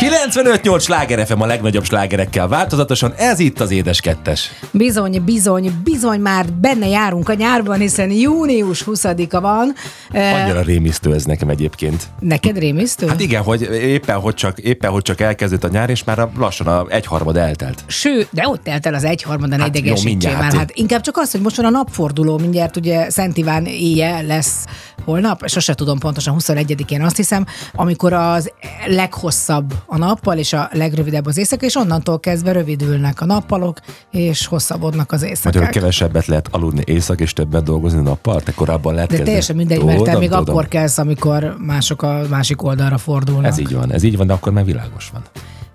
[0.00, 4.50] 95-8 sláger FM a legnagyobb slágerekkel változatosan, ez itt az Édes Kettes.
[4.70, 9.74] Bizony, bizony, bizony már benne járunk a nyárban, hiszen június 20-a van.
[10.12, 12.02] Annyira rémisztő ez nekem egyébként.
[12.20, 13.06] Neked rémisztő?
[13.06, 16.66] Hát igen, hogy éppen hogy csak, éppen, hogy csak elkezdődött a nyár, és már lassan
[16.66, 17.84] a egyharmad eltelt.
[17.86, 20.52] Sőt, de ott telt el az egyharmad, hát idegesítsél már.
[20.54, 24.64] Hát inkább csak az, hogy most van a napforduló, mindjárt ugye Szent Iván éje lesz
[25.04, 28.52] holnap, sose tudom pontosan, 21-én azt hiszem, amikor az
[28.86, 33.78] leghosszabb a nappal, és a legrövidebb az éjszaka, és onnantól kezdve rövidülnek a nappalok,
[34.10, 35.54] és hosszabbodnak az éjszakák.
[35.54, 38.40] Magyarul kevesebbet lehet aludni éjszak, és többet dolgozni nappal?
[38.40, 40.44] Te korábban lehet De teljesen mindegy, mert te még tudom.
[40.48, 43.46] akkor kezdsz, amikor mások a másik oldalra fordulnak.
[43.46, 45.22] Ez így van, ez így van, de akkor már világos van.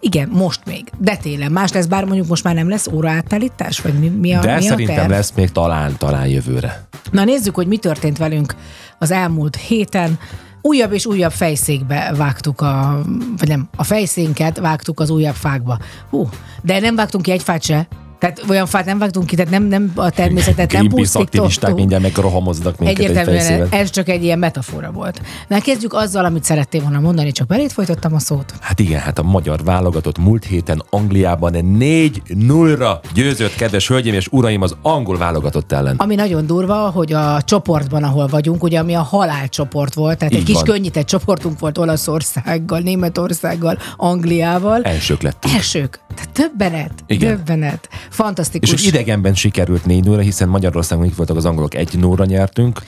[0.05, 0.91] Igen, most még.
[0.97, 4.39] De télen más lesz, bár mondjuk most már nem lesz óraátállítás, vagy mi, mi a
[4.39, 5.11] De mi szerintem a terv?
[5.11, 6.87] lesz még talán, talán jövőre.
[7.11, 8.55] Na nézzük, hogy mi történt velünk
[8.99, 10.19] az elmúlt héten
[10.61, 13.01] újabb és újabb fejszékbe vágtuk a,
[13.37, 15.79] vagy nem, a fejszénket vágtuk az újabb fákba.
[16.09, 16.29] Hú,
[16.61, 17.87] de nem vágtunk ki egy fát se,
[18.23, 21.21] tehát olyan fát nem vágtunk ki, tehát nem, nem a természetet nem pusztítottuk.
[21.21, 25.21] aktivisták mindjárt meg rohamoznak minket Egyértelműen ez csak egy ilyen metafora volt.
[25.47, 28.53] Na kezdjük azzal, amit szerettél volna mondani, csak belét folytottam a szót.
[28.59, 34.61] Hát igen, hát a magyar válogatott múlt héten Angliában 4-0-ra győzött, kedves hölgyeim és uraim,
[34.61, 35.95] az angol válogatott ellen.
[35.97, 40.39] Ami nagyon durva, hogy a csoportban, ahol vagyunk, ugye ami a halálcsoport volt, tehát Így
[40.39, 40.63] egy kis van.
[40.63, 44.81] könnyített csoportunk volt Olaszországgal, Németországgal, Angliával.
[44.81, 45.55] Elsők lettünk.
[45.55, 45.99] Elsők.
[46.15, 46.91] Tehát többenet.
[47.07, 47.35] Igen.
[47.35, 47.89] Többenet.
[48.13, 48.71] Fantasztikus.
[48.71, 52.81] És idegenben sikerült négy óra, hiszen Magyarországon itt voltak az angolok, egy nóra nyertünk.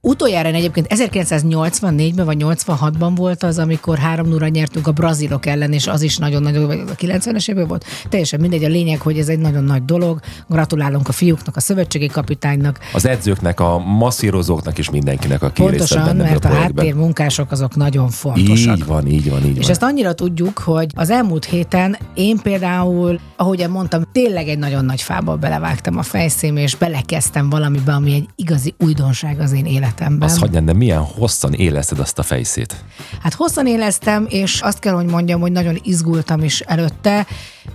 [0.00, 5.86] Utoljára egyébként 1984-ben vagy 86-ban volt az, amikor 3 0 nyertünk a brazilok ellen, és
[5.86, 7.84] az is nagyon-nagyon, vagy a 90-es évben volt.
[8.08, 10.20] Teljesen mindegy, a lényeg, hogy ez egy nagyon nagy dolog.
[10.48, 12.78] Gratulálunk a fiúknak, a szövetségi kapitánynak.
[12.92, 18.76] Az edzőknek, a masszírozóknak és mindenkinek, aki Pontosan, mert a, a háttérmunkások azok nagyon fontosak.
[18.76, 19.70] Így van, így van, így És van.
[19.70, 25.02] ezt annyira tudjuk, hogy az elmúlt héten én például, ahogy mondtam, tényleg egy nagyon nagy
[25.02, 30.28] fába belevágtam a fejszém, és belekezdtem valamibe, ami egy igazi újdonság az én életem életemben.
[30.28, 32.84] Azt hagyján, de milyen hosszan élezted azt a fejszét?
[33.22, 37.26] Hát hosszan éleztem, és azt kell, hogy mondjam, hogy nagyon izgultam is előtte.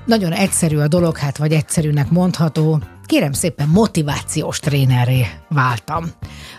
[0.05, 2.81] Nagyon egyszerű a dolog, hát vagy egyszerűnek mondható.
[3.05, 6.11] Kérem szépen motivációs trénerré váltam.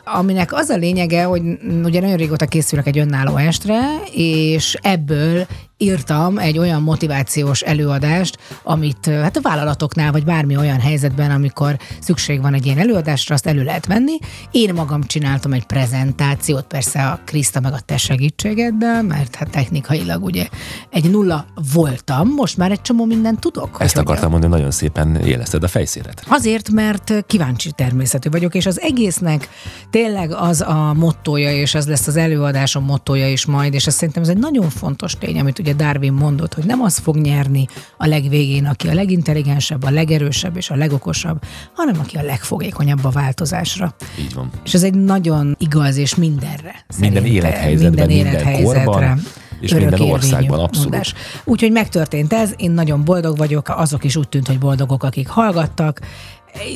[0.04, 1.42] Aminek az a lényege, hogy
[1.84, 3.80] ugye nagyon régóta készülök egy önálló estre,
[4.12, 5.46] és ebből
[5.84, 12.40] írtam egy olyan motivációs előadást, amit hát a vállalatoknál, vagy bármi olyan helyzetben, amikor szükség
[12.40, 14.18] van egy ilyen előadásra, azt elő lehet venni.
[14.50, 20.24] Én magam csináltam egy prezentációt, persze a Kriszta meg a te segítségeddel, mert hát technikailag
[20.24, 20.48] ugye
[20.90, 23.76] egy nulla voltam, most már egy csomó mindent tudok.
[23.80, 26.24] Ezt akartam mondani, nagyon szépen éleszted a fejszéret.
[26.28, 29.48] Azért, mert kíváncsi természetű vagyok, és az egésznek
[29.90, 34.22] tényleg az a mottoja, és az lesz az előadásom mottoja is majd, és azt szerintem
[34.22, 37.66] ez egy nagyon fontos tény, amit ugye Darwin mondott, hogy nem az fog nyerni
[37.98, 41.42] a legvégén, aki a legintelligensebb, a legerősebb és a legokosabb,
[41.74, 43.94] hanem aki a legfogékonyabb a változásra.
[44.18, 44.50] Így van.
[44.64, 46.84] És ez egy nagyon igaz, és mindenre.
[46.98, 48.84] Minden élethelyzetben, minden, élethelyzetre.
[48.84, 49.20] korban
[49.64, 51.14] és minden országban, abszolút.
[51.44, 56.00] Úgyhogy megtörtént ez, én nagyon boldog vagyok, azok is úgy tűnt, hogy boldogok, akik hallgattak,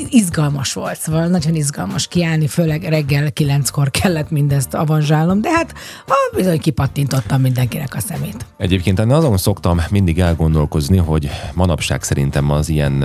[0.09, 5.75] izgalmas volt, szóval nagyon izgalmas kiállni, főleg reggel kilenckor kellett mindezt avanzsálnom, de hát
[6.06, 8.47] ah, bizony kipattintottam mindenkinek a szemét.
[8.56, 13.05] Egyébként azon szoktam mindig elgondolkozni, hogy manapság szerintem az ilyen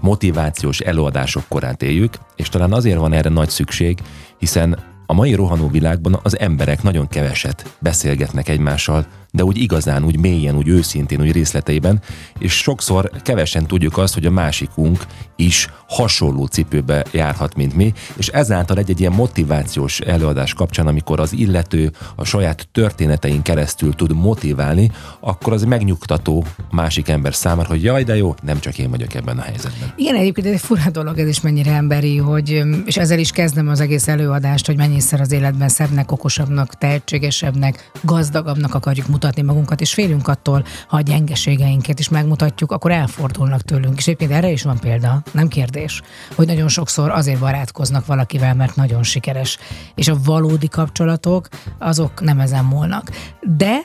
[0.00, 3.98] motivációs előadások korát éljük, és talán azért van erre nagy szükség,
[4.38, 4.78] hiszen
[5.10, 10.56] a mai rohanó világban az emberek nagyon keveset beszélgetnek egymással, de úgy igazán, úgy mélyen,
[10.56, 12.00] úgy őszintén, úgy részleteiben,
[12.38, 18.28] és sokszor kevesen tudjuk azt, hogy a másikunk is hasonló cipőbe járhat, mint mi, és
[18.28, 24.90] ezáltal egy-egy ilyen motivációs előadás kapcsán, amikor az illető a saját történetein keresztül tud motiválni,
[25.20, 29.14] akkor az megnyugtató a másik ember számára, hogy jaj, de jó, nem csak én vagyok
[29.14, 29.92] ebben a helyzetben.
[29.96, 33.80] Igen, egyébként egy fura dolog, ez is mennyire emberi, hogy, és ezzel is kezdem az
[33.80, 40.28] egész előadást, hogy mennyiszer az életben szebbnek, okosabbnak, tehetségesebbnek, gazdagabbnak akarjuk mutatni magunkat, és félünk
[40.28, 43.98] attól, ha a gyengeségeinket is megmutatjuk, akkor elfordulnak tőlünk.
[43.98, 46.02] És egyébként erre is van példa, nem kérdés,
[46.34, 49.58] hogy nagyon sokszor azért barátkoznak valakivel, mert nagyon sikeres.
[49.94, 51.48] És a valódi kapcsolatok,
[51.78, 53.10] azok nem ezen múlnak.
[53.56, 53.80] De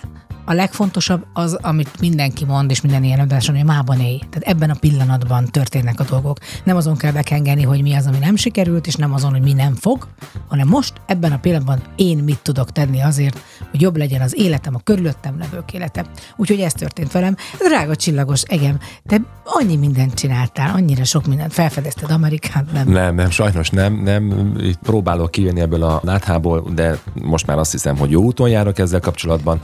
[0.45, 4.17] a legfontosabb az, amit mindenki mond, és minden ilyen adáson, hogy mában élj.
[4.17, 6.37] Tehát ebben a pillanatban történnek a dolgok.
[6.63, 9.53] Nem azon kell bekengeni, hogy mi az, ami nem sikerült, és nem azon, hogy mi
[9.53, 10.07] nem fog,
[10.47, 13.39] hanem most, ebben a pillanatban én mit tudok tenni azért,
[13.71, 16.05] hogy jobb legyen az életem, a körülöttem levők élete.
[16.35, 17.35] Úgyhogy ez történt velem.
[17.67, 22.89] Drága csillagos egem, te annyi mindent csináltál, annyira sok mindent felfedezted Amerikát, nem?
[22.89, 24.53] Nem, nem, sajnos nem, nem.
[24.81, 28.99] Próbálok kijönni ebből a láthából, de most már azt hiszem, hogy jó úton járok ezzel
[28.99, 29.59] kapcsolatban.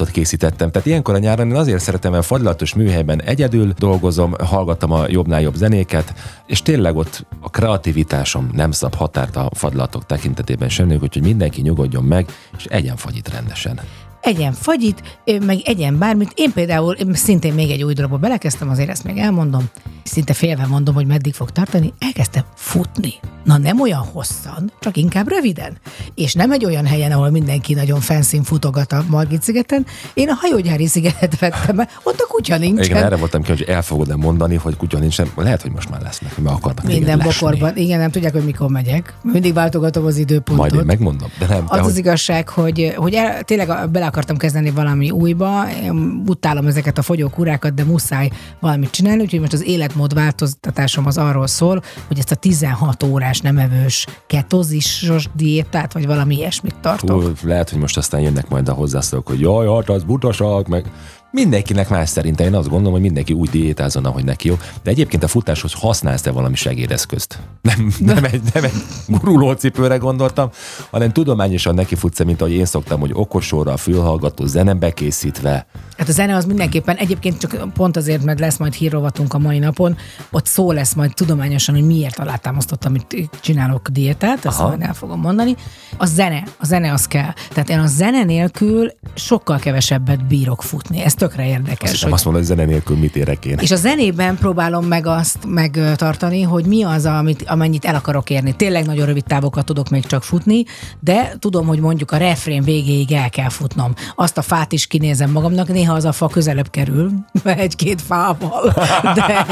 [0.00, 4.92] Fadlatot készítettem, tehát ilyenkor a nyáron én azért szeretem, mert fadlatos műhelyben egyedül dolgozom, hallgatom
[4.92, 6.14] a jobbnál jobb zenéket,
[6.46, 12.04] és tényleg ott a kreativitásom nem szab határt a fadlatok tekintetében semmi, úgyhogy mindenki nyugodjon
[12.04, 12.26] meg,
[12.58, 13.80] és egyen fagyit rendesen
[14.20, 16.32] egyen fagyit, meg egyen bármit.
[16.34, 19.64] Én például én szintén még egy új dologba belekezdtem, azért ezt még elmondom,
[20.02, 23.12] szinte félve mondom, hogy meddig fog tartani, elkezdtem futni.
[23.44, 25.78] Na nem olyan hosszan, csak inkább röviden.
[26.14, 29.86] És nem egy olyan helyen, ahol mindenki nagyon fenszín futogat a Margit szigeten.
[30.14, 32.84] Én a hajógyári szigetet vettem be, ott a kutya nincsen.
[32.84, 35.28] Igen, erre voltam ki, hogy el fogod mondani, hogy kutya nincsen.
[35.36, 37.76] Lehet, hogy most már lesznek, mert akarnak Minden bokorban.
[37.76, 39.14] Igen, nem tudják, hogy mikor megyek.
[39.22, 40.56] Mindig váltogatom az időpontot.
[40.56, 41.64] Majd én megmondom, de nem.
[41.66, 41.98] Az de az hogy...
[41.98, 45.70] igazság, hogy, hogy el, tényleg bele akartam kezdeni valami újba.
[45.82, 48.30] Én utálom ezeket a fogyókúrákat, de muszáj
[48.60, 53.40] valamit csinálni, úgyhogy most az életmód változtatásom az arról szól, hogy ezt a 16 órás
[53.40, 57.22] nem evős ketozisos diétát, vagy valami ilyesmit tartok.
[57.22, 60.90] Hú, lehet, hogy most aztán jönnek majd a hozzászólók, hogy jaj, hát az butaság, meg
[61.32, 62.46] Mindenkinek más szerintem.
[62.46, 64.58] Én azt gondolom, hogy mindenki úgy diétázon, ahogy neki jó.
[64.82, 67.38] De egyébként a futáshoz használsz te valami segédeszközt?
[67.62, 68.72] Nem, nem, egy, nem egy
[69.06, 70.50] gurulócipőre gondoltam,
[70.90, 75.66] hanem tudományosan neki futsz, mint ahogy én szoktam, hogy okosóra, fülhallgató, zene bekészítve.
[76.00, 79.58] Hát a zene az mindenképpen, egyébként csak pont azért, mert lesz majd hírrovatunk a mai
[79.58, 79.96] napon,
[80.30, 84.68] ott szó lesz majd tudományosan, hogy miért alátámasztottam, amit csinálok diétát, ezt Aha.
[84.68, 85.54] majd el fogom mondani.
[85.96, 87.32] A zene, a zene az kell.
[87.52, 91.02] Tehát én a zene nélkül sokkal kevesebbet bírok futni.
[91.02, 91.92] Ezt tökre érdekes.
[91.92, 92.12] Azt, hogy...
[92.12, 93.58] azt mondom, hogy zene nélkül mit érek én.
[93.60, 98.56] És a zenében próbálom meg azt megtartani, hogy mi az, amit, amennyit el akarok érni.
[98.56, 100.64] Tényleg nagyon rövid távokat tudok még csak futni,
[101.00, 103.94] de tudom, hogy mondjuk a refrén végéig el kell futnom.
[104.14, 107.10] Azt a fát is kinézem magamnak, néha az a fa közelebb kerül,
[107.44, 108.72] egy-két fával,
[109.16, 109.44] de,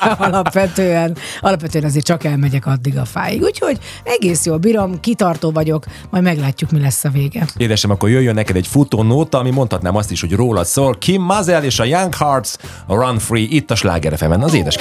[0.00, 3.42] de alapvetően, alapvetően azért csak elmegyek addig a fáig.
[3.42, 7.46] Úgyhogy egész jól bírom, kitartó vagyok, majd meglátjuk, mi lesz a vége.
[7.56, 11.64] Édesem, akkor jöjjön neked egy futónóta, ami mondhatnám azt is, hogy rólad szól Kim Mazel
[11.64, 12.50] és a Young Hearts
[12.86, 14.76] a Run Free itt a Sláger az édes.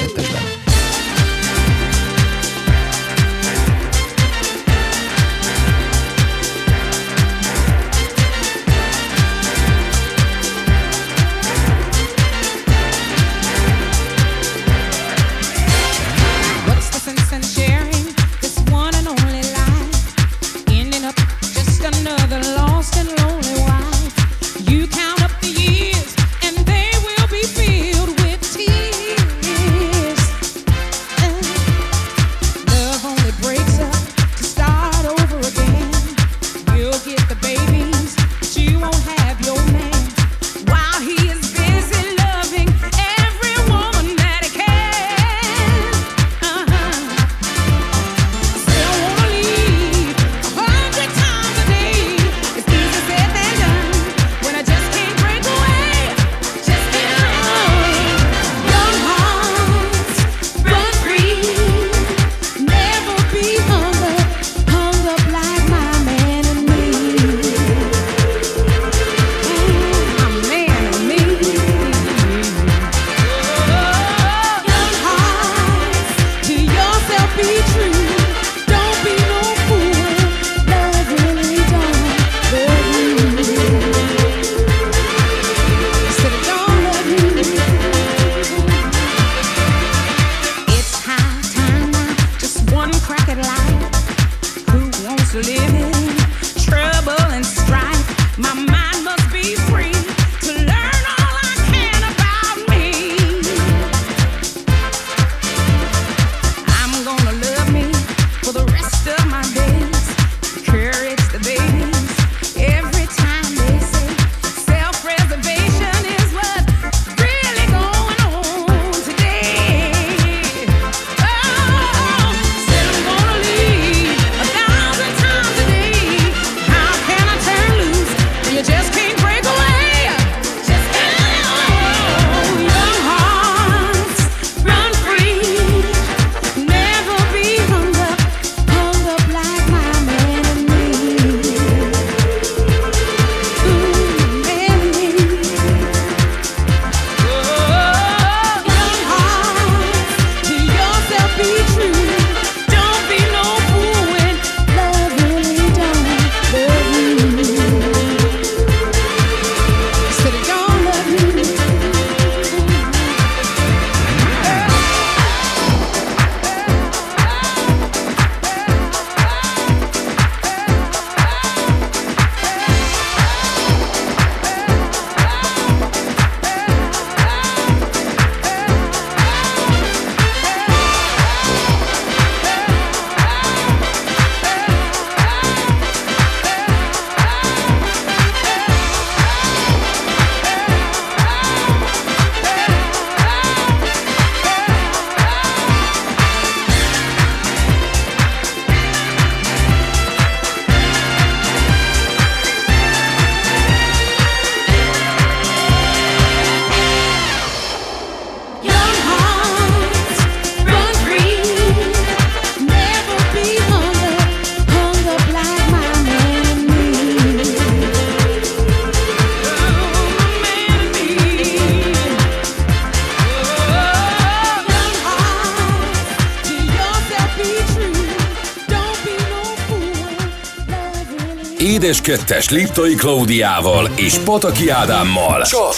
[232.04, 235.42] Kettes Liptai Klaudiával és Pataki Ádámmal.
[235.42, 235.74] Csak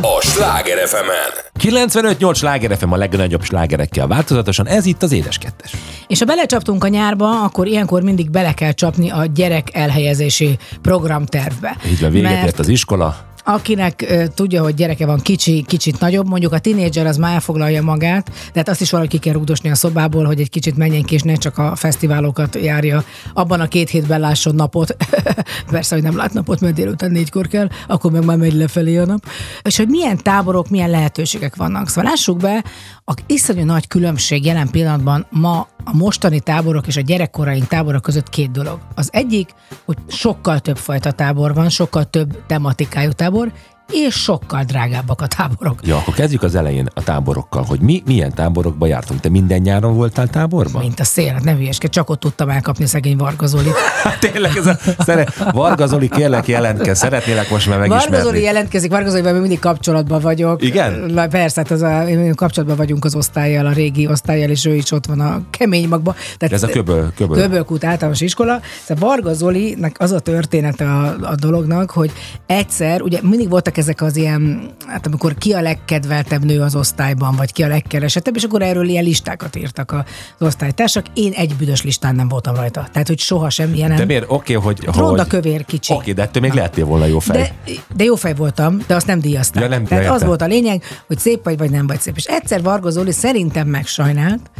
[0.00, 1.10] a Sláger fm
[1.58, 5.72] 95-8 sláger FM a legnagyobb slágerekkel változatosan, ez itt az Édes Kettes.
[6.06, 11.76] És ha belecsaptunk a nyárba, akkor ilyenkor mindig bele kell csapni a gyerek elhelyezési programtervbe.
[11.90, 16.00] Így van, véget Mert ért az iskola, akinek ö, tudja, hogy gyereke van kicsi, kicsit
[16.00, 19.32] nagyobb, mondjuk a tinédzser az már elfoglalja magát, de hát azt is valahogy ki kell
[19.32, 23.04] rugdosni a szobából, hogy egy kicsit menjen ki, és ne csak a fesztiválokat járja.
[23.34, 24.96] Abban a két hétben lásson napot.
[25.70, 29.06] Persze, hogy nem lát napot, mert délután négykor kell, akkor meg már megy lefelé a
[29.06, 29.26] nap.
[29.62, 31.88] És hogy milyen táborok, milyen lehetőségek vannak.
[31.88, 32.64] Szóval lássuk be,
[33.04, 38.28] a iszonyú nagy különbség jelen pillanatban ma a mostani táborok és a gyerekkoraink táborok között
[38.28, 38.78] két dolog.
[38.94, 39.54] Az egyik,
[39.84, 43.52] hogy sokkal több fajta tábor van, sokkal több tematikájú tábor,
[43.92, 45.78] és sokkal drágábbak a táborok.
[45.82, 49.20] Ja, akkor kezdjük az elején a táborokkal, hogy mi milyen táborokba jártunk.
[49.20, 50.82] Te minden nyáron voltál táborban?
[50.82, 53.74] Mint a szél, hát ne hülyeskedj, csak ott tudtam elkapni szegény Varga Zolit.
[54.02, 54.78] Hát tényleg ez a...
[54.98, 55.26] Szere...
[55.52, 58.10] Varga Zoli, kérlek jelentkezz, szeretnélek most már megismerni.
[58.10, 60.62] Varga Zoli jelentkezik, Varga Zolival mi mindig kapcsolatban vagyok.
[60.62, 60.92] Igen?
[60.92, 62.04] Na, persze, hát az a,
[62.34, 66.14] kapcsolatban vagyunk az osztályjal, a régi osztályjal, és ő is ott van a kemény magba.
[66.36, 67.42] Tehát Ez a köböl, köböl.
[67.42, 68.60] Köbölkút általános iskola.
[68.84, 72.12] Szóval Varga Zolinak az a története a, a dolognak, hogy
[72.46, 77.36] egyszer, ugye mindig voltak ezek az ilyen, hát amikor ki a legkedveltebb nő az osztályban,
[77.36, 81.06] vagy ki a legkeresettebb, és akkor erről ilyen listákat írtak az osztálytársak.
[81.14, 82.88] Én egy büdös listán nem voltam rajta.
[82.92, 83.96] Tehát, hogy soha semmilyen.
[83.96, 84.24] De miért?
[84.28, 84.96] Oké, okay, hogy...
[84.96, 85.26] Ronda hogy...
[85.26, 85.92] kövér kicsi.
[85.92, 87.54] Oké, de ettől még lehettél volna jó fej.
[87.64, 89.62] De, de jó fej voltam, de azt nem díjazták.
[89.62, 92.16] Ja, nem, Tehát az volt a lényeg, hogy szép vagy, vagy nem vagy szép.
[92.16, 94.50] És egyszer Varga Zoli szerintem megsajnált,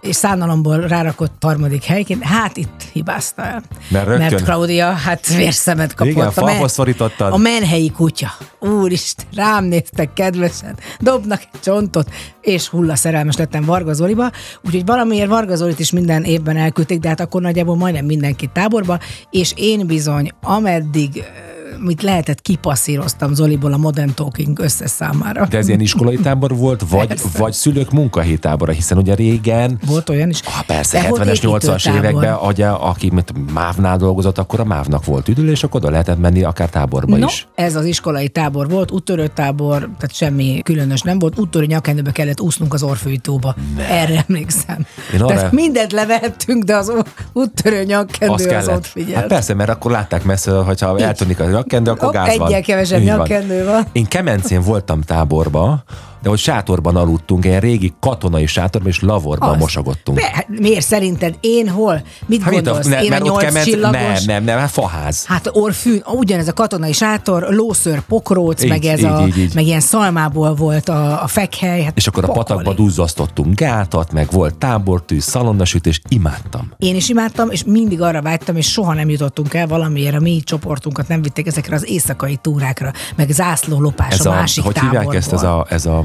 [0.00, 3.62] és szánalomból rárakott harmadik helyként, hát itt hibázta el.
[3.88, 6.12] Mert rögtön- Mert Claudia, hát vérszemet kapott.
[6.12, 7.32] Igen, a falhoz szorítottad.
[7.32, 8.28] A menhelyi kutya.
[8.60, 12.10] Úristen, rám néztek kedvesen, dobnak egy csontot,
[12.40, 14.30] és hulla szerelmes lettem Varga Zoliba,
[14.64, 18.98] úgyhogy valamiért Varga Zolit is minden évben elküldték, de hát akkor nagyjából majdnem mindenki táborba,
[19.30, 21.24] és én bizony, ameddig
[21.72, 25.46] ö, mit lehetett, kipasszíroztam Zoliból a Modern Talking összes számára.
[25.46, 27.28] De ez ilyen iskolai tábor volt, vagy, Persze.
[27.38, 30.40] vagy szülők munkahelyi tábora, hiszen ugye régen Volt olyan is?
[30.44, 32.04] Ah, persze, De volt 70-es, 80-as építőtábor.
[32.04, 36.18] években, ugye, aki mint Mávnál dolgozott, akkor a Mávnak volt üdül, és akkor oda lehetett
[36.18, 37.46] menni akár táborba No, is.
[37.54, 41.38] ez az iskolai tábor volt, úttörő tábor, tehát semmi különös nem volt.
[41.38, 43.54] Úttörő nyakendőbe kellett úsznunk az orfőitóba.
[43.90, 44.86] Erre emlékszem.
[45.14, 46.92] Én arra- Tehát mindent levettünk, de az
[47.32, 48.76] úttörő nyakkendő az, kellett.
[48.76, 49.14] ott figyelt.
[49.14, 52.46] Hát persze, mert akkor látták messze, hogyha eltűnik a nyakkendő, akkor Hopp, gáz van.
[52.46, 53.16] egyel kevesebb Így van.
[53.16, 53.84] nyakkendő van.
[53.92, 55.82] Én Kemencén voltam táborba,
[56.24, 59.58] de hogy sátorban aludtunk, ilyen régi katonai sátorban, és lavorban Az.
[59.58, 60.18] mosagottunk.
[60.18, 61.34] Be, hát miért szerinted?
[61.40, 62.02] Én hol?
[62.26, 62.86] Mit Hát mit a- gondolsz?
[62.86, 63.98] ne- Én a mert ott nyolc Kemence- csillagos?
[64.00, 65.24] Nem, nem, nem, hát faház.
[65.26, 69.54] Hát orfűn, ugyanez a katonai sátor, lóször, pokróc, Így, meg ez így, a, így, így.
[69.54, 71.82] meg ilyen szalmából volt a, a fekhely.
[71.82, 72.44] Hát És akkor a pokoli.
[72.44, 76.72] patakba duzzasztottunk gátat, meg volt tábortűz, szalonnasütés, imádtam.
[76.78, 80.40] Én is imádtam, és mindig arra vágytam, és soha nem jutottunk el valamiért, a mi
[80.44, 85.00] csoportunkat nem vitték ezekre az éjszakai túrákra, meg zászlólopás Ez a, a, másik hogy táborból.
[85.00, 86.04] hívják ezt, ez a, ez a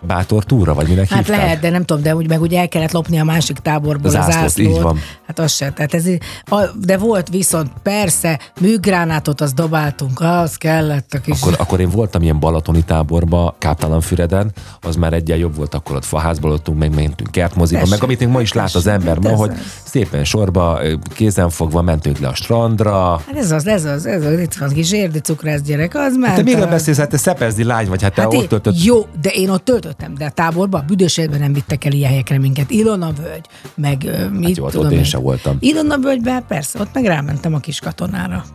[0.00, 1.36] bátor túra, vagy minek Hát hívták?
[1.36, 4.34] lehet, de nem tudom, de úgy, meg ugye el kellett lopni a másik táborból Zászlót,
[4.36, 4.68] a zászlót.
[4.68, 4.98] így van.
[5.26, 5.70] Hát az se.
[5.72, 6.04] Tehát ez,
[6.44, 11.40] a, de volt viszont persze, műgránátot azt dobáltunk, az kellett a kis...
[11.40, 16.04] Akkor, akkor én voltam ilyen balatoni táborba, Káptalanfüreden, az már egyen jobb volt, akkor ott
[16.04, 19.28] faházból ottunk, meg mentünk kertmoziba, Tessék, meg amit még ma is lát az ember ma,
[19.28, 19.56] hát hogy az.
[19.84, 23.20] szépen sorba, ö, kézenfogva mentünk le a strandra.
[23.26, 26.34] Hát ez az, ez az, ez az, itt van kis érdi cukrász gyerek, az ment.
[26.34, 26.96] Te miről beszélsz?
[26.98, 28.82] Hát te szepezdi lány vagy, hát te Hát ott töltött.
[28.84, 32.10] Jó, de én ott töltöttem, de a táborban, a büdös életben nem vittek el ilyen
[32.10, 32.70] helyekre minket.
[32.70, 35.04] Ilona völgy, meg ö, mit Hát jó, ott tudom ott én én.
[35.04, 35.56] sem voltam.
[35.60, 38.44] Ilona völgyben, persze, ott meg rámentem a kis katonára.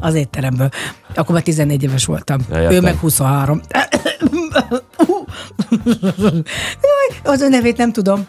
[0.00, 0.68] Az étteremből.
[1.14, 2.40] Akkor már 14 éves voltam.
[2.50, 3.60] Ja, ő meg 23.
[6.82, 8.26] Jaj, az ő nevét nem tudom.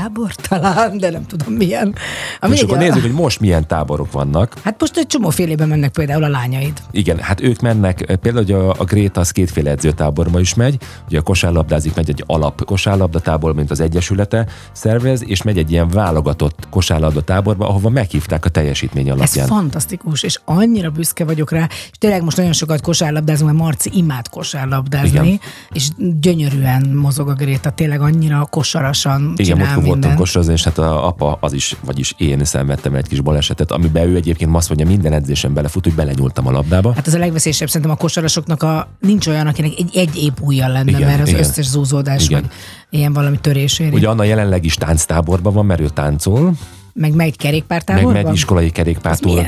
[0.00, 1.94] Gábor talán, de nem tudom milyen.
[2.40, 4.54] A És akkor nézzük, hogy most milyen táborok vannak.
[4.64, 6.72] Hát most egy csomó félébe mennek például a lányaid.
[6.90, 11.18] Igen, hát ők mennek, például hogy a, a Gréta az kétféle edzőtáborba is megy, ugye
[11.18, 16.66] a kosárlabdázik, megy egy alap kosárlabdatábor, mint az Egyesülete szervez, és megy egy ilyen válogatott
[16.70, 19.46] kosárlabdatáborba, ahova meghívták a teljesítmény Ez alapján.
[19.46, 24.28] fantasztikus, és annyira büszke vagyok rá, és tényleg most nagyon sokat kosárlabdázunk, mert Marci imád
[24.28, 25.40] kosárlabdázni, Igen.
[25.72, 25.88] és
[26.20, 30.18] gyönyörűen mozog a Gréta, tényleg annyira kosarasan Igen, csinál voltunk mindent.
[30.20, 34.16] kosarazni, és hát a apa az is, vagyis én szenvedtem egy kis balesetet, amiben ő
[34.16, 36.92] egyébként azt mondja, minden edzésen belefut, hogy belenyúltam a labdába.
[36.94, 40.70] Hát az a legveszélyesebb szerintem a kosarasoknak a, nincs olyan, akinek egy, egy épp ujjal
[40.72, 41.40] lenne, Igen, mert az igen.
[41.40, 42.40] összes zúzódás, Igen.
[42.40, 42.50] vagy
[42.90, 43.94] ilyen valami törés éri.
[43.94, 46.54] Ugye Anna jelenleg is tánctáborban van, mert ő táncol, Meg
[46.94, 48.12] megy meg kerékpártáborban?
[48.22, 49.46] megy iskolai kerékpártól.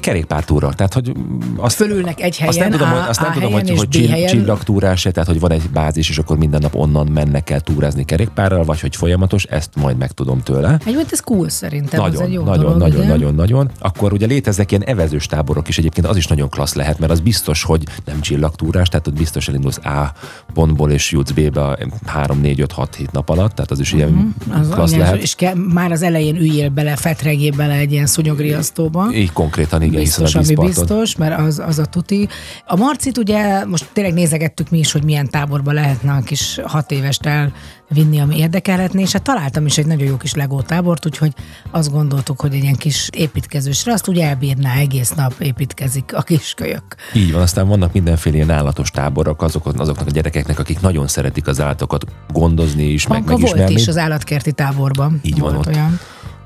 [0.00, 0.72] Kerékpártúra.
[0.72, 1.12] Tehát, hogy
[1.56, 4.26] azt, Fölülnek egy helyen, azt nem tudom, A, azt nem A tudom hogy, hogy csill,
[4.26, 8.64] csillagtúrás, tehát hogy van egy bázis, és akkor minden nap onnan mennek el túrázni kerékpárral,
[8.64, 10.78] vagy hogy folyamatos, ezt majd megtudom tőle.
[10.84, 13.08] Egyébként ez cool szerintem, nagyon, ez egy jó nagyon, dolog, nagyon, ugye?
[13.08, 13.70] nagyon, nagyon.
[13.78, 17.20] Akkor ugye léteznek ilyen evezős táborok is egyébként, az is nagyon klassz lehet, mert az
[17.20, 20.12] biztos, hogy nem csillagtúrás, tehát ott biztos elindulsz A
[20.54, 24.08] pontból és jutsz B-be 3, 4, 5, 6, 7 nap alatt, tehát az is ilyen
[24.10, 24.60] Mhm.
[24.60, 25.22] Az klassz lehet.
[25.22, 29.08] És ke, már az elején üljél bele, fetregjél bele egy ilyen szúnyogriasztóba.
[29.12, 29.32] Így
[29.70, 32.28] konkrétan, igen, Biztos, ami biztos, mert az, az a tuti.
[32.66, 36.90] A Marcit ugye most tényleg nézegettük mi is, hogy milyen táborba lehetne a kis hat
[36.90, 41.32] évest elvinni, ami érdekelhetné, és hát találtam is egy nagyon jó kis Lego tábort, úgyhogy
[41.70, 46.54] azt gondoltuk, hogy egy ilyen kis építkezősre, azt ugye elbírná, egész nap építkezik a kis
[46.56, 46.82] kölyök.
[47.14, 51.46] Így van, aztán vannak mindenféle ilyen állatos táborok azok, azoknak a gyerekeknek, akik nagyon szeretik
[51.46, 53.80] az állatokat gondozni is, meg Panka volt megismerni.
[53.80, 55.20] is az állatkerti táborban.
[55.22, 55.66] Így van ott.
[55.66, 56.00] olyan.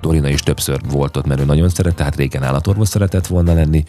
[0.05, 3.85] Dorina is többször volt ott, mert ő nagyon szeret, tehát régen állatorvos szeretett volna lenni.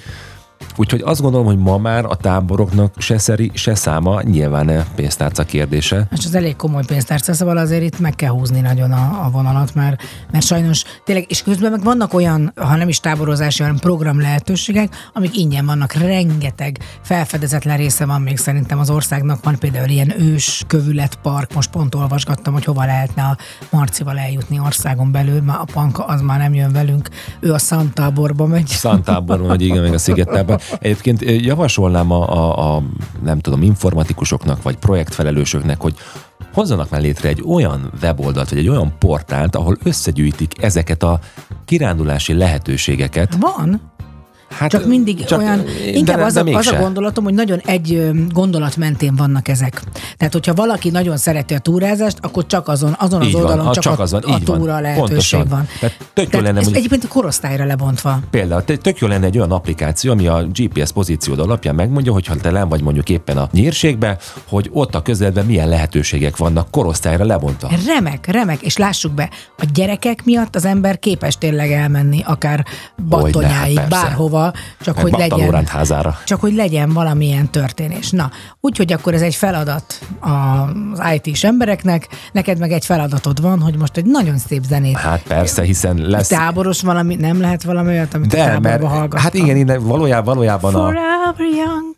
[0.75, 5.43] Úgyhogy azt gondolom, hogy ma már a táboroknak se szeri, se száma nyilván ne pénztárca
[5.43, 6.07] kérdése.
[6.11, 9.73] És az elég komoly pénztárca, szóval azért itt meg kell húzni nagyon a, a vonalat,
[9.73, 14.19] mert, mert sajnos tényleg, és közben meg vannak olyan, ha nem is táborozási, hanem program
[14.19, 20.21] lehetőségek, amik ingyen vannak, rengeteg felfedezetlen része van még szerintem az országnak, van például ilyen
[20.21, 23.37] ős kövületpark, most pont olvasgattam, hogy hova lehetne a
[23.69, 27.09] Marcival eljutni országon belül, mert a panka az már nem jön velünk,
[27.39, 28.67] ő a Szantáborba megy.
[28.67, 29.97] Szantáborban, vagy igen, meg a
[30.59, 30.79] Szigetában.
[30.81, 32.83] Egyébként ö, javasolnám a, a, a,
[33.23, 35.95] nem tudom, informatikusoknak, vagy projektfelelősöknek, hogy
[36.53, 41.19] hozzanak már létre egy olyan weboldalt, vagy egy olyan portált, ahol összegyűjtik ezeket a
[41.65, 43.37] kirándulási lehetőségeket.
[43.39, 43.81] Van,
[44.57, 47.59] Hát, Csak mindig csak- olyan, de- inkább de az, a, az a gondolatom, hogy nagyon
[47.65, 49.81] egy gondolat mentén vannak ezek.
[50.17, 53.67] Tehát, hogyha valaki nagyon szereti a túrázást, akkor csak azon, azon az Így van, oldalon
[53.67, 54.57] a- csak, csak a, azon, a van.
[54.57, 55.05] túra lehetőség
[55.39, 55.47] Pontosan.
[55.47, 55.67] van.
[55.79, 58.19] Tehát tök jó lenne, ez mondjuk- egyébként a korosztályra lebontva.
[58.29, 62.35] Például tök jó lenne egy olyan applikáció, ami a GPS pozíciód alapján megmondja, hogy ha
[62.35, 67.25] te len vagy mondjuk éppen a nyírségbe, hogy ott a közelben milyen lehetőségek vannak korosztályra
[67.25, 67.69] lebontva.
[67.87, 72.65] Remek, remek, és lássuk be, a gyerekek miatt az ember képes tényleg elmenni, akár
[73.09, 73.89] Battonyáig, hát
[74.81, 75.65] csak Hát hogy legyen.
[75.65, 76.17] Házára.
[76.25, 78.09] Csak hogy legyen valamilyen történés.
[78.09, 78.31] Na,
[78.61, 83.97] úgyhogy akkor ez egy feladat az IT-s embereknek, neked meg egy feladatod van, hogy most
[83.97, 86.27] egy nagyon szép zenét Hát persze, hiszen lesz...
[86.27, 89.19] táboros valami, nem lehet valami olyat, amit a De, táborba mert hallgattam.
[89.19, 91.95] hát igen, innen valójában, valójában a, Forever young,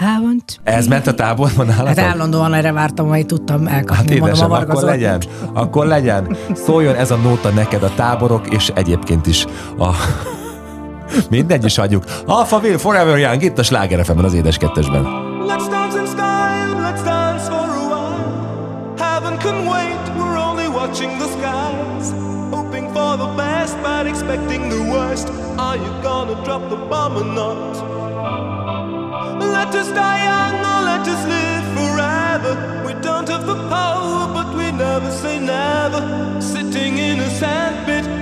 [0.00, 1.86] I want to ez ment a táborban nálatok?
[1.86, 4.90] Hát állandóan erre vártam, hogy tudtam elkapni Hát a édesem, akkor vargazót.
[4.90, 5.22] legyen,
[5.52, 6.36] akkor legyen.
[6.54, 9.46] Szóljon ez a nóta neked a táborok, és egyébként is
[9.78, 9.88] a...
[11.30, 12.04] Mindegy is adjuk.
[12.26, 15.04] Alphaville Forever Young, itt a Sláger FM-ben, az édes kettesben.
[25.58, 27.76] Are you gonna drop the bomb or not?
[29.40, 32.52] Let us die young or let us live forever.
[32.84, 36.02] We don't have the power, but we never say never.
[36.40, 37.95] Sitting in a sandpit,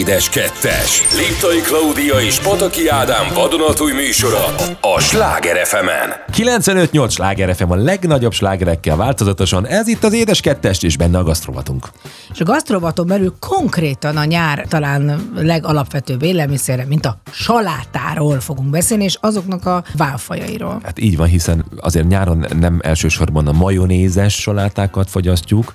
[0.00, 1.02] Édes Kettes.
[1.16, 4.44] Liptai Klaudia és Pataki Ádám vadonatúj műsora
[4.80, 5.86] a Sláger fm
[6.32, 9.66] 95-8 Sláger FM a legnagyobb slágerekkel változatosan.
[9.66, 11.88] Ez itt az Édes Kettest, és benne a gasztrovatunk.
[12.32, 19.04] És a gasztrovaton belül konkrétan a nyár talán legalapvetőbb élelmiszerre, mint a salátáról fogunk beszélni,
[19.04, 20.80] és azoknak a válfajairól.
[20.84, 25.72] Hát így van, hiszen azért nyáron nem elsősorban a majonézes salátákat fogyasztjuk,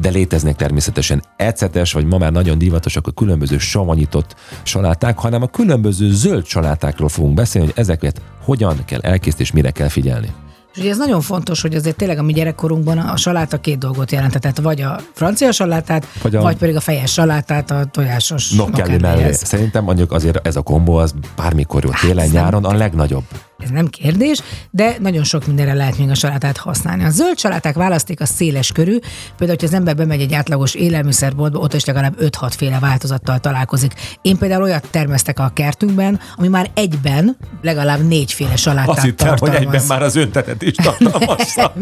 [0.00, 5.46] de léteznek természetesen ecetes, vagy ma már nagyon divatosak a különböző savanyított saláták, hanem a
[5.46, 10.32] különböző zöld salátákról fogunk beszélni, hogy ezeket hogyan kell elkészíteni és mire kell figyelni.
[10.74, 14.12] És ugye ez nagyon fontos, hogy azért tényleg a mi gyerekkorunkban a saláta két dolgot
[14.12, 18.96] jelentett, vagy a francia salátát, Vagy a- vagy pedig a fejes salátát a tojásos Nokkelli
[18.98, 19.32] mellé.
[19.32, 23.24] Szerintem mondjuk azért ez a kombó az bármikor jó, télen, ez nem- nyáron a legnagyobb.
[23.58, 24.38] Ez nem kérdés,
[24.70, 27.04] de nagyon sok mindenre lehet még a salátát használni.
[27.04, 28.98] A zöld saláták választék a széles körű,
[29.36, 33.92] például, hogy az ember bemegy egy átlagos élelmiszerboltba, ott is legalább 5-6 féle változattal találkozik.
[34.22, 39.38] Én például olyat termesztek a kertünkben, ami már egyben legalább négyféle salátát Azt hittem, hogy
[39.38, 39.74] tartalmaz.
[39.74, 41.72] egyben már az öntetet is tartalmazza.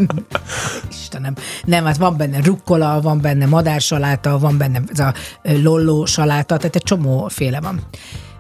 [0.91, 1.35] Istenem.
[1.65, 6.77] Nem, hát van benne rukkola, van benne madársaláta, van benne ez a lolló saláta, tehát
[6.77, 7.81] egy csomó féle van.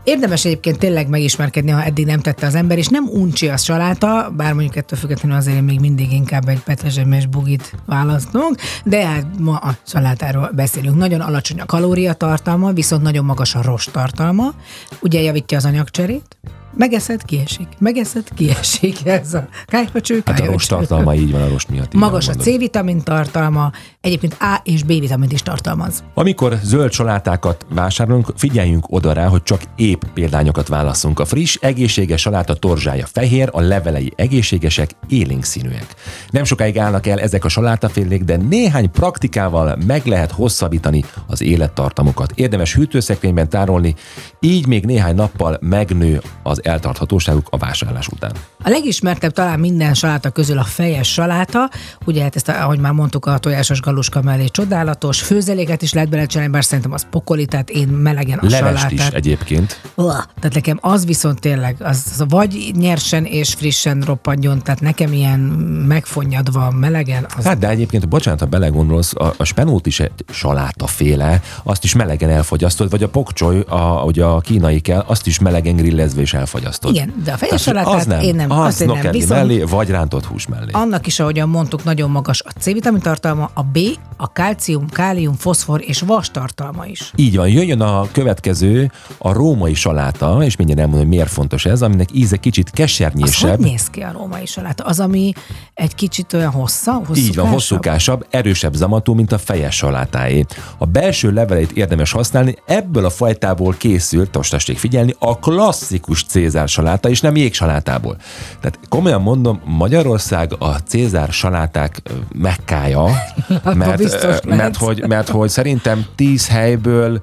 [0.04, 4.32] Érdemes egyébként tényleg megismerkedni, ha eddig nem tette az ember, és nem uncsi a saláta,
[4.36, 9.26] bár mondjuk ettől függetlenül azért én még mindig inkább egy petrezsemes bugit választunk, de hát
[9.38, 10.96] ma a salátáról beszélünk.
[10.96, 14.54] Nagyon alacsony a kalóriatartalma, viszont nagyon magas a rost tartalma,
[15.00, 16.36] ugye javítja az anyagcserét,
[16.74, 21.68] megeszed, kiesik, megeszed, kiesik, ez a kájhacső, Hát a rost tartalma így van a rost
[21.68, 21.94] miatt.
[21.94, 22.32] Magas a.
[22.32, 26.04] C-vitamin tartalma, egyébként A és B-vitamint is tartalmaz.
[26.14, 31.20] Amikor zöld salátákat vásárolunk, figyeljünk oda rá, hogy csak épp példányokat válaszunk.
[31.20, 35.86] A friss, egészséges saláta torzsája fehér, a levelei egészségesek, élénk színűek.
[36.30, 42.32] Nem sokáig állnak el ezek a salátafélék, de néhány praktikával meg lehet hosszabbítani az élettartamokat.
[42.34, 43.94] Érdemes hűtőszekrényben tárolni,
[44.40, 48.32] így még néhány nappal megnő az eltarthatóságuk a vásárlás után.
[48.64, 51.70] A legismertebb talán minden saláta közül a fejes saláta,
[52.04, 56.52] ugye hát ezt, ahogy már mondtuk, a tojásos galuska mellé csodálatos, főzeléket is lehet belecsinálni,
[56.52, 58.92] bár szerintem az pokoli, tehát én melegen a Levest salátát.
[58.92, 59.80] is egyébként.
[59.94, 65.12] Uah, tehát nekem az viszont tényleg, az, az vagy nyersen és frissen roppanjon, tehát nekem
[65.12, 65.40] ilyen
[65.88, 71.40] megfonnyadva, melegen, az Hát de egyébként, bocsánat, ha belegondolsz, a, a spenót is egy salátaféle,
[71.62, 75.76] azt is melegen elfogyasztod, vagy a pokcsoly, a, ugye a kínai kell, azt is melegen
[75.76, 76.94] grillezve is elfogyasztod.
[76.94, 79.10] Igen, de a fejes salátát az nem, én nem, az azt én nem.
[79.10, 80.70] Viszont- mellé, vagy rántott hús mellé.
[80.72, 83.78] Annak is, ahogyan mondtuk, nagyon magas a C-vitamin tartalma, a B,
[84.16, 87.12] a kalcium, kálium, foszfor és vas tartalma is.
[87.16, 91.82] Így van, jöjjön a következő, a római saláta, és mindjárt elmondom, hogy miért fontos ez,
[91.82, 93.56] aminek íze kicsit Az kesernyésebb.
[93.56, 94.84] hogy néz ki a római saláta?
[94.84, 95.32] Az, ami
[95.74, 97.24] egy kicsit olyan hossza, hosszúkásabb?
[97.28, 100.44] Így van, hosszúkásabb, erősebb zamatú, mint a fejes salátáé.
[100.78, 106.68] A belső leveleit érdemes használni, ebből a fajtából készült, most tessék figyelni, a klasszikus Cézár
[106.68, 108.16] saláta, és nem jégsalátából.
[108.60, 112.02] Tehát komolyan mondom, Magyarország a Cézár saláták
[112.34, 113.04] mekkája,
[113.74, 117.20] mert, mert, hogy, mert hogy szerintem 10 helyből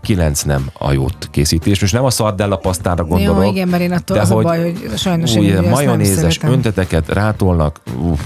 [0.00, 1.80] 9 nem a jót készítés.
[1.80, 3.44] Most nem a szardella pasztára gondolok.
[3.44, 6.40] Jó, igen, mert én attól de az a baj, hogy sajnos én új, nem majonézes
[6.42, 7.80] önteteket rátolnak.
[7.98, 8.20] Uff.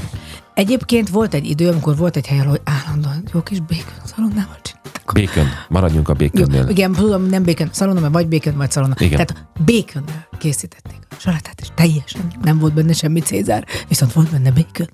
[0.55, 5.13] Egyébként volt egy idő, amikor volt egy hely, ahol állandóan jó kis bacon szalonnával csináltak.
[5.15, 5.47] Bacon.
[5.69, 6.69] Maradjunk a Jó, baconnél.
[6.69, 8.95] igen, tudom, nem bacon szalonna, vagy bacon, vagy szalonna.
[8.99, 9.27] Igen.
[9.27, 14.51] Tehát baconnel készítették a salátát, és teljesen nem volt benne semmi cézár, viszont volt benne
[14.51, 14.89] bacon.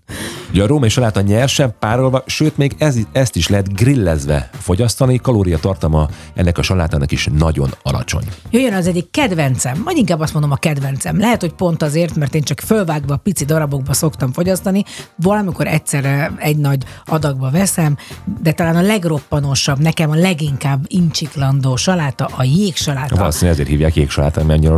[0.50, 6.08] Ugye a római saláta nyersebb, párolva, sőt még ez, ezt is lehet grillezve fogyasztani, kalóriatartalma
[6.34, 8.24] ennek a salátának is nagyon alacsony.
[8.50, 11.18] Jöjjön az egyik kedvencem, vagy inkább azt mondom a kedvencem.
[11.18, 14.84] Lehet, hogy pont azért, mert én csak fölvágva pici darabokba szoktam fogyasztani,
[15.16, 17.96] valamikor egyszerre egy nagy adagba veszem,
[18.42, 23.16] de talán a legroppanósabb, nekem a leginkább incsiklandó saláta, a jégsaláta.
[23.16, 24.76] Valószínűleg ezért hívják jégsalátát, mert annyira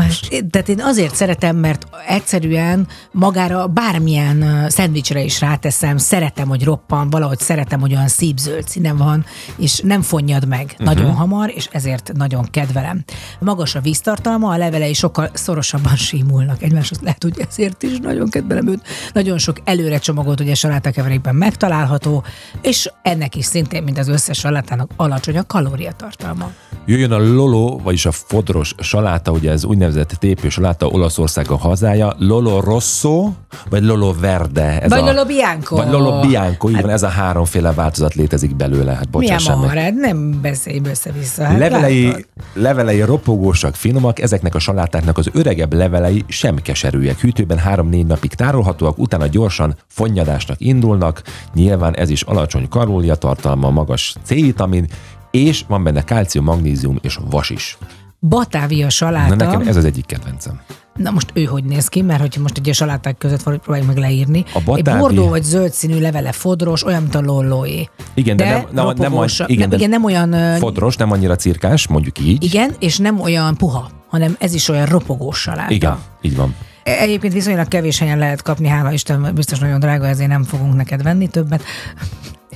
[0.00, 0.50] robbanós.
[0.50, 7.38] Tehát én azért szeretem, mert egyszerűen magára bármilyen szendvicsre is ráteszem, szeretem, hogy roppan, valahogy
[7.38, 9.24] szeretem, hogy olyan szípzöld színe van,
[9.56, 10.86] és nem fonnyad meg uh-huh.
[10.86, 13.04] nagyon hamar, és ezért nagyon kedvelem.
[13.40, 18.68] Magas a víztartalma, a levelei sokkal szorosabban símulnak egymáshoz, lehet, hogy ezért is nagyon kedvelem
[18.68, 18.82] őt.
[19.12, 22.24] Nagyon sok előre csomagolt, ugye salátakeverékben megtalálható,
[22.62, 26.52] és ennek is szintén, mint az összes salátának alacsony a kalóriatartalma.
[26.86, 32.14] Jöjjön a lolo, vagyis a fodros saláta, ugye ez úgynevezett tépő saláta, Olaszország a hazája.
[32.18, 33.30] Lolo rosso,
[33.70, 34.80] vagy lolo verde.
[34.80, 35.76] Ez Vagy a, Lolo Bianco.
[35.76, 38.92] Vagy lolo bianco, így van, ez a háromféle változat létezik belőle.
[38.92, 39.68] Hát Milyen bocsássam meg.
[39.68, 39.94] maharád?
[39.94, 41.44] Nem beszélj össze-vissza.
[41.44, 42.24] Hát Levelei, látod?
[42.52, 47.20] levelei ropogósak, finomak, ezeknek a salátáknak az öregebb levelei sem keserűek.
[47.20, 51.22] Hűtőben 3-4 napig tárolhatóak, utána gyorsan fonnyadásnak indulnak.
[51.54, 54.86] Nyilván ez is alacsony kalóriatartalma, magas C-vitamin,
[55.30, 57.78] és van benne kalcium, magnézium és vas is.
[58.20, 59.34] Batávia Na saláta.
[59.34, 60.60] nekem ez az egyik kedvencem.
[60.94, 63.98] Na most ő hogy néz ki, mert hogyha most egy saláták között valahogy próbáljuk meg
[64.02, 64.44] leírni.
[64.54, 67.88] A Egy batávi- bordó vagy zöld színű levele fodros, olyan, mint a lollóé.
[68.14, 70.58] Igen, de nem- nem- nem ropogós- olyan- igen, nem, de- igen, nem olyan...
[70.58, 72.44] Fodros, nem annyira cirkás, mondjuk így.
[72.44, 75.72] Igen, és nem olyan puha, hanem ez is olyan ropogós saláta.
[75.74, 76.54] Igen, így van.
[76.84, 80.74] E- Egyébként viszonylag kevés helyen lehet kapni, hála Isten, biztos nagyon drága, ezért nem fogunk
[80.74, 81.62] neked venni többet.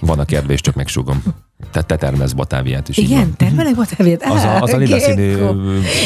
[0.00, 1.22] Van a kérdés, csak megsugom.
[1.70, 2.96] Tehát te termelsz Batáviát is.
[2.96, 4.22] Igen, termelek Batáviát?
[4.22, 5.54] Az a, az a lila színű Gekko.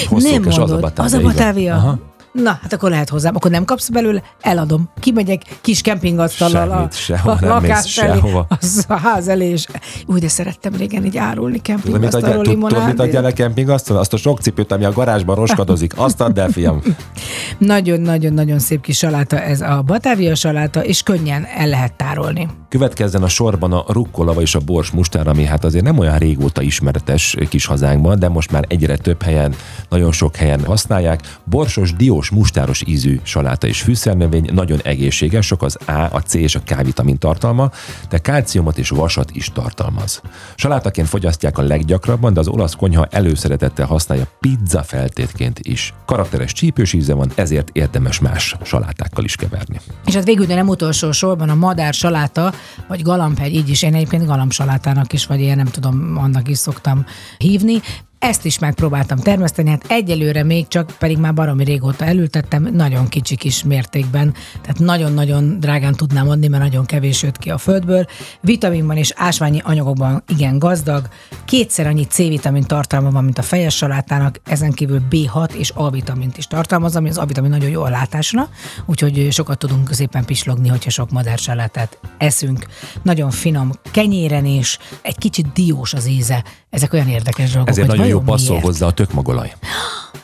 [0.09, 1.05] hosszúkás, Nem az a mondod, Batávia.
[1.05, 1.21] az a.
[1.21, 1.75] Batávia.
[1.75, 1.99] Aha.
[2.33, 3.35] Na, hát akkor lehet hozzám.
[3.37, 4.91] Akkor nem kapsz belőle, eladom.
[5.01, 9.67] Kimegyek kis kempingasztallal a, sehova a lakás elé, az a ház elé, és
[10.07, 13.21] úgy, de szerettem régen így árulni kempingasztalról tud, tudod, mit adja limonádét.
[13.21, 15.93] le kemping azt, a sok cipőt, ami a garázsban roskadozik.
[15.97, 16.83] Azt add el, fiam.
[17.59, 22.49] Nagyon-nagyon-nagyon szép kis saláta ez a Batávia saláta, és könnyen el lehet tárolni.
[22.69, 26.63] Következzen a sorban a rukkolava és a bors mustár, ami hát azért nem olyan régóta
[26.63, 29.55] ismeretes kis hazánkban, de most már egyre több helyen,
[29.89, 31.21] nagyon sok helyen használják.
[31.45, 36.55] Borsos, diós, mustáros ízű saláta és fűszernövény, nagyon egészséges, sok az A, a C és
[36.55, 37.71] a K vitamin tartalma,
[38.09, 40.23] de kálciumot és vasat is tartalmaz.
[40.55, 45.95] Salátaként fogyasztják a leggyakrabban, de az olasz konyha előszeretettel használja pizza feltétként is.
[46.07, 49.81] Karakteres csípős íze van, ezért érdemes más salátákkal is keverni.
[50.07, 52.53] És hát végül, de nem utolsó sorban a madár saláta,
[52.89, 57.07] vagy galambhegy, így is, én egyébként galamsalátának is, vagy ilyen nem tudom, annak is szoktam
[57.39, 57.81] hívni.
[58.19, 63.37] Ezt is megpróbáltam termeszteni, hát egyelőre még csak, pedig már baromi régóta elültettem, nagyon kicsi
[63.37, 68.07] kis mértékben, tehát nagyon-nagyon drágán tudnám adni, mert nagyon kevés jött ki a földből.
[68.41, 71.09] Vitaminban és ásványi anyagokban igen gazdag,
[71.45, 76.47] kétszer annyi C-vitamin tartalma van, mint a fejes salátának, ezen kívül B6 és A-vitamint is
[76.47, 78.49] tartalmaz, ami az A-vitamin nagyon jó a látásra,
[78.87, 82.67] úgyhogy sokat tudunk szépen pislogni, hogyha sok madársalátát eszünk.
[83.03, 86.45] Nagyon finom, kenyéren is, egy kicsit diós az íze.
[86.71, 88.65] Ezek olyan érdekes dolgok, Ezért hogy jó passzol miért?
[88.65, 89.53] hozzá a tökmagolaj.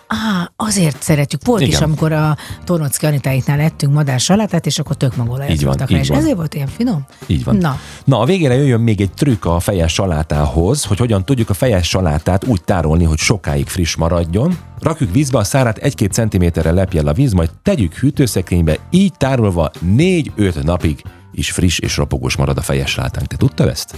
[0.07, 1.40] Á, azért szeretjük.
[1.44, 1.73] Volt Igen.
[1.73, 5.85] is, amikor a Tornocki Anitáiknál ettünk madár salátát, és akkor tök magolajat Így van, rá,
[5.88, 6.18] így és van.
[6.18, 7.07] ezért volt ilyen finom?
[7.27, 7.57] Így van.
[7.57, 11.55] Na, Na, a végére jöjjön még egy trükk a fejes salátához, hogy hogyan tudjuk a
[11.55, 14.59] fejes salátát úgy tárolni, hogy sokáig friss maradjon.
[14.81, 19.70] Rakjuk vízbe, a szárát 1-2 centiméterre lepje el a víz, majd tegyük hűtőszekrénybe, így tárolva
[19.97, 21.03] 4-5 napig
[21.35, 23.27] is friss és ropogós marad a fejes salátánk.
[23.27, 23.97] Te tudtad ezt?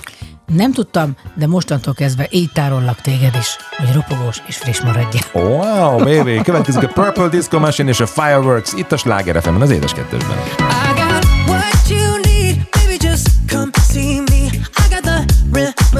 [0.54, 5.22] nem tudtam, de mostantól kezdve így tárollak téged is, hogy ropogós és friss maradjál.
[5.32, 6.40] Wow, baby!
[6.42, 10.36] Következik a Purple Disco Machine és a Fireworks itt a Sláger FM-en, az édes kettősben.
[10.36, 12.96] I got what you need, baby.
[13.00, 14.44] Just come see me.
[14.46, 15.95] I got the remedy,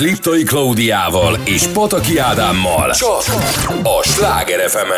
[0.00, 2.90] Édes kettes Liptai Klaudiával és Pataki Ádámmal.
[2.90, 3.22] Csak
[3.82, 4.90] a Sláger fm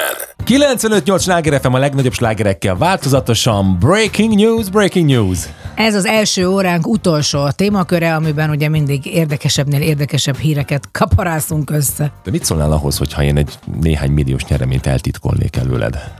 [0.46, 3.78] 95-8 sláger FM a legnagyobb slágerekkel változatosan.
[3.78, 5.38] Breaking news, breaking news.
[5.74, 12.12] Ez az első óránk utolsó témaköre, amiben ugye mindig érdekesebbnél érdekesebb híreket kaparászunk össze.
[12.24, 16.12] De mit szólnál ahhoz, hogyha én egy néhány milliós nyereményt eltitkolnék előled?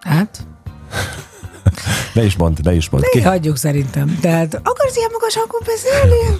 [0.00, 0.46] Hát,
[2.14, 3.04] Ne is mondd, ne is mondd.
[3.12, 4.18] ne hagyjuk szerintem.
[4.20, 6.36] Tehát akarsz ilyen magas hangon beszélni?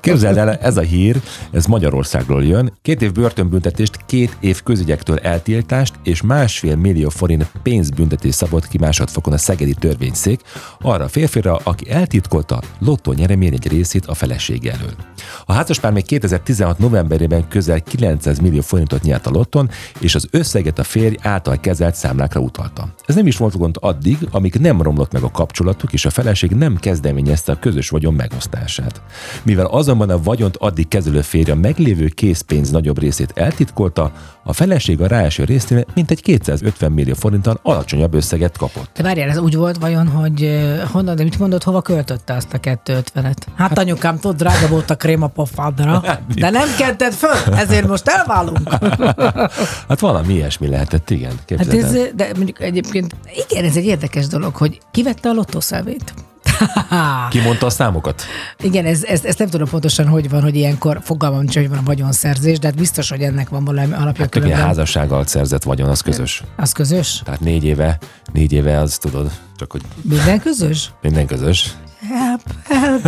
[0.00, 2.72] Képzeld el, ez a hír, ez Magyarországról jön.
[2.82, 9.32] Két év börtönbüntetést, két év közügyektől eltiltást és másfél millió forint pénzbüntetés szabott ki másodfokon
[9.32, 10.40] a szegedi törvényszék
[10.80, 14.94] arra a férfira, aki eltitkolta lottó nyeremény egy részét a felesége elől.
[15.44, 20.78] A házaspár még 2016 novemberében közel 900 millió forintot nyert a lotton, és az összeget
[20.78, 22.88] a férj által kezelt számlákra utalta.
[23.06, 26.50] Ez nem is volt gond addig, amíg nem romlott meg a kapcsolatuk, és a feleség
[26.50, 29.00] nem kezdeményezte a közös vagyon megosztását.
[29.42, 34.12] Mivel azonban a vagyont addig kezelő férje a meglévő készpénz nagyobb részét eltitkolta,
[34.48, 38.90] a feleség a ráeső részénél mintegy 250 millió forinton alacsonyabb összeget kapott.
[38.96, 40.60] De várjál, ez úgy volt vajon, hogy
[40.92, 43.36] honnan, de mit mondod, hova költötte azt a 250-et?
[43.54, 46.02] Hát anyukám, tudod, drága volt a krém a pofádra,
[46.34, 48.68] de nem kented föl, ezért most elválunk.
[49.88, 51.32] Hát valami ilyesmi lehetett, igen.
[51.56, 53.16] Hát ez, de mondjuk egyébként,
[53.48, 56.14] igen, ez egy érdekes dolog, hogy kivette a lottószelvét.
[57.30, 58.22] Ki mondta a számokat?
[58.60, 61.78] Igen, ez, ez, ez, nem tudom pontosan, hogy van, hogy ilyenkor fogalmam nincs, hogy van
[61.78, 64.58] a vagyonszerzés, de hát biztos, hogy ennek van valami alapja Hát különben.
[64.58, 66.42] házassággal szerzett vagyon, az közös.
[66.56, 67.20] Az közös?
[67.24, 67.98] Tehát négy éve,
[68.32, 70.90] négy éve az tudod, csak hogy Minden közös?
[71.02, 71.74] minden közös.
[72.00, 73.04] Help, help,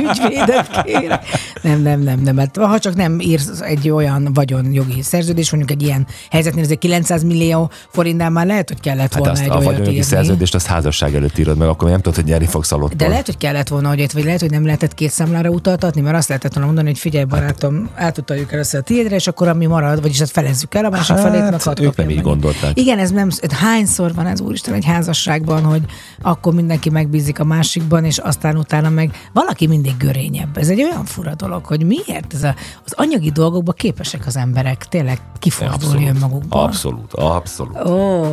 [0.00, 1.24] ügyvédet kérek.
[1.62, 5.86] Nem, nem, nem, nem, mert ha csak nem írsz egy olyan vagyonjogi szerződés, mondjuk egy
[5.86, 9.50] ilyen helyzetnél, ez egy 900 millió forintnál már lehet, hogy kellett Hát volna azt egy
[9.50, 10.02] a vagyonjogi írni.
[10.02, 12.96] szerződést azt házasság előtt írod meg, akkor nem tudod, hogy nyerni fogsz a lottól.
[12.96, 16.16] De lehet, hogy kellett volna, hogy vagy lehet, hogy nem lehetett két számlára utaltatni, mert
[16.16, 20.00] azt lehetett volna mondani, hogy figyelj barátom, átutaljuk először a tiédre, és akkor ami marad,
[20.00, 22.24] vagyis azt felezzük el, a másik Hát, felét meg ők nem így meg.
[22.24, 22.78] gondolták.
[22.78, 25.82] Igen, ez nem, hányszor van ez úristen egy házasságban, hogy
[26.22, 30.56] akkor mindenki megbízik a másikban, és aztán utána meg valaki mindig görényebb.
[30.56, 32.54] Ez egy olyan fura dolog, hogy miért ez a,
[32.84, 36.62] az anyagi dolgokban képesek az emberek tényleg kifordulni önmagukból.
[36.62, 37.84] Abszolút, abszolút.
[37.84, 38.24] Ó,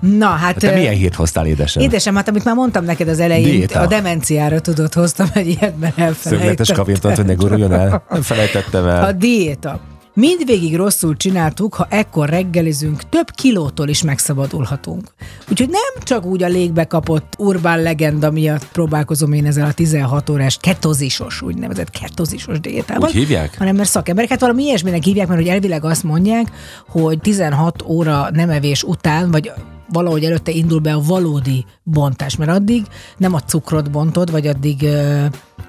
[0.00, 0.56] na hát...
[0.56, 1.82] Te milyen hírt hoztál, édesem?
[1.82, 3.80] Édesem, hát amit már mondtam neked az elején, Diéta.
[3.80, 6.76] a demenciára tudod, hoztam egy ilyet, mert Szögletes elfelejtettem.
[6.76, 8.04] kavintot, hogy ne guruljon el.
[8.10, 9.04] Nem felejtettem el.
[9.04, 9.80] A diéta.
[10.14, 15.14] Mindvégig rosszul csináltuk, ha ekkor reggelizünk, több kilótól is megszabadulhatunk.
[15.50, 20.30] Úgyhogy nem csak úgy a légbe kapott urbán legenda miatt próbálkozom én ezzel a 16
[20.30, 23.08] órás ketozisos, úgynevezett ketozisos diétával.
[23.08, 23.58] Úgy hívják?
[23.58, 26.52] Hanem mert szakemberek, hát valami ilyesminek hívják, mert hogy elvileg azt mondják,
[26.88, 29.52] hogy 16 óra nem evés után, vagy
[29.88, 32.82] valahogy előtte indul be a valódi bontás, mert addig
[33.16, 34.86] nem a cukrot bontod, vagy addig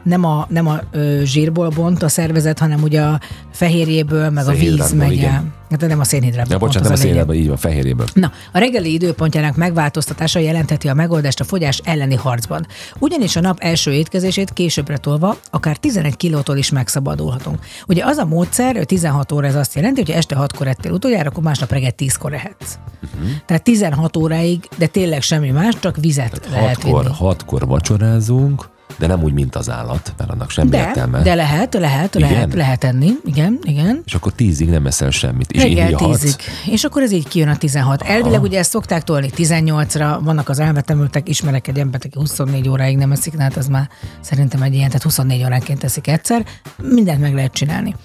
[0.04, 3.20] nem a, nem a ö, zsírból bont a szervezet, hanem ugye a
[3.52, 5.34] fehérjéből, meg a víz Szénhidrátból, megy igen.
[5.34, 5.62] el.
[5.70, 6.54] Hát nem a szénhidrátból.
[6.54, 8.06] Ja, bocsánat, nem a szénában, így van, fehérjéből.
[8.14, 12.68] Na, a reggeli időpontjának megváltoztatása jelentheti a megoldást a fogyás elleni harcban.
[13.00, 17.60] Ugyanis a nap első étkezését későbbre tolva akár 11 kilótól is megszabadulhatunk.
[17.88, 21.30] Ugye az a módszer, hogy 16 óra ez azt jelenti, hogy este 6-kor ettél utoljára,
[21.30, 22.78] akkor másnap reggel 10-kor ehetsz.
[23.04, 23.30] Uh-huh.
[23.46, 27.16] Tehát 16 óráig, de tényleg semmi más, csak vizet Tehát lehet Hatkor, vinni.
[27.16, 31.22] hatkor vacsorázunk, de nem úgy, mint az állat, mert annak semmi De, értelme.
[31.22, 32.32] de lehet, lehet, Igen?
[32.32, 33.10] lehet, lehet enni.
[33.26, 34.02] Igen, igen.
[34.06, 35.52] És akkor tízig nem eszel semmit.
[35.52, 36.36] És Reggel így tízig.
[36.66, 38.02] És akkor ez így kijön a 16.
[38.02, 42.98] Elvileg ugye ezt szokták tolni 18-ra, vannak az elvetemültek, ismerek egy embert, aki 24 óráig
[42.98, 43.89] nem eszik, hát az már
[44.22, 46.46] szerintem egy ilyen, tehát 24 óránként teszik egyszer,
[46.78, 47.96] mindent meg lehet csinálni.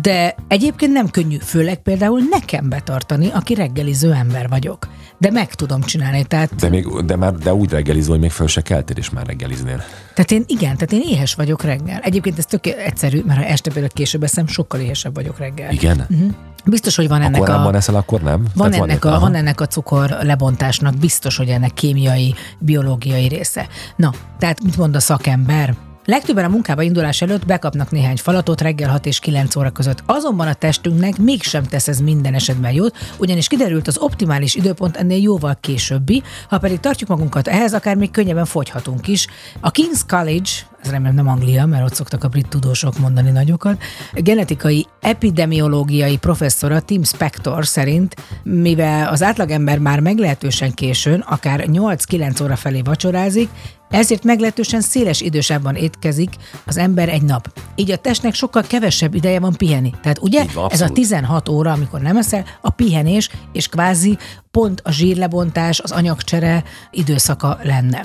[0.00, 4.88] De egyébként nem könnyű, főleg például nekem betartani, aki reggeliző ember vagyok.
[5.18, 8.46] De meg tudom csinálni, tehát, De, még, de, már, de úgy reggelizol, hogy még föl
[8.46, 9.82] se keltél, és már reggeliznél.
[10.14, 12.00] tehát én igen, tehát én éhes vagyok reggel.
[12.00, 15.72] Egyébként ez tök egyszerű, mert ha este például később eszem, sokkal éhesebb vagyok reggel.
[15.72, 16.06] Igen?
[16.10, 16.30] Uh-huh.
[16.64, 17.76] Biztos, hogy van ennek Korábban a...
[17.76, 18.46] eszel, akkor nem?
[18.54, 19.16] Van Tehát ennek, aha.
[19.16, 23.66] a, van ennek a cukor lebontásnak, biztos, hogy ennek kémiai, biológiai része.
[23.96, 25.74] Na, tehát mit mond a szakember?
[26.10, 30.02] Legtöbben a munkába indulás előtt bekapnak néhány falatot reggel 6 és 9 óra között.
[30.06, 35.20] Azonban a testünknek mégsem tesz ez minden esetben jót, ugyanis kiderült az optimális időpont ennél
[35.20, 39.26] jóval későbbi, ha pedig tartjuk magunkat ehhez, akár még könnyebben fogyhatunk is.
[39.60, 40.50] A King's College,
[40.82, 43.82] ez remélem nem Anglia, mert ott szoktak a brit tudósok mondani nagyokat,
[44.14, 52.56] genetikai epidemiológiai professzora Tim Spector szerint, mivel az átlagember már meglehetősen későn, akár 8-9 óra
[52.56, 53.48] felé vacsorázik,
[53.90, 56.30] ezért meglehetősen széles idősában étkezik
[56.66, 57.60] az ember egy nap.
[57.74, 59.92] Így a testnek sokkal kevesebb ideje van pihenni.
[60.02, 60.94] Tehát ugye Így ez a abszolút.
[60.94, 64.18] 16 óra, amikor nem eszel, a pihenés, és kvázi
[64.50, 68.04] pont a zsírlebontás, az anyagcsere időszaka lenne.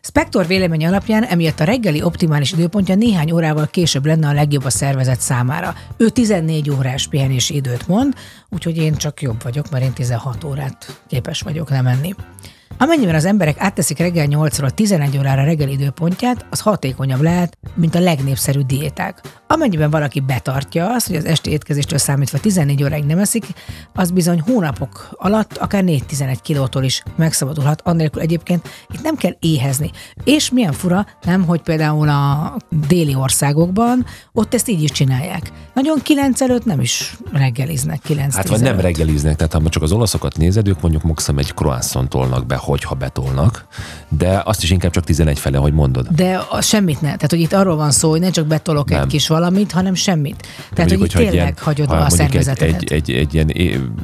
[0.00, 4.70] Spector véleménye alapján emiatt a reggeli optimális időpontja néhány órával később lenne a legjobb a
[4.70, 5.74] szervezet számára.
[5.96, 8.14] Ő 14 órás pihenési időt mond,
[8.48, 12.14] úgyhogy én csak jobb vagyok, mert én 16 órát képes vagyok lemenni.
[12.78, 18.00] Amennyiben az emberek átteszik reggel 8-ról 11 órára reggel időpontját, az hatékonyabb lehet, mint a
[18.00, 19.20] legnépszerűbb diéták.
[19.48, 23.44] Amennyiben valaki betartja azt, hogy az esti étkezéstől számítva 14 óráig nem eszik,
[23.94, 29.90] az bizony hónapok alatt akár 4-11 kilótól is megszabadulhat, annélkül egyébként itt nem kell éhezni.
[30.24, 32.56] És milyen fura, nem, hogy például a
[32.88, 35.52] déli országokban ott ezt így is csinálják.
[35.74, 39.92] Nagyon 9 előtt nem is reggeliznek 9 Hát vagy nem reggeliznek, tehát ha csak az
[39.92, 43.66] olaszokat nézed, ők mondjuk maximum egy croissant tolnak be, hogyha betolnak,
[44.08, 46.06] de azt is inkább csak 11 fele, hogy mondod.
[46.08, 47.06] De a, semmit ne.
[47.06, 49.00] Tehát, hogy itt arról van szó, hogy ne csak betolok Nem.
[49.00, 50.36] egy kis valamit, hanem semmit.
[50.36, 53.10] Tehát, hogy Mondjuk, itt hogyha egy tényleg ilyen- hagyod ha a mondjuk egy, egy, egy,
[53.10, 53.48] egy, ilyen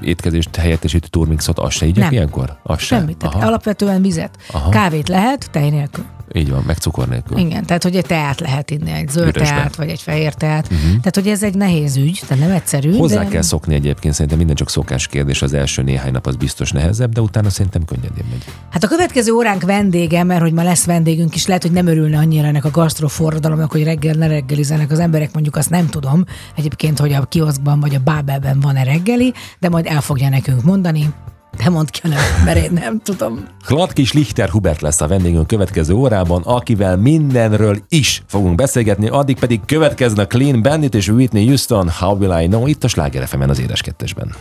[0.02, 2.56] étkezést helyettesítő turmixot, azt se igyek ilyenkor?
[2.62, 2.96] Azt se?
[2.96, 3.16] Semmit.
[3.16, 4.36] Tehát alapvetően vizet.
[4.52, 4.68] Aha.
[4.70, 6.04] Kávét lehet, tej nélkül.
[6.34, 7.38] Így van, meg cukor nélkül.
[7.38, 9.56] Igen, tehát hogy egy teát lehet inni, egy zöld Üresben.
[9.58, 10.64] teát, vagy egy fehér teát.
[10.64, 10.88] Uh-huh.
[10.88, 12.96] Tehát, hogy ez egy nehéz ügy, tehát nem egyszerű.
[12.96, 13.28] Hozzá de...
[13.28, 17.12] kell szokni egyébként, szerintem minden csak szokás kérdés, az első néhány nap az biztos nehezebb,
[17.12, 18.44] de utána szerintem könnyedén megy.
[18.70, 22.18] Hát a következő óránk vendége, mert hogy ma lesz vendégünk is, lehet, hogy nem örülne
[22.18, 26.24] annyira ennek a gasztroforradalomnak, hogy reggel ne reggelizenek az emberek, mondjuk azt nem tudom.
[26.56, 31.14] Egyébként, hogy a kioszkban vagy a Bábelben van-e reggeli, de majd el fogja nekünk mondani.
[31.56, 32.08] De mondd ki a
[32.44, 33.44] mert én nem tudom.
[33.92, 39.60] Kis Lichter Hubert lesz a vendégünk következő órában, akivel mindenről is fogunk beszélgetni, addig pedig
[39.66, 43.80] következnek Clean Bandit és Whitney Houston, How Will I Know, itt a Sláger az édes
[43.80, 44.34] kettesben.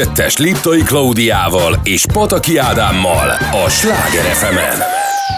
[0.00, 3.28] 2-es Liptai Klaudiával és Pataki Ádámmal
[3.64, 4.56] a Sláger fm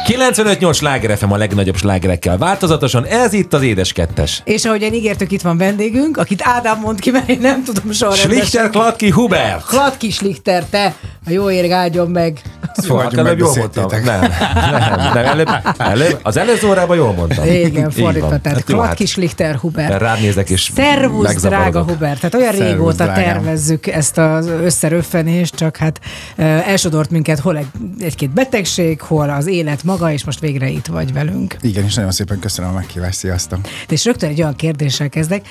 [0.06, 4.42] 95-8 sláger FM a legnagyobb slágerekkel változatosan, ez itt az édes kettes.
[4.44, 8.30] És ahogyan ígértük, itt van vendégünk, akit Ádám mond ki, mert én nem tudom sorrendesen.
[8.30, 9.62] Schlichter, Klatki, Huber.
[9.66, 10.94] Klatki Schlichter, te,
[11.26, 12.40] a jó érg áldjon meg.
[12.86, 13.86] Jó, hát előbb jól mondtam.
[14.04, 14.20] Nem,
[14.54, 15.48] nem, nem előbb,
[15.78, 17.46] előbb, az előző órában jól mondtam.
[17.46, 20.00] Igen, fordítva, tehát Hát jó, Klatki Schlichter Hubert.
[20.00, 22.16] Rád nézek, és Szervusz, drága Hubert!
[22.16, 23.24] Tehát olyan Szervusz, régóta drágám.
[23.24, 26.00] tervezzük ezt az összeröffenést, csak hát
[26.36, 27.66] elsodort minket hol egy,
[28.00, 31.56] egy-két betegség, hol az élet maga, és most végre itt vagy velünk.
[31.60, 33.58] Igen, és nagyon szépen köszönöm a meghívást, sziasztok.
[33.88, 35.46] És rögtön egy olyan kérdéssel kezdek.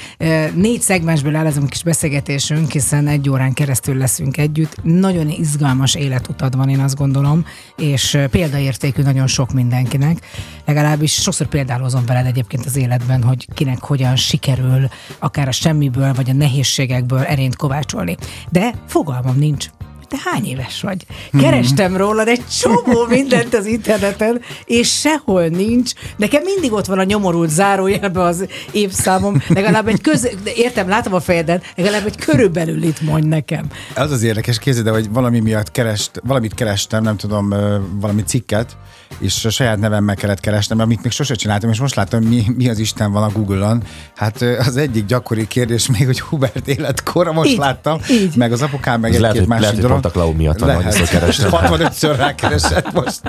[0.54, 4.76] Négy szegmensből áll ez a kis beszélgetésünk, hiszen egy órán keresztül leszünk együtt.
[4.84, 7.11] Nagyon izgalmas életutad van, én azt gondolom,
[7.78, 10.26] és ö, példaértékű nagyon sok mindenkinek.
[10.66, 14.88] Legalábbis sokszor példálozom veled egyébként az életben, hogy kinek hogyan sikerül
[15.20, 18.18] akár a semmiből, vagy a nehézségekből erényt kovácsolni.
[18.50, 19.70] De fogalmam nincs,
[20.12, 21.06] te hány éves vagy?
[21.40, 25.92] Kerestem rólad egy csomó mindent az interneten, és sehol nincs.
[26.18, 30.30] Nekem mindig ott van a nyomorult zárójelbe az évszámom, legalább egy köz...
[30.56, 33.66] értem, látom a fejedet, legalább egy körülbelül itt mondj nekem.
[33.96, 37.50] Az az érdekes, képzeld el, hogy valami miatt kerest, valamit kerestem, nem tudom,
[38.00, 38.78] valami cikket,
[39.20, 42.70] és a saját nevemmel kellett keresnem, amit még sose csináltam, és most látom, mi, mi
[42.70, 43.84] az Isten van a Google-on.
[44.16, 48.36] Hát az egyik gyakori kérdés még, hogy Hubert életkora, most Így, láttam, így.
[48.36, 50.01] meg az apukám, meg egy-két másik dolog.
[50.10, 51.50] Klau miatt van, annyiszor kerestem.
[51.52, 53.22] 65-ször rákeresett most.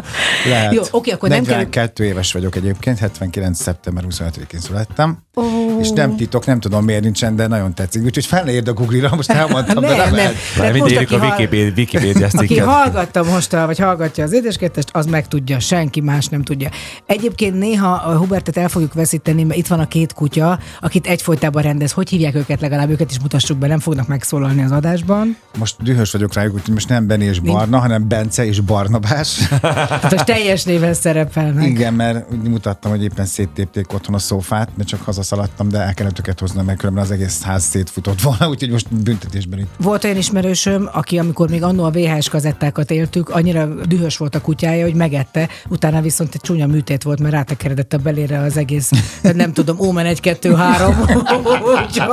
[0.49, 0.73] Lehet.
[0.73, 3.61] Jó, oké, akkor nem kell- 42 éves vagyok egyébként, 79.
[3.61, 5.19] szeptember 25-én születtem.
[5.35, 5.45] Oh.
[5.81, 8.03] És nem titok, nem tudom miért nincsen, de nagyon tetszik.
[8.05, 10.33] Úgyhogy fel ne írd a Google-ra, most elmondtam, de Nem, nem, nem.
[10.59, 15.29] Már mind most, írjuk a Wikipédia, Aki hallgatta most, vagy hallgatja az édeskettest, az meg
[15.29, 16.71] tudja, senki más nem tudja.
[17.07, 21.63] Egyébként néha a Hubertet el fogjuk veszíteni, mert itt van a két kutya, akit egyfolytában
[21.63, 21.93] rendez.
[21.93, 25.37] Hogy hívják őket, legalább őket is mutassuk be, nem fognak megszólalni az adásban.
[25.59, 29.37] Most dühös vagyok rájuk, úgyhogy most nem Benni és Barna, hanem Bence és Barnabás.
[29.61, 31.67] Tehát most teljes néven szerepelnek.
[31.67, 35.95] Igen, mert úgy mutattam, hogy éppen széttépték otthon a szófát, mert csak hazaszaladtam, de el
[35.95, 39.69] kellett őket hoznom, mert különben az egész ház szétfutott volna, úgyhogy most büntetésben itt.
[39.79, 44.41] Volt olyan ismerősöm, aki amikor még annó a VHS kazettákat éltük, annyira dühös volt a
[44.41, 48.91] kutyája, hogy megette, utána viszont egy csúnya műtét volt, mert rátekeredett a belére az egész,
[49.23, 50.95] nem tudom, Omen 1, 2, 3.
[51.71, 52.11] Úgyhogy,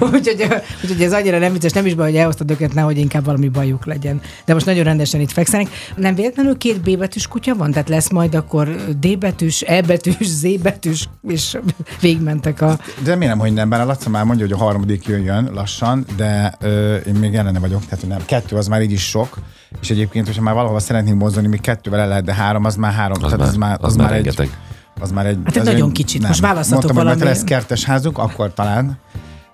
[0.00, 0.46] úgyhogy,
[0.82, 3.86] úgyhogy ez annyira nem vicces, nem is baj, hogy elhoztad őket, nehogy inkább valami bajuk
[3.86, 4.20] legyen.
[4.44, 5.68] De most nagyon rendesen itt fekszenek.
[5.96, 7.70] Nem véletlenül két B betűs kutya van?
[7.70, 8.68] Tehát lesz majd akkor
[9.00, 11.58] D betűs, E betűs, Z betűs, és
[12.00, 12.78] végigmentek a...
[13.02, 16.54] De remélem, hogy nem, bár a Laca már mondja, hogy a harmadik jöjjön lassan, de
[16.60, 18.24] ö, én még ellene vagyok, tehát hogy nem.
[18.24, 19.38] Kettő az már így is sok,
[19.80, 22.92] és egyébként, hogyha már valahova szeretnénk mozdulni, még kettővel el lehet, de három az már
[22.92, 23.24] három.
[23.24, 24.48] Az tehát már- az már egy, rengeteg.
[25.00, 25.38] az már egy...
[25.44, 26.20] Hát egy az nagyon egy- kicsit.
[26.20, 26.28] nem.
[26.28, 28.98] Most választhatok Mondtam, hogy majd valami- lesz kertes házunk, akkor talán,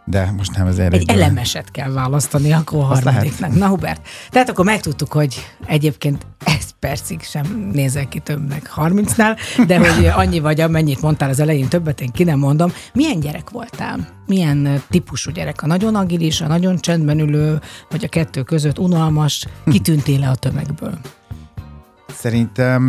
[0.08, 3.54] de most nem ez Egy elemeset kell választani akkor a Azt harmadiknak.
[3.54, 5.34] Na Hubert, tehát akkor megtudtuk, hogy
[5.66, 11.40] egyébként egy percig sem nézel ki többnek 30-nál, de hogy annyi vagy, amennyit mondtál az
[11.40, 12.72] elején, többet én ki nem mondom.
[12.92, 14.08] Milyen gyerek voltál?
[14.26, 15.62] Milyen típusú gyerek?
[15.62, 19.46] A nagyon agilis, a nagyon csendben ülő, vagy a kettő között unalmas?
[19.70, 20.98] Kitűntél le a tömegből?
[22.08, 22.88] Szerintem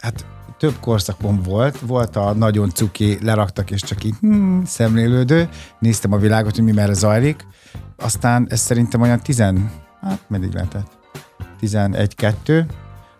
[0.00, 0.26] hát
[0.58, 1.78] több korszakon volt.
[1.80, 5.48] Volt a nagyon cuki, leraktak és csak így hmm, szemlélődő.
[5.78, 7.46] Néztem a világot, hogy mi merre zajlik.
[7.96, 9.38] Aztán ez szerintem olyan 10,
[10.00, 10.98] hát meddig lehetett?
[11.60, 12.64] 11-2.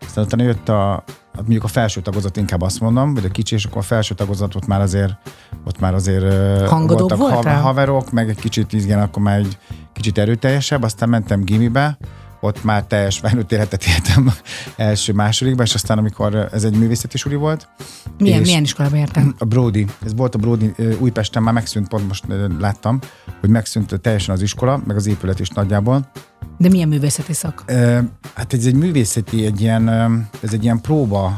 [0.01, 3.65] Aztán utána jött a, mondjuk a felső tagozat inkább azt mondom, vagy a kicsi, és
[3.65, 5.13] akkor a felső tagozatot már azért
[5.65, 7.61] ott már azért ö, Hangodóbb voltak voltál?
[7.61, 9.59] haverok, meg egy kicsit, igen, akkor már egy
[9.93, 11.99] kicsit erőteljesebb, aztán mentem gimibe,
[12.41, 14.33] ott már teljes felnőtt életet éltem
[14.77, 17.69] első másodikban, és aztán amikor ez egy művészeti suli volt,
[18.19, 19.35] Milyen, milyen iskolába értem?
[19.39, 22.25] a Brody, ez volt a Brody, Újpesten már megszűnt, pont most
[22.59, 22.99] láttam,
[23.41, 26.11] hogy megszűnt teljesen az iskola, meg az épület is nagyjából.
[26.59, 27.65] De milyen művészeti szak?
[28.35, 29.89] Hát ez egy művészeti, egy ilyen,
[30.41, 31.35] ez egy ilyen próba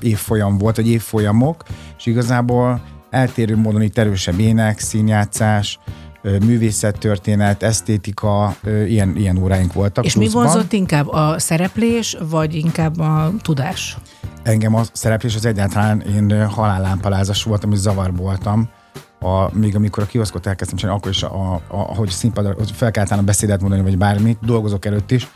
[0.00, 1.64] évfolyam volt, vagy évfolyamok,
[1.98, 5.78] és igazából eltérő módon itt erősebb ének, színjátszás,
[6.22, 8.56] művészettörténet, esztétika,
[8.86, 10.04] ilyen, ilyen óráink voltak.
[10.04, 10.44] És mi pluszban.
[10.44, 11.08] vonzott inkább?
[11.08, 13.96] A szereplés, vagy inkább a tudás?
[14.42, 18.68] Engem a szereplés az egyáltalán én halállámpalázas voltam, és zavarba voltam.
[19.20, 22.90] A, még amikor a kioszkot elkezdtem csinálni, akkor is, a, a, ahogy színpadra, hogy fel
[22.90, 25.28] kellett állnom beszédet mondani, vagy bármit, dolgozok előtt is,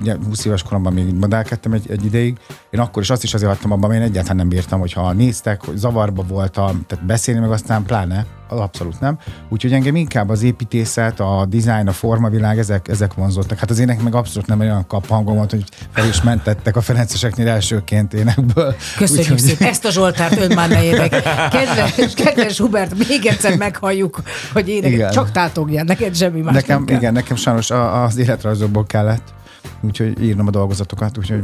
[0.00, 2.36] ugye 20 éves koromban még modellkedtem egy, egy ideig,
[2.70, 5.64] én akkor is azt is azért hagytam abban, mert én egyáltalán nem bírtam, hogyha néztek,
[5.64, 9.18] hogy zavarba voltam, tehát beszélni meg aztán pláne, az abszolút nem.
[9.48, 13.58] Úgyhogy engem inkább az építészet, a design, a formavilág, ezek, ezek vonzottak.
[13.58, 16.80] Hát az ének meg abszolút nem olyan kap hangom volt, hogy fel is mentettek a
[16.80, 18.74] ferenceseknél elsőként énekből.
[18.96, 21.10] Köszönjük Úgyhogy- szépen ezt a Zsoltárt ön már ne ének.
[21.50, 24.22] Kedves, kedves Hubert, még egyszer meghalljuk,
[24.52, 24.90] hogy ének.
[24.90, 25.10] Igen.
[25.10, 29.32] Csak tátogjál, neked semmi más Nekem, igen, nekem sajnos az életrajzokból kellett
[29.80, 31.42] úgyhogy írnom a dolgozatokat, úgyhogy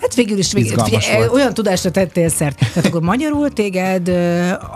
[0.00, 2.58] Hát végül is végül, figyelj, olyan tudásra tettél szert.
[2.58, 4.10] Tehát akkor magyarul téged,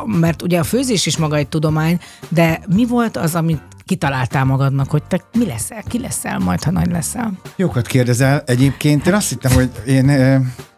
[0.07, 4.91] mert ugye a főzés is maga egy tudomány, de mi volt az, amit kitaláltál magadnak,
[4.91, 7.33] hogy te mi leszel, ki leszel majd, ha nagy leszel?
[7.57, 8.43] Jókat kérdezel.
[8.47, 10.07] Egyébként én azt hittem, hogy én,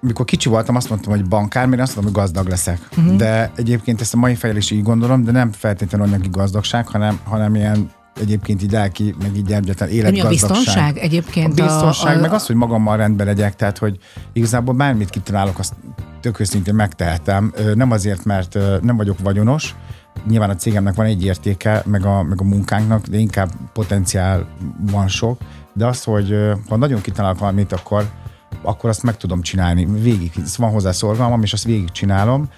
[0.01, 2.89] mikor kicsi voltam, azt mondtam, hogy bankár, mert azt mondtam, hogy gazdag leszek.
[2.97, 3.17] Uh-huh.
[3.17, 7.21] De egyébként ezt a mai fejjel is így gondolom, de nem feltétlenül anyagi gazdagság, hanem,
[7.25, 7.91] hanem ilyen
[8.21, 10.29] egyébként így lelki, meg így egyetlen De mi a életgazdagság.
[10.29, 11.61] biztonság egyébként?
[11.61, 13.99] A biztonság, a, a, meg az, hogy magammal rendben legyek, tehát hogy
[14.33, 15.75] igazából bármit kitalálok, azt
[16.21, 17.53] tök őszintén megtehetem.
[17.75, 19.75] Nem azért, mert nem vagyok vagyonos,
[20.29, 24.47] nyilván a cégemnek van egy értéke, meg a, meg a munkánknak, de inkább potenciál
[24.91, 25.41] van sok,
[25.73, 26.37] de az, hogy
[26.69, 28.11] ha nagyon kitalálok valamit, akkor
[28.63, 29.87] akkor azt meg tudom csinálni.
[30.01, 32.49] Végig, van hozzá szorgalmam, és azt végig csinálom,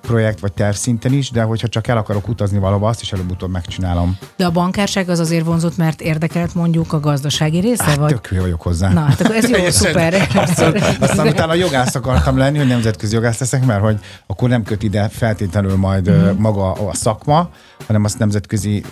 [0.00, 3.50] projekt vagy terv szinten is, de hogyha csak el akarok utazni valahova, azt is előbb-utóbb
[3.50, 4.18] megcsinálom.
[4.36, 7.84] De a bankárság az azért vonzott, mert érdekelt mondjuk a gazdasági része?
[7.84, 8.08] Hát, vagy?
[8.12, 8.92] tök hülye vagyok hozzá.
[8.92, 10.14] Na, hát akkor ez jó, szuper.
[10.34, 14.82] Aztán, aztán utána jogász akartam lenni, hogy nemzetközi jogász leszek, mert hogy akkor nem köt
[14.82, 16.28] ide feltétlenül majd Mhm.
[16.28, 16.40] mm.
[16.40, 17.48] maga a szakma,
[17.86, 18.84] hanem azt nemzetközi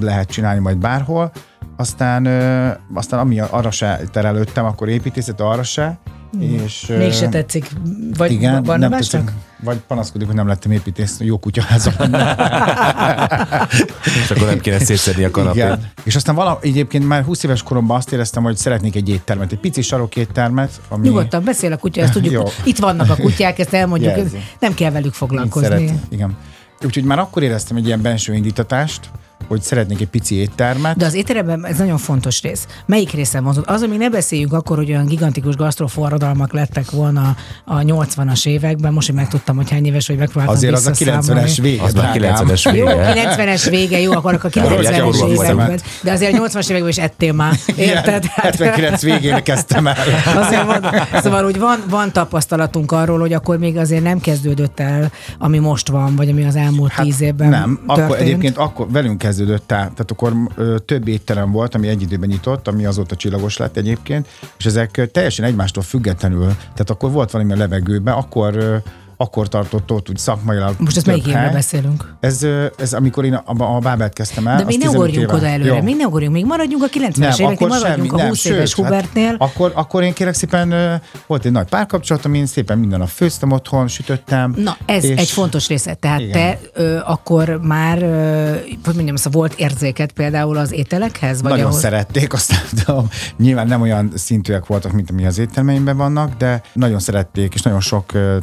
[0.00, 1.32] lehet csinálni majd bárhol.
[1.76, 5.98] Aztán, ö, aztán ami arra se terelődtem, akkor építészet arra se.
[6.40, 7.70] És, ö, Mégse tetszik.
[8.16, 9.30] Vagy igen, van nem tetszik.
[9.60, 11.92] Vagy panaszkodik, hogy nem lettem építész, jó kutyaházam.
[14.22, 15.62] És akkor nem kéne szétszedni a kanapét.
[15.62, 15.90] Igen.
[16.02, 19.58] És aztán vala, egyébként már 20 éves koromban azt éreztem, hogy szeretnék egy éttermet, egy
[19.58, 22.50] pici sarok éttermet, ami Nyugodtan beszél a kutya, ezt tudjuk.
[22.64, 24.16] Itt vannak a kutyák, ezt elmondjuk.
[24.16, 24.38] Jelzi.
[24.60, 25.68] Nem kell velük foglalkozni.
[25.68, 25.92] szeret.
[26.08, 26.36] Igen.
[26.84, 29.10] Úgyhogy már akkor éreztem egy ilyen benső indítatást,
[29.48, 30.96] hogy szeretnék egy pici éttermet.
[30.96, 32.66] De az étteremben ez nagyon fontos rész.
[32.86, 33.66] Melyik része mozott?
[33.66, 38.92] Az, ami ne beszéljünk akkor, hogy olyan gigantikus gasztroforradalmak lettek volna a 80-as években.
[38.92, 41.50] Most, hogy megtudtam, hogy hány éves vagy, megpróbáltam Azért az a visszaszámolni.
[41.50, 41.82] 90-es vége.
[41.82, 42.46] Az drágám.
[42.46, 43.36] 90-es Jó, vége.
[43.36, 45.80] 90-es vége, jó, akkor a Arról 90-es gyakorlatilag években.
[46.02, 47.54] De azért a 80-as években is ettél már.
[47.76, 48.24] Érted?
[48.24, 49.96] Hát- 79 végén kezdtem el.
[50.36, 50.84] Azért van,
[51.22, 55.88] szóval, hogy van, van tapasztalatunk arról, hogy akkor még azért nem kezdődött el, ami most
[55.88, 58.04] van, vagy ami az elmúlt hát tíz évben Nem, történt.
[58.10, 59.58] akkor egyébként akkor velünk kezdődött el.
[59.68, 64.28] Tehát akkor ö, több étterem volt, ami egy időben nyitott, ami azóta csillagos lett egyébként,
[64.58, 68.76] és ezek teljesen egymástól függetlenül, tehát akkor volt valami a levegőben, akkor ö,
[69.16, 71.52] akkor tartott ott úgy szakmailag Most ezt melyik hely.
[71.52, 72.14] beszélünk?
[72.20, 72.46] Ez,
[72.76, 74.56] ez amikor én a, a Bábelt kezdtem el.
[74.56, 75.82] De még ne 15 ugorjunk oda előre, Jó.
[75.82, 79.26] még ne ugorjunk, még maradjunk a 90-es éveknél, maradjunk a 20 éves sőt, Hubertnél.
[79.26, 83.50] Hát, akkor, akkor én kérek szépen, volt egy nagy párkapcsolatom, én szépen minden nap főztem
[83.50, 84.54] otthon, sütöttem.
[84.56, 85.94] Na, ez és- egy fontos része.
[85.94, 86.32] Tehát Igen.
[86.32, 88.50] te ö, akkor már, ö,
[88.84, 91.42] hogy mondjam, szóval volt érzéket például az ételekhez?
[91.42, 91.78] Vagy Nagyon ahhoz?
[91.80, 92.92] szerették, aztán de
[93.38, 97.80] nyilván nem olyan szintűek voltak, mint ami az éttermeimben vannak, de nagyon szerették, és nagyon
[97.80, 98.36] sok ö,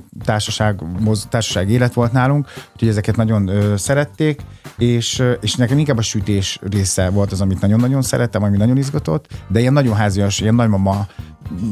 [0.61, 4.41] társaság, moz, társaság élet volt nálunk, úgyhogy ezeket nagyon ö, szerették,
[4.77, 9.27] és, és nekem inkább a sütés része volt az, amit nagyon-nagyon szerettem, ami nagyon izgatott,
[9.47, 11.07] de ilyen nagyon házias, ilyen nagymama,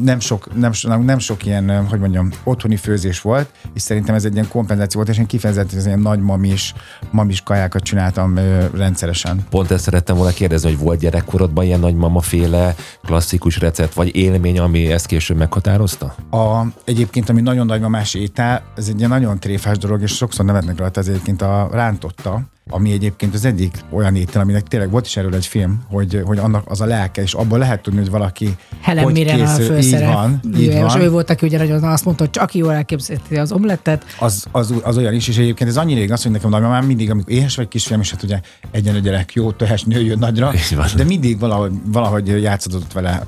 [0.03, 4.25] nem sok, nem, so- nem sok ilyen, hogy mondjam, otthoni főzés volt, és szerintem ez
[4.25, 6.73] egy ilyen kompenzáció volt, és én kifejezetten az ilyen nagy mamis,
[7.11, 9.45] mamis kajákat csináltam ö, rendszeresen.
[9.49, 14.59] Pont ezt szerettem volna kérdezni, hogy volt gyerekkorodban ilyen nagymama féle klasszikus recept, vagy élmény,
[14.59, 16.15] ami ezt később meghatározta?
[16.31, 20.45] A, egyébként, ami nagyon nagy mamás étel, ez egy ilyen nagyon tréfás dolog, és sokszor
[20.45, 25.05] nevetnek rajta, ez egyébként a rántotta, ami egyébként az egyik olyan étel, aminek tényleg volt
[25.05, 28.09] is erről egy film, hogy, hogy annak az a lelke, és abból lehet tudni, hogy
[28.09, 29.65] valaki Helen hogy Mirren a készül.
[29.65, 30.07] főszerep.
[30.07, 31.01] Így van, így és van.
[31.01, 34.05] ő volt, aki ugye nagyon azt mondta, hogy csak jól elképzelheti az omlettet.
[34.19, 37.11] az, az, az, olyan is, és egyébként ez annyira rég az, hogy nekem nagymamám mindig,
[37.11, 38.39] amikor éhes vagy kisfiam, és hát ugye
[38.71, 40.51] egyenlő gyerek, jó, töhes nőjön nagyra,
[40.95, 43.27] de mindig valahogy, valahogy játszott vele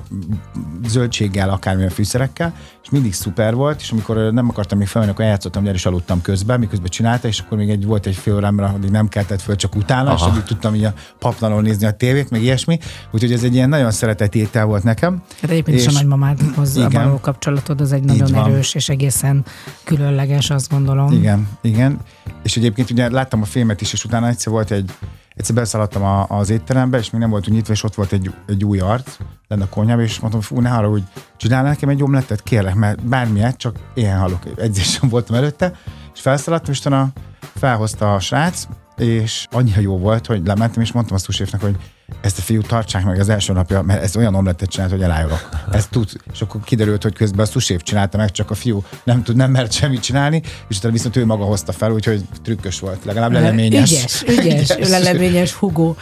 [0.86, 5.62] zöldséggel, akármilyen fűszerekkel, és mindig szuper volt, és amikor nem akartam még felmenni, akkor eljátszottam,
[5.62, 8.90] gyere is aludtam közben, miközben csinálta, és akkor még egy, volt egy fél órámra, addig
[8.90, 10.26] nem keltett föl, csak utána, Aha.
[10.26, 12.78] és addig tudtam így a paplanul nézni a tévét, meg ilyesmi,
[13.10, 15.22] úgyhogy ez egy ilyen nagyon szeretett étel volt nekem.
[15.40, 16.90] Hát egyébként is a És- nagymamádhoz Igen.
[16.90, 19.44] való kapcsolatod az egy nagyon erős és egészen
[19.84, 21.12] különleges, azt gondolom.
[21.12, 21.98] Igen, igen.
[22.42, 24.90] És egyébként ugye láttam a filmet is, és utána egyszer volt egy,
[25.36, 28.30] egyszer beszaladtam a, az étterembe, és még nem volt úgy nyitva, és ott volt egy,
[28.46, 29.16] egy új arc,
[29.48, 31.02] lenne a konyhában, és mondtam, fú, ne arra, hogy
[31.36, 34.42] csinálnál nekem egy omlettet, kérlek, mert bármilyet, csak ilyen halok.
[34.56, 35.72] Edzésen voltam előtte,
[36.14, 37.08] és felszaladtam, és utána
[37.54, 38.66] felhozta a srác,
[38.96, 41.76] és annyira jó volt, hogy lementem, és mondtam a suséfnek, hogy
[42.20, 45.48] ezt a fiút tartsák meg az első napja, mert ez olyan omlettet csinált, hogy elájulok.
[45.70, 49.22] Ez tud, és akkor kiderült, hogy közben a susév csinálta meg, csak a fiú nem
[49.22, 53.04] tud, nem mert semmit csinálni, és utána viszont ő maga hozta fel, úgyhogy trükkös volt,
[53.04, 53.90] legalább leleményes.
[53.90, 55.94] Ügyes, ügyes, ügyes leleményes Hugo.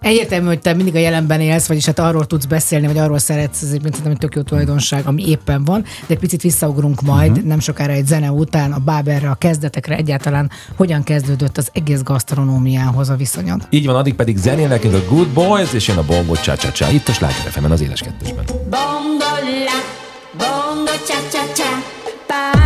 [0.00, 3.62] Egyértelmű, hogy te mindig a jelenben élsz, vagyis hát arról tudsz beszélni, vagy arról szeretsz,
[3.62, 7.30] ez egyébként szerintem egy tök jó tulajdonság, ami éppen van, de egy picit visszaugrunk majd,
[7.30, 7.46] uh-huh.
[7.46, 13.08] nem sokára egy zene után a Báberre, a kezdetekre egyáltalán hogyan kezdődött az egész gasztronómiához
[13.08, 13.66] a viszonyod.
[13.70, 16.90] Így van, addig pedig zenélnek a Good Boys, és jön a Bongo Cha Cha Cha.
[16.90, 18.44] Itt a Sláger FM-en, az éles kettesben.
[18.70, 19.34] Bongo
[19.64, 19.78] la,
[20.38, 22.63] bongo cha cha cha,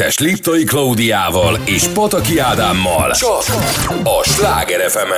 [0.00, 3.10] 2022-es Liptai Klaudiával és Pataki Ádámmal.
[3.12, 3.42] Csak
[4.04, 5.12] a Sláger fm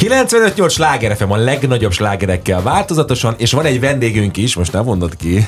[0.00, 5.16] 95-8 Sláger FM a legnagyobb slágerekkel változatosan, és van egy vendégünk is, most nem mondod
[5.16, 5.46] ki.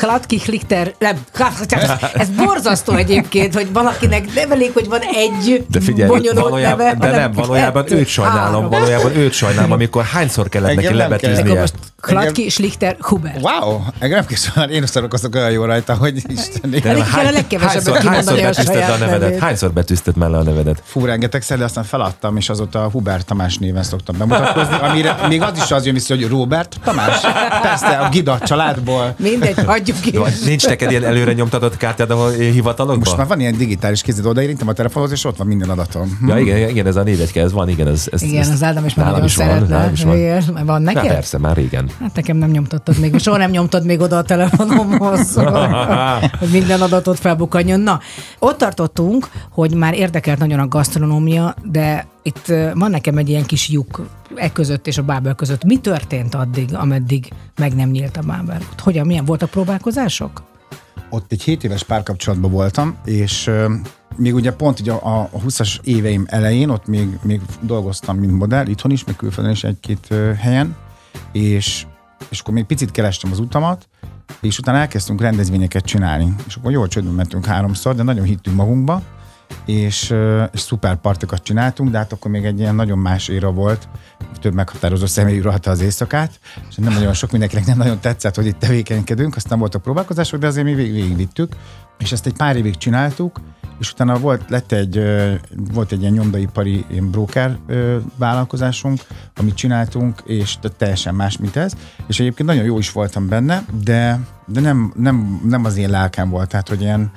[0.00, 1.18] Hladki Hlikter, nem,
[2.14, 7.32] ez borzasztó egyébként, hogy valakinek nevelik, hogy van egy de figyelj, valójában, neve, de nem,
[7.32, 11.60] valójában őt sajnálom, valójában őt sajnálom, amikor hányszor kellett neki lebetűznie.
[11.60, 11.74] Most
[12.08, 13.40] Hladki Schlichter Hubert.
[13.42, 16.70] Wow, engem nem készül, én szorokozok olyan jó rajta, hogy Isten.
[16.70, 19.20] De Elég kell a legkevesebbet kimondani hányszor a le a saját nevedet?
[19.20, 19.38] nevét.
[19.38, 20.82] Hányszor betűzted mellé a nevedet?
[20.84, 25.42] Fú, rengetegszer, de aztán feladtam, és azóta a Hubert Tamás néven szoktam bemutatkozni, amire még
[25.42, 27.20] az is az jön vissza, hogy Robert Tamás.
[27.62, 29.14] Persze, a Gida családból.
[29.18, 30.18] Mindegy, hagyjuk ki.
[30.44, 32.98] Nincs neked ilyen előre nyomtatott kártyád, ahol hivatalokban?
[32.98, 36.18] Most már van ilyen digitális kézid, odaérintem a telefonhoz, és ott van minden adatom.
[36.26, 37.88] Ja, igen, igen, ez a névegyke, ez van, igen.
[37.88, 39.92] Ez, ez, Igen, ez, az Ádám is már nagyon is van, szeretne.
[40.54, 40.66] van.
[40.66, 41.12] Van Na, neked?
[41.12, 41.90] persze, már régen.
[42.00, 45.34] Hát nekem nem nyomtattad még, soha nem nyomtad még oda a telefonomhoz,
[46.38, 47.80] hogy minden adatot felbukkanjon.
[47.80, 48.00] Na,
[48.38, 53.68] ott tartottunk, hogy már érdekelt nagyon a gasztronómia, de itt van nekem egy ilyen kis
[53.68, 55.64] lyuk e között és a Bábel között.
[55.64, 58.60] Mi történt addig, ameddig meg nem nyílt a Bábel?
[58.78, 60.42] Hogyan, milyen voltak próbálkozások?
[61.10, 63.50] ott egy 7 éves párkapcsolatban voltam, és
[64.16, 68.66] még ugye pont ugye a, a 20-as éveim elején, ott még, még dolgoztam, mint modell,
[68.66, 70.76] itthon is, meg külföldön is egy-két helyen,
[71.32, 71.86] és,
[72.28, 73.88] és akkor még picit kerestem az utamat,
[74.40, 76.34] és utána elkezdtünk rendezvényeket csinálni.
[76.46, 79.02] És akkor jól csődben mentünk háromszor, de nagyon hittünk magunkba,
[79.66, 80.14] és,
[80.52, 83.88] és szuper partikat csináltunk, de hát akkor még egy ilyen nagyon más éra volt,
[84.40, 88.46] több meghatározó személy uralta az éjszakát, és nem nagyon sok mindenkinek nem nagyon tetszett, hogy
[88.46, 91.56] itt tevékenykedünk, aztán voltak próbálkozások, de azért mi végig, végigvittük,
[91.98, 93.40] és ezt egy pár évig csináltuk,
[93.78, 95.02] és utána volt, lett egy,
[95.72, 97.58] volt egy ilyen nyomdaipari broker
[98.16, 99.00] vállalkozásunk,
[99.36, 101.72] amit csináltunk, és te- teljesen más, mint ez,
[102.06, 106.30] és egyébként nagyon jó is voltam benne, de, de nem, nem, nem az én lelkem
[106.30, 107.10] volt, tehát hogy ilyen,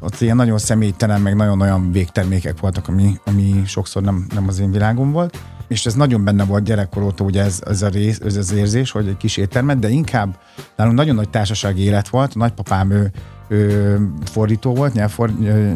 [0.00, 4.58] ott ilyen nagyon személytelen, meg nagyon olyan végtermékek voltak, ami, ami sokszor nem, nem az
[4.58, 5.38] én világom volt,
[5.68, 8.90] és ez nagyon benne volt gyerekkor óta, ugye ez, ez, a rész, ez az érzés,
[8.90, 10.38] hogy egy kis éttermet, de inkább
[10.76, 13.10] nálunk nagyon nagy társasági élet volt, a nagypapám ő,
[13.48, 15.30] ő fordító volt, nyelvfor,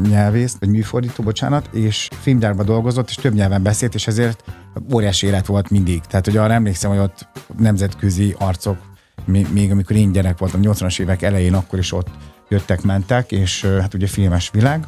[0.08, 4.44] nyelvész, vagy műfordító, bocsánat, és filmgyárban dolgozott, és több nyelven beszélt, és ezért
[4.92, 6.00] óriási élet volt mindig.
[6.00, 8.76] Tehát, hogy arra emlékszem, hogy ott nemzetközi arcok,
[9.24, 12.08] még, amikor én gyerek voltam, 80-as évek elején, akkor is ott
[12.48, 14.86] jöttek, mentek, és ö, hát ugye filmes világ.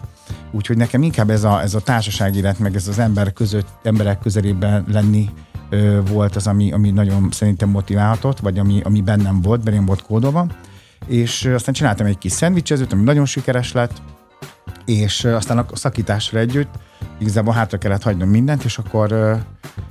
[0.51, 4.19] Úgyhogy nekem inkább ez a, ez a társasági élet, meg ez az ember között, emberek
[4.19, 5.29] közelében lenni
[5.71, 10.03] ö, volt az, ami, ami nagyon szerintem motiválhatott, vagy ami, ami bennem volt, bennem volt
[10.03, 10.47] kódolva.
[11.07, 14.03] És aztán csináltam egy kis szendvicsezőt, ami nagyon sikeres lett,
[14.85, 16.75] és aztán a szakításra együtt
[17.19, 19.13] igazából hátra kellett hagynom mindent, és akkor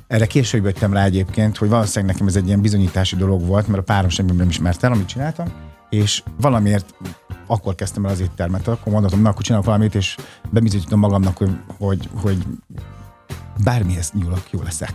[0.07, 3.80] erre később jöttem rá egyébként, hogy valószínűleg nekem ez egy ilyen bizonyítási dolog volt, mert
[3.80, 5.47] a párom semmi nem ismert el, amit csináltam,
[5.89, 6.95] és valamiért
[7.47, 10.16] akkor kezdtem el az éttermet, akkor mondhatom, na, akkor csinálok valamit, és
[10.51, 12.38] bebizonyítom magamnak, hogy, hogy, hogy
[13.64, 14.91] bármihez nyúlok, jó leszek.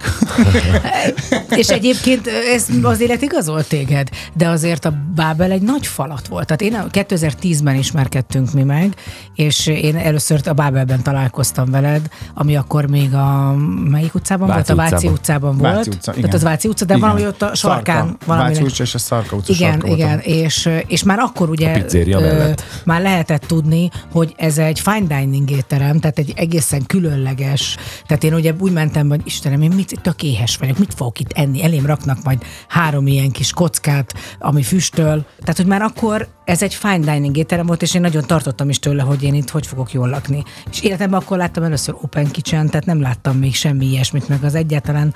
[1.61, 6.46] És egyébként ez az élet igazolt téged, de azért a Bábel egy nagy falat volt.
[6.46, 8.94] Tehát én a 2010-ben ismerkedtünk mi meg,
[9.34, 13.54] és én először a Bábelben találkoztam veled, ami akkor még a
[13.90, 14.88] melyik utcában Váci volt?
[14.88, 15.12] A Váci utcában.
[15.18, 15.74] utcában volt.
[15.74, 16.34] Váci utca, Tehát igen.
[16.34, 17.09] az Váci utca, de Igen.
[17.09, 18.06] valami ott a sarkán.
[18.06, 18.24] Szarka.
[18.26, 21.84] valami Váci utca és a Szarka utca igen, sarka igen, és, és már akkor ugye
[22.04, 22.64] mellett.
[22.84, 28.34] már lehetett tudni, hogy ez egy fine dining étterem, tehát egy egészen különleges, tehát én
[28.34, 31.62] ugye úgy mentem, hogy Istenem, én mit, tök éhes vagyok, mit fogok itt enni?
[31.62, 35.26] Elém raknak majd három ilyen kis kockát, ami füstöl.
[35.38, 38.78] Tehát, hogy már akkor ez egy fine dining étterem volt, és én nagyon tartottam is
[38.78, 40.44] tőle, hogy én itt hogy fogok jól lakni.
[40.70, 44.55] És életemben akkor láttam először Open Kitchen, tehát nem láttam még semmi ilyesmit, meg az
[44.55, 45.14] egyáltalán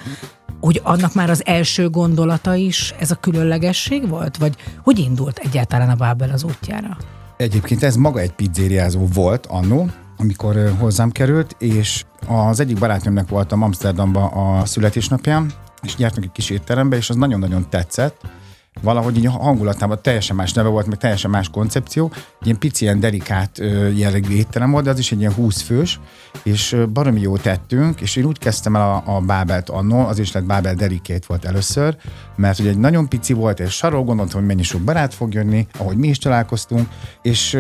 [0.61, 4.37] hogy annak már az első gondolata is ez a különlegesség volt?
[4.37, 6.97] Vagy hogy indult egyáltalán a Bábel az útjára?
[7.37, 9.89] Egyébként ez maga egy pizzériázó volt annó,
[10.23, 15.53] amikor hozzám került, és az egyik barátnőmnek voltam Amsterdamban a születésnapján,
[15.83, 18.21] és gyártunk egy kis étterembe, és az nagyon-nagyon tetszett.
[18.81, 22.11] Valahogy így a hangulatában teljesen más neve volt, meg teljesen más koncepció.
[22.43, 23.59] Ilyen pici, ilyen delikát
[23.95, 26.01] jellegű étterem volt, de az is egy ilyen 20 fős,
[26.43, 30.33] és baromi jó tettünk, és én úgy kezdtem el a, a Bábelt annó, az is
[30.33, 31.97] lett Bábel Dedicate volt először,
[32.37, 35.67] mert ugye egy nagyon pici volt, és sarok, gondoltam, hogy mennyi sok barát fog jönni,
[35.79, 36.89] ahogy mi is találkoztunk,
[37.23, 37.59] és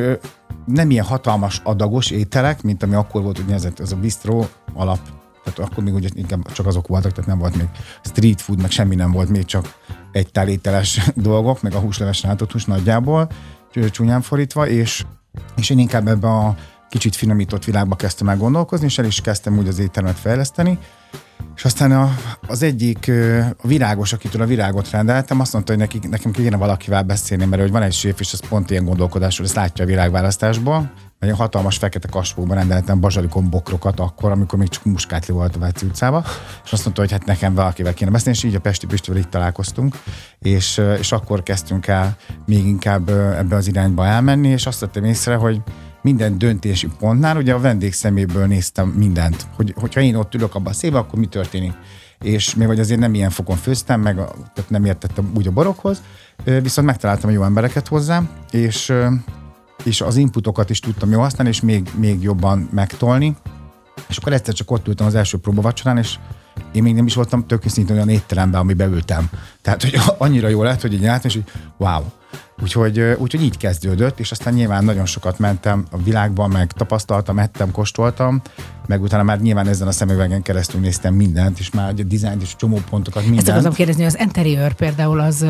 [0.67, 4.99] nem ilyen hatalmas adagos ételek, mint ami akkor volt, ugye ez, ez a bistro alap,
[5.45, 7.69] tehát akkor még ugye inkább csak azok voltak, tehát nem volt még
[8.03, 9.75] street food, meg semmi nem volt, még csak
[10.13, 13.29] egy tál ételes dolgok, meg a húsleves rántott hús nagyjából,
[13.73, 15.05] csú- csúnyán fordítva, és,
[15.57, 16.55] és én inkább ebbe a
[16.89, 20.79] kicsit finomított világba kezdtem el gondolkozni, és el is kezdtem úgy az éttermet fejleszteni,
[21.57, 22.15] és aztán a,
[22.47, 23.11] az egyik
[23.57, 27.63] a virágos, akitől a virágot rendeltem, azt mondta, hogy neki, nekem kéne valakivel beszélni, mert
[27.63, 30.93] hogy van egy séf, és az pont ilyen gondolkodásról, ezt látja a világválasztásból.
[31.19, 35.87] Egy hatalmas fekete kaspóban rendeltem bazsalikon bokrokat akkor, amikor még csak muskátli volt a Váci
[35.87, 36.25] utcába,
[36.65, 39.31] és azt mondta, hogy hát nekem valakivel kéne beszélni, és így a Pesti Pistivel itt
[39.31, 39.97] találkoztunk,
[40.39, 45.35] és, és akkor kezdtünk el még inkább ebbe az irányba elmenni, és azt vettem észre,
[45.35, 45.61] hogy
[46.03, 50.73] minden döntési pontnál, ugye a vendég szeméből néztem mindent, hogy, hogyha én ott ülök abban
[50.73, 51.73] a szébe, akkor mi történik.
[52.23, 55.51] És még vagy azért nem ilyen fokon főztem, meg a, tehát nem értettem úgy a
[55.51, 56.03] borokhoz,
[56.45, 58.93] ö, viszont megtaláltam a jó embereket hozzá, és,
[59.85, 63.37] és az inputokat is tudtam jól használni, és még, még jobban megtolni.
[64.09, 66.19] És akkor egyszer csak ott ültem az első próbavacsorán, és
[66.73, 69.31] én még nem is voltam tök őszintén olyan étteremben, amiben ültem.
[69.63, 71.45] Tehát, hogy annyira jó lett, hogy így láttam, és hogy
[71.77, 72.03] wow.
[72.63, 77.71] Úgyhogy, úgyhogy így kezdődött, és aztán nyilván nagyon sokat mentem a világban, meg tapasztaltam, ettem,
[77.71, 78.41] kóstoltam,
[78.87, 82.57] meg utána már nyilván ezen a szemüvegen keresztül néztem mindent, és már ugye dizájnt és
[82.57, 83.41] csomó pontokat, mindent.
[83.41, 85.41] Ezt akartam kérdezni, az interiőr például az,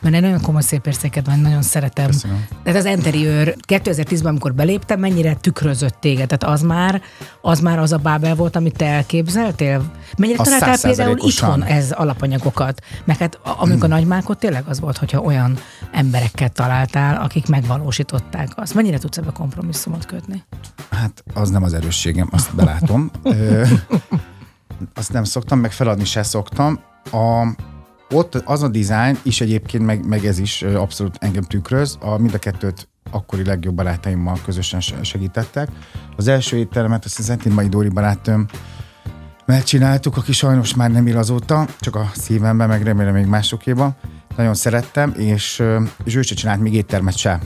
[0.00, 2.06] mert egy nagyon komoly szép érzéked van, nagyon szeretem.
[2.06, 2.46] Köszönöm.
[2.62, 6.28] Tehát az interiőr 2010-ben, amikor beléptem, mennyire tükrözött téged?
[6.28, 7.02] Tehát az már
[7.40, 9.90] az, már az a bábel volt, amit te elképzeltél?
[10.18, 12.80] Mennyire Az találtál például itthon ez alapanyagokat?
[13.04, 13.98] Meg hát a- amikor Hmm.
[13.98, 15.58] nagymákot tényleg az volt, hogyha olyan
[15.92, 18.74] emberekkel találtál, akik megvalósították azt.
[18.74, 20.44] Mennyire tudsz ebbe kompromisszumot kötni?
[20.90, 23.10] Hát az nem az erősségem, azt belátom.
[23.22, 23.64] Ö,
[24.94, 26.80] azt nem szoktam, meg feladni se szoktam.
[27.12, 27.46] A,
[28.10, 31.98] ott az a dizájn is egyébként, meg, meg ez is abszolút engem tükröz.
[32.00, 35.68] A, mind a kettőt akkori legjobb barátaimmal közösen se- segítettek.
[36.16, 38.46] Az első éttermet, azt az Entin Mai Dóri barátom
[39.46, 43.96] megcsináltuk, aki sajnos már nem él azóta, csak a szívemben, meg remélem még másokéban.
[44.40, 45.62] Nagyon szerettem, és,
[46.04, 47.40] és ő se csinált még éttermet se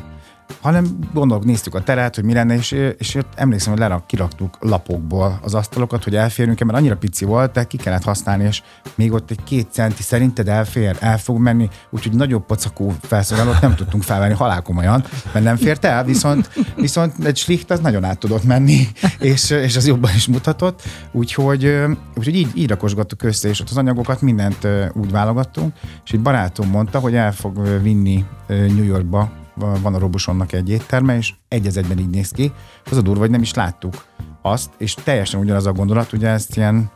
[0.61, 5.39] hanem gondolok, néztük a teret, hogy mi lenne, és, és emlékszem, hogy lerak, kiraktuk lapokból
[5.43, 8.63] az asztalokat, hogy elférünk mert annyira pici volt, de ki kellett használni, és
[8.95, 13.75] még ott egy két centi szerinted elfér, el fog menni, úgyhogy nagyobb pocakú felszolgálót nem
[13.75, 18.45] tudtunk felvenni halálkomolyan, mert nem fért el, viszont, viszont egy slicht az nagyon át tudott
[18.45, 18.89] menni,
[19.19, 20.83] és, és az jobban is mutatott,
[21.13, 21.65] úgyhogy,
[22.17, 25.75] úgyhogy így, így rakosgattuk össze, és ott az anyagokat mindent úgy válogattunk,
[26.05, 31.17] és egy barátom mondta, hogy el fog vinni New Yorkba van a Robusonnak egy étterme,
[31.17, 32.53] és egy az egyben így néz ki.
[32.91, 34.05] Az a durva, hogy nem is láttuk
[34.43, 36.91] azt, és teljesen ugyanaz a gondolat, ugye ezt ilyen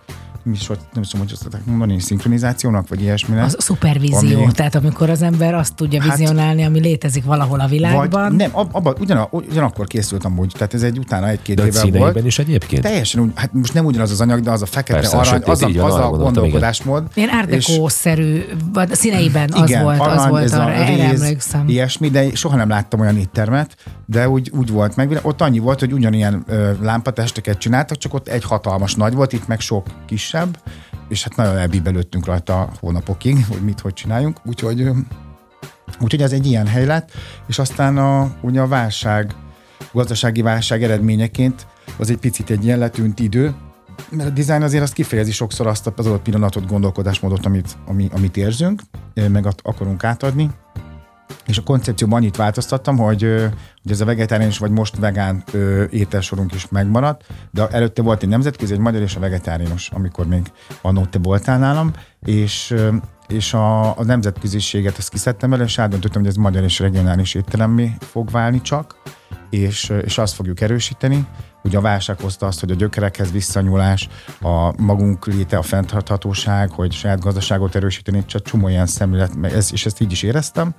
[0.49, 3.45] mi is, hogy nem tudom, hogy azt mondani, szinkronizációnak, vagy ilyesminek.
[3.45, 7.63] Az szupervízió, Ami- tehát amikor az ember azt tudja Hát- vizionálni, ami létezik valahol a
[7.63, 8.35] vagy világban.
[8.35, 12.27] nem, ab, abba, ugyan, ugyanakkor készült amúgy, tehát ez egy utána egy-két évvel színeiben volt.
[12.27, 12.83] is egyébként?
[12.83, 15.63] Teljesen úgy, hát most nem ugyanaz az anyag, de az a fekete Persze, arany, az
[15.63, 17.05] a, az a gondolkodásmód.
[17.15, 18.43] Ilyen árdekó-szerű,
[18.73, 21.69] vagy színeiben az Igen, volt, az arany, volt, ez arra, a erre emlékszem.
[21.69, 23.77] Ilyesmi, de soha nem láttam olyan éttermet,
[24.07, 25.19] de úgy, úgy volt meg.
[25.23, 29.47] Ott annyi volt, hogy ugyanilyen ö, lámpatesteket csináltak, csak ott egy hatalmas nagy volt, itt
[29.47, 30.38] meg sok kisebb,
[31.09, 34.41] és hát nagyon elbíbelődtünk rajta hónapokig, hogy mit, hogy csináljunk.
[34.45, 34.91] Úgyhogy,
[36.01, 37.11] úgyhogy ez egy ilyen hely lett,
[37.47, 39.35] és aztán a, ugye a válság,
[39.93, 41.67] gazdasági válság eredményeként
[41.99, 43.55] az egy picit egy ilyen letűnt idő,
[44.11, 48.37] mert a design azért azt kifejezi sokszor azt az adott pillanatot, gondolkodásmódot, amit, ami, amit
[48.37, 48.83] érzünk,
[49.15, 50.51] meg akarunk átadni.
[51.47, 53.23] És a koncepcióban annyit változtattam, hogy,
[53.83, 55.45] hogy ez a vegetáriánus vagy most vegán
[55.91, 60.53] ételsorunk is megmaradt, de előtte volt egy nemzetközi, egy magyar és a vegetáriánus, amikor még
[60.83, 61.93] annó te voltál nálam,
[62.25, 62.75] és
[63.29, 67.97] és a, a nemzetköziséget ezt kiszedtem el, és átdöntöttem, hogy ez magyar és regionális étteremmé
[68.01, 68.97] fog válni csak,
[69.51, 71.27] és, és azt fogjuk erősíteni.
[71.63, 74.09] Ugye a válság hozta azt, hogy a gyökerekhez visszanyúlás,
[74.41, 79.87] a magunk léte, a fenntarthatóság, hogy saját gazdaságot erősíteni, csak csomó ilyen szemlélet, ez, és
[79.87, 80.75] ezt így is éreztem,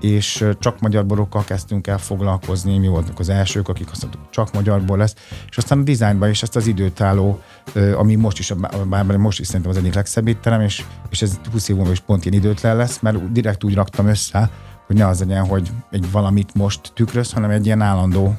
[0.00, 4.52] és csak magyar borokkal kezdtünk el foglalkozni, mi voltunk az elsők, akik azt mondtuk, csak
[4.52, 5.14] magyarból lesz,
[5.48, 7.40] és aztán a dizájnban is ezt az időtálló,
[7.96, 8.52] ami most is,
[8.88, 12.00] bár most is szerintem az egyik legszebb étterem, és, és ez 20 év múlva is
[12.00, 14.50] pont ilyen időtlen lesz, mert direkt úgy raktam össze,
[14.86, 18.36] hogy ne az legyen, hogy egy valamit most tükröz, hanem egy ilyen állandó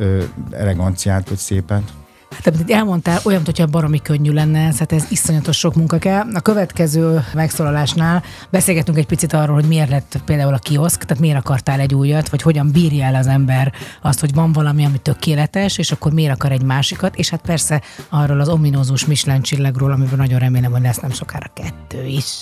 [0.00, 1.82] ö, eleganciát, vagy szépet.
[2.30, 6.26] Hát amit elmondtál, olyan, hogyha baromi könnyű lenne, hát ez iszonyatos sok munka kell.
[6.34, 11.38] A következő megszólalásnál beszélgetünk egy picit arról, hogy miért lett például a kioszk, tehát miért
[11.38, 13.72] akartál egy újat, vagy hogyan bírja el az ember
[14.02, 17.82] azt, hogy van valami, ami tökéletes, és akkor miért akar egy másikat, és hát persze
[18.08, 22.40] arról az ominózus Michelin csillagról, amiben nagyon remélem, hogy lesz nem sokára kettő is.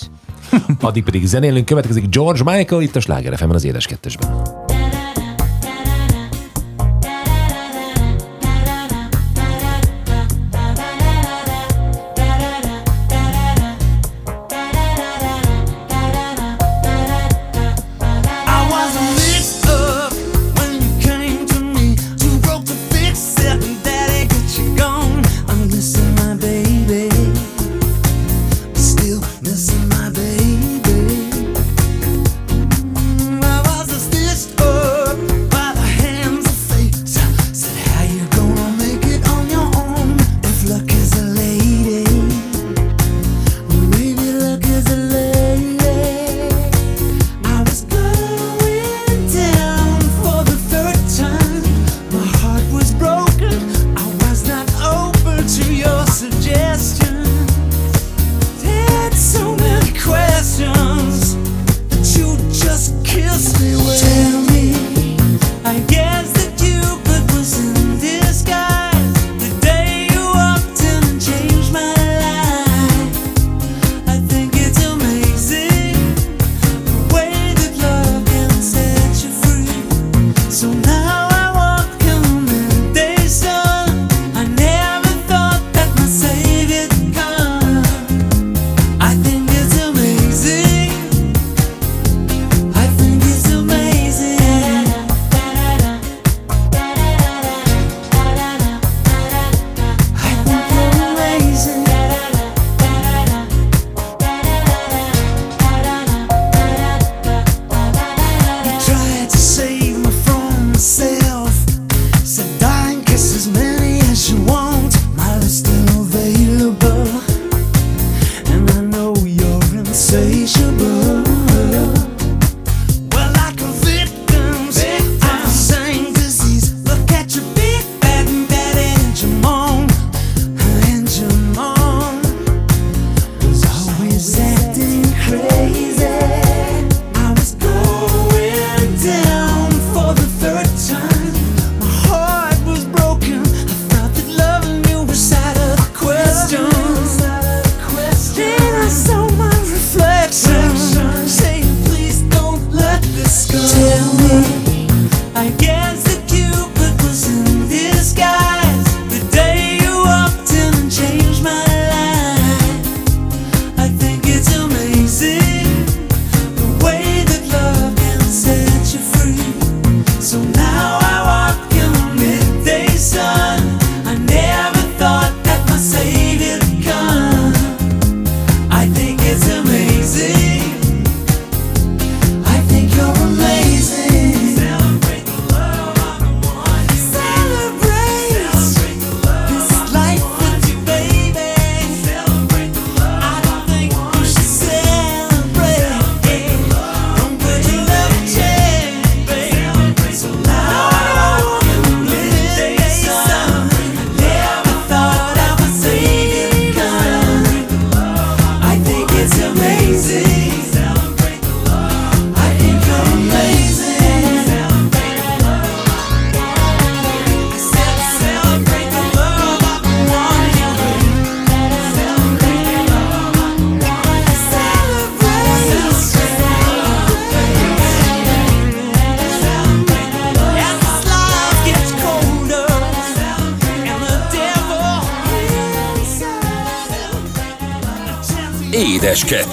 [0.81, 4.68] Addig pedig zenélünk, következik George Michael itt a Sláger FM-en az édes kettesben.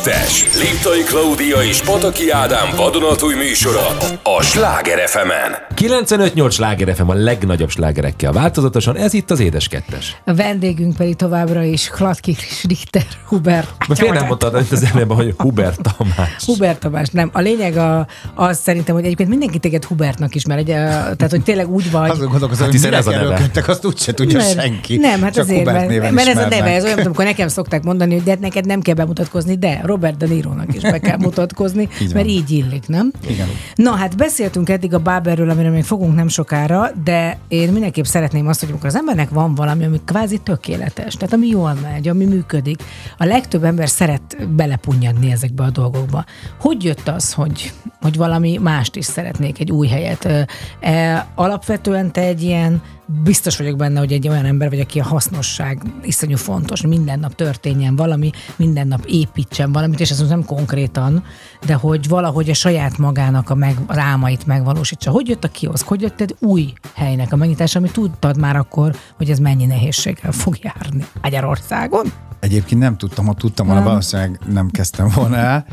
[0.06, 3.86] 2022-es Liptai Klaudia és Pataki Ádám vadonatúj műsora
[4.22, 5.65] a Sláger fm -en.
[5.88, 10.16] 95-8 sláger FM a legnagyobb slágerekkel változatosan, ez itt az Édes Kettes.
[10.24, 12.36] A vendégünk pedig továbbra is Klatki
[12.68, 13.88] Richter Hubert.
[13.88, 16.44] Mert fél nem mondtad itt az előbb, hogy Hubert Tamás.
[16.44, 17.30] Hubert Tamás, nem.
[17.32, 21.68] A lényeg a, az szerintem, hogy egyébként mindenki téged Hubertnak ismer, egy, tehát hogy tényleg
[21.68, 22.10] úgy vagy.
[22.10, 23.50] Azon gondolkozom, Hát hogy hiszen ez a neve.
[23.66, 24.96] azt úgyse tudja Mert- senki.
[24.96, 27.24] Nem, hát Csak azért, Hubert mert, néven mert ez a neve, ez olyan, mint amikor
[27.24, 30.98] nekem szokták mondani, hogy de neked nem kell bemutatkozni, de Robert De Nirónak is be
[30.98, 33.10] kell mutatkozni, Így mert így illik, nem?
[33.28, 33.46] Igen.
[33.74, 38.46] Na hát beszéltünk eddig a Báberről, amiről még fogunk nem sokára, de én mindenképp szeretném
[38.46, 42.24] azt, hogy amikor az embernek van valami, ami kvázi tökéletes, tehát ami jól megy, ami
[42.24, 42.82] működik,
[43.18, 46.24] a legtöbb ember szeret belepunnyadni ezekbe a dolgokba.
[46.60, 50.48] Hogy jött az, hogy, hogy valami mást is szeretnék, egy új helyet?
[50.80, 55.04] E, alapvetően te egy ilyen, biztos vagyok benne, hogy egy olyan ember vagy, aki a
[55.04, 60.44] hasznosság iszonyú fontos, hogy minden nap történjen valami, minden nap építsen valamit, és ez nem
[60.44, 61.24] konkrétan,
[61.66, 65.10] de hogy valahogy a saját magának a meg, az álmait megvalósítsa.
[65.10, 65.86] Hogy jött a kioszk?
[65.86, 70.32] Hogy jött egy új helynek a megnyitása, ami tudtad már akkor, hogy ez mennyi nehézséggel
[70.32, 72.12] fog járni Magyarországon?
[72.40, 75.66] Egyébként nem tudtam, ha tudtam volna, valószínűleg nem kezdtem volna el.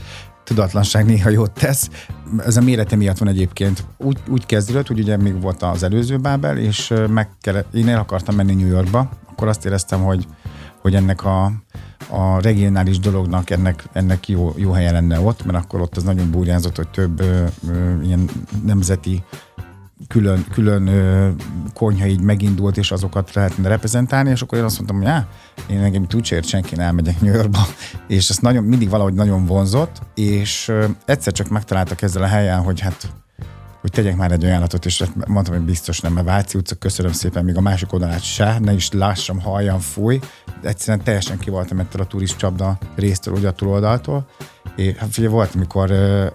[0.43, 1.89] Tudatlanság néha jót tesz.
[2.37, 3.85] Ez a mérete miatt van egyébként.
[3.97, 7.99] Úgy, úgy kezdődött, hogy ugye még volt az előző Bábel, és meg kellett, én el
[7.99, 10.27] akartam menni New Yorkba, akkor azt éreztem, hogy,
[10.81, 11.45] hogy ennek a,
[12.09, 16.31] a regionális dolognak ennek, ennek jó, jó helye lenne ott, mert akkor ott az nagyon
[16.31, 18.29] burjánzott, hogy több ö, ö, ilyen
[18.65, 19.23] nemzeti
[20.07, 21.30] külön, külön ö,
[21.73, 25.27] konyha így megindult, és azokat lehetne reprezentálni, és akkor én azt mondtam, hogy á,
[25.69, 27.59] én engem itt ért senki, én elmegyek New Yorkba,
[28.07, 32.61] és ezt nagyon, mindig valahogy nagyon vonzott, és ö, egyszer csak megtaláltak ezzel a helyen,
[32.61, 33.13] hogy hát
[33.84, 37.11] hogy tegyek már egy ajánlatot, és hát mondtam, hogy biztos nem, mert Váci utca, köszönöm
[37.11, 40.19] szépen, még a másik oldalát se, ne is lássam, halljam, fúj.
[40.61, 44.26] De egyszerűen teljesen ki voltam ettől a turist csapda résztől, ugye a túloldaltól.
[44.76, 46.26] És hát figyelj, volt, amikor uh,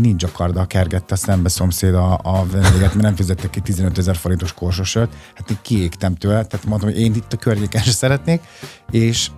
[0.00, 4.16] ninja karddal kergette a szembe szomszéd a, a vendéget, mert nem fizettek ki 15 ezer
[4.16, 5.14] forintos korsosört.
[5.34, 8.42] Hát én kiégtem tőle, tehát mondtam, hogy én itt a környéken se szeretnék,
[8.90, 9.30] és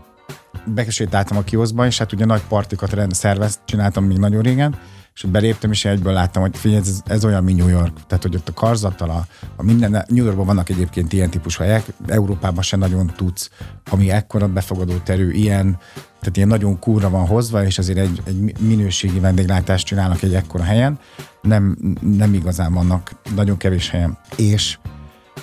[0.64, 4.74] besétáltam a kioszba, és hát ugye nagy partikat rend, szervez, csináltam még nagyon régen,
[5.18, 8.06] és beléptem, és egyből láttam, hogy figyelj, ez, ez olyan, mint New York.
[8.06, 9.26] Tehát, hogy ott a karzattal, a,
[9.56, 13.50] a minden, New Yorkban vannak egyébként ilyen típusú helyek, Európában se nagyon tudsz,
[13.90, 15.78] ami ekkora befogadó terű, ilyen,
[16.20, 20.64] tehát ilyen nagyon kúra van hozva, és azért egy, egy minőségi vendéglátást csinálnak egy ekkora
[20.64, 20.98] helyen.
[21.42, 24.18] Nem, nem igazán vannak, nagyon kevés helyen.
[24.36, 24.78] És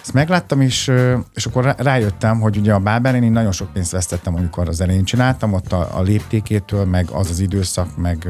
[0.01, 0.91] ezt megláttam, és,
[1.33, 4.81] és akkor rá- rájöttem, hogy ugye a Bábelen én nagyon sok pénzt vesztettem, amikor az
[4.81, 8.25] elején csináltam, ott a, a léptékétől, meg az az időszak, meg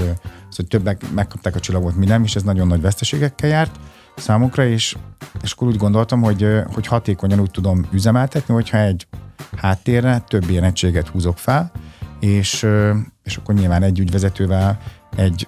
[0.49, 3.79] az, hogy többek megkapták a csillagot, mi nem, és ez nagyon nagy veszteségekkel járt
[4.15, 4.95] számukra, és,
[5.43, 9.07] és akkor úgy gondoltam, hogy, hogy hatékonyan úgy tudom üzemeltetni, hogyha egy
[9.55, 11.71] háttérre több ilyen egységet húzok fel,
[12.19, 12.67] és,
[13.23, 14.77] és akkor nyilván egy ügyvezetővel,
[15.15, 15.47] egy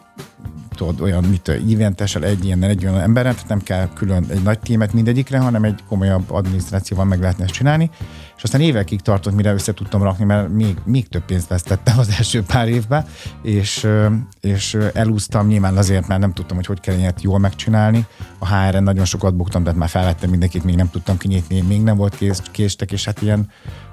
[0.78, 4.60] tudod, olyan, mit eventessel, egy ilyennel, egy olyan emberrel, tehát nem kell külön egy nagy
[4.60, 7.90] tímet mindegyikre, hanem egy komolyabb adminisztrációval meg lehetne ezt csinálni.
[8.38, 12.10] És aztán évekig tartott, mire össze tudtam rakni, mert még, még több pénzt vesztettem az
[12.18, 13.06] első pár évben,
[13.42, 13.88] és,
[14.42, 18.06] és ö, elúsztam nyilván azért, mert nem tudtam, hogy hogy kell ilyet jól megcsinálni.
[18.40, 21.98] A HR-en nagyon sokat buktam, tehát már felvettem mindenkit, még nem tudtam kinyitni, még nem
[21.98, 23.50] volt kész, késtek, és hát ilyen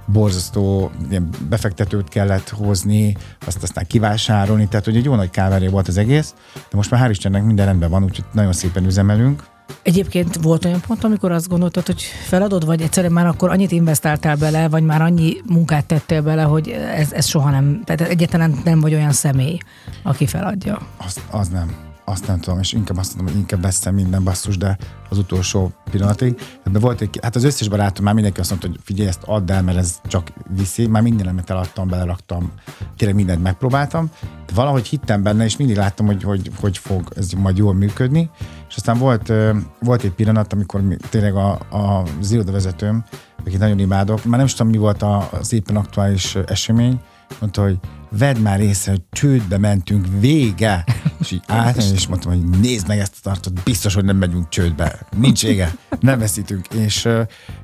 [0.07, 3.17] borzasztó ilyen befektetőt kellett hozni,
[3.47, 7.07] azt aztán kivásárolni, tehát hogy egy jó nagy káveré volt az egész, de most már
[7.07, 9.54] hál' Istennek minden rendben van, úgyhogy nagyon szépen üzemelünk.
[9.83, 14.37] Egyébként volt olyan pont, amikor azt gondoltad, hogy feladod, vagy egyszerűen már akkor annyit investáltál
[14.37, 18.81] bele, vagy már annyi munkát tettél bele, hogy ez, ez soha nem, tehát egyáltalán nem
[18.81, 19.59] vagy olyan személy,
[20.03, 20.79] aki feladja.
[20.97, 21.84] Az, az nem.
[22.05, 24.79] Azt nem tudom, és inkább azt mondom, hogy inkább veszem minden basszus, de
[25.09, 26.41] az utolsó pillanatig.
[26.65, 29.51] Ebben volt egy, hát az összes barátom már mindenki azt mondta, hogy figyelj, ezt add
[29.51, 30.87] el, mert ez csak viszi.
[30.87, 32.53] Már mindenemet eladtam, beleraktam,
[32.97, 34.11] tényleg mindent megpróbáltam.
[34.47, 38.31] De valahogy hittem benne, és mindig láttam, hogy hogy, hogy fog ez majd jól működni.
[38.69, 39.33] És aztán volt,
[39.81, 43.05] volt egy pillanat, amikor mi, tényleg a, a, az irodavezetőm,
[43.47, 47.01] akit nagyon imádok, már nem is tudom, mi volt az éppen aktuális esemény,
[47.41, 47.79] mondta, hogy
[48.19, 50.85] vedd már észre, hogy csődbe mentünk, vége.
[51.21, 54.49] És így álltam, és mondtam, hogy nézd meg ezt a tartot, biztos, hogy nem megyünk
[54.49, 54.99] csődbe.
[55.17, 56.67] Nincs vége, nem veszítünk.
[56.67, 57.09] És,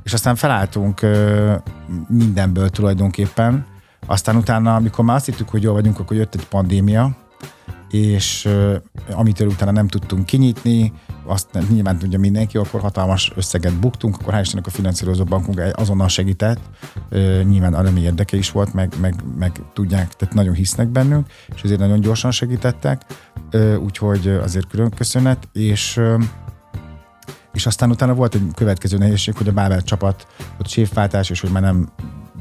[0.02, 1.00] és aztán felálltunk
[2.08, 3.66] mindenből tulajdonképpen.
[4.06, 7.16] Aztán utána, amikor már azt hittük, hogy jól vagyunk, akkor jött egy pandémia,
[7.90, 8.48] és
[9.10, 10.92] amitől utána nem tudtunk kinyitni,
[11.26, 16.08] azt nyilván tudja mindenki, akkor hatalmas összeget buktunk, akkor hál' Istennek a finanszírozó bankunk azonnal
[16.08, 16.60] segített,
[17.42, 21.80] nyilván arra érdeke is volt, meg, meg, meg tudják, tehát nagyon hisznek bennünk, és ezért
[21.80, 23.02] nagyon gyorsan segítettek,
[23.78, 26.00] úgyhogy azért külön köszönet, és
[27.52, 30.26] és aztán utána volt egy következő nehézség, hogy a Bábel csapat,
[30.58, 31.88] ott séfváltás, és hogy már nem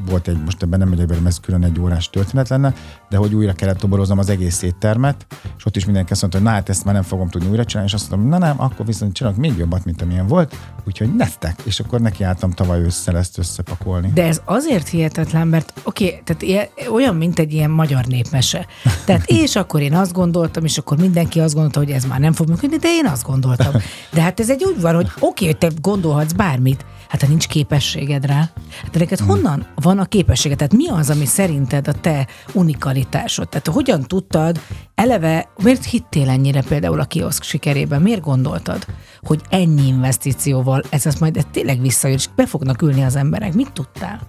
[0.05, 2.73] volt egy, most ebben nem megyek bele, ez külön egy órás történet lenne,
[3.09, 5.25] de hogy újra kellett toboroznom az egész éttermet,
[5.57, 7.65] és ott is mindenki azt mondta, hogy na hát ezt már nem fogom tudni újra
[7.65, 10.55] csinálni, és azt mondtam, na nem, akkor viszont csinálok még jobbat, mint amilyen volt,
[10.87, 14.11] úgyhogy nektek, és akkor nekiálltam tavaly ősszel ezt összepakolni.
[14.13, 18.65] De ez azért hihetetlen, mert oké, okay, tehát ilyen, olyan, mint egy ilyen magyar népmese.
[19.05, 22.33] Tehát és akkor én azt gondoltam, és akkor mindenki azt gondolta, hogy ez már nem
[22.33, 23.71] fog működni, de én azt gondoltam.
[24.13, 27.27] De hát ez egy úgy van, hogy oké, okay, hogy te gondolhatsz bármit, hát ha
[27.27, 28.49] nincs képességed rá,
[28.83, 30.57] hát neked honnan van a képességed?
[30.57, 33.49] Tehát mi az, ami szerinted a te unikalitásod?
[33.49, 34.59] Tehát hogyan tudtad
[34.95, 38.01] eleve, miért hittél ennyire például a kioszk sikerében?
[38.01, 38.85] Miért gondoltad,
[39.21, 43.53] hogy ennyi investícióval ez az majd ez tényleg visszajön, és be fognak ülni az emberek?
[43.53, 44.19] Mit tudtál?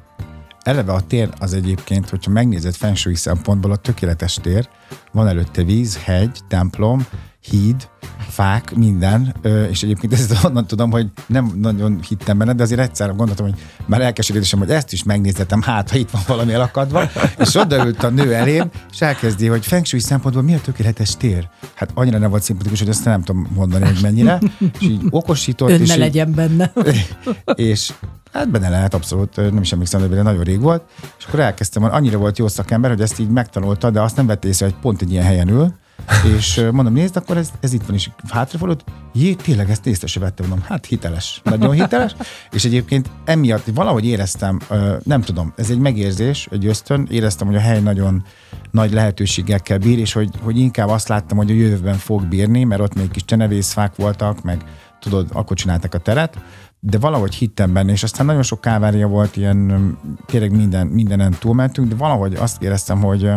[0.62, 4.69] Eleve a tér az egyébként, hogyha megnézed fensői szempontból a tökéletes tér,
[5.12, 7.07] van előtte víz, hegy, templom,
[7.41, 7.89] híd,
[8.29, 9.35] fák, minden,
[9.71, 13.61] és egyébként ezt onnan tudom, hogy nem nagyon hittem benne, de azért egyszer gondoltam, hogy
[13.87, 18.11] már elkeseredésem, hogy ezt is megnézhetem, hát ha itt van valami elakadva, és odaült a
[18.11, 21.49] nő elém, és elkezdi, hogy feng shui szempontból mi a tökéletes tér?
[21.75, 25.71] Hát annyira nem volt szimpatikus, hogy ezt nem tudom mondani, hogy mennyire, és így okosított,
[25.71, 26.73] Ön és ne így, legyen benne.
[27.55, 27.93] és
[28.33, 30.83] hát benne lehet abszolút, nem is emlékszem, de nagyon rég volt,
[31.19, 34.27] és akkor elkezdtem, hogy annyira volt jó szakember, hogy ezt így megtanulta, de azt nem
[34.27, 35.75] vette észre, hogy pont egy ilyen helyen ül,
[36.37, 40.20] és mondom, nézd, akkor ez, ez itt van, és hátrafordult, jé, tényleg ezt észre se
[40.20, 42.15] vettem, mondom, hát hiteles, nagyon hiteles,
[42.51, 44.59] és egyébként emiatt valahogy éreztem,
[45.03, 48.24] nem tudom, ez egy megérzés, egy ösztön, éreztem, hogy a hely nagyon
[48.70, 52.81] nagy lehetőségekkel bír, és hogy, hogy inkább azt láttam, hogy a jövőben fog bírni, mert
[52.81, 54.65] ott még kis csenevészfák voltak, meg
[55.01, 56.39] tudod, akkor csináltak a teret,
[56.81, 61.89] de valahogy hittem benne, és aztán nagyon sok kávária volt, ilyen tényleg minden, mindenen túlmentünk,
[61.89, 63.31] de valahogy azt éreztem, hogy,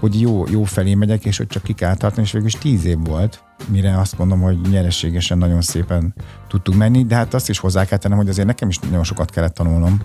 [0.00, 2.84] hogy jó, jó felé megyek, és hogy csak ki kell tartani, és végül is tíz
[2.84, 6.14] év volt, mire azt mondom, hogy nyereségesen nagyon szépen
[6.48, 9.30] tudtunk menni, de hát azt is hozzá kell tennem, hogy azért nekem is nagyon sokat
[9.30, 10.00] kellett tanulnom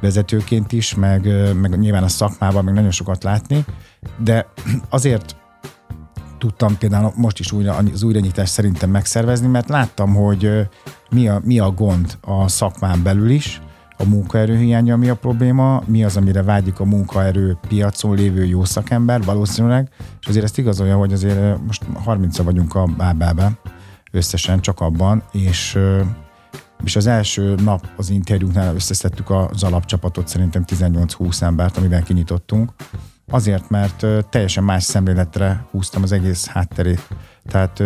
[0.00, 3.64] vezetőként is, meg, meg nyilván a szakmában meg nagyon sokat látni,
[4.18, 4.46] de
[4.88, 5.36] azért
[6.38, 10.68] tudtam például most is újra, az újranyitást szerintem megszervezni, mert láttam, hogy
[11.10, 13.60] mi a, mi a gond a szakmán belül is,
[14.00, 18.64] a munkaerő hiánya mi a probléma, mi az, amire vágyik a munkaerő piacon lévő jó
[18.64, 19.88] szakember valószínűleg,
[20.20, 23.58] és azért ezt igazolja, hogy azért ö, most 30 vagyunk a Bábelben,
[24.12, 26.00] összesen csak abban, és ö,
[26.84, 32.72] és az első nap az interjúknál összeszedtük az alapcsapatot, szerintem 18-20 embert, amivel kinyitottunk.
[33.30, 37.08] Azért, mert ö, teljesen más szemléletre húztam az egész hátterét.
[37.46, 37.82] Tehát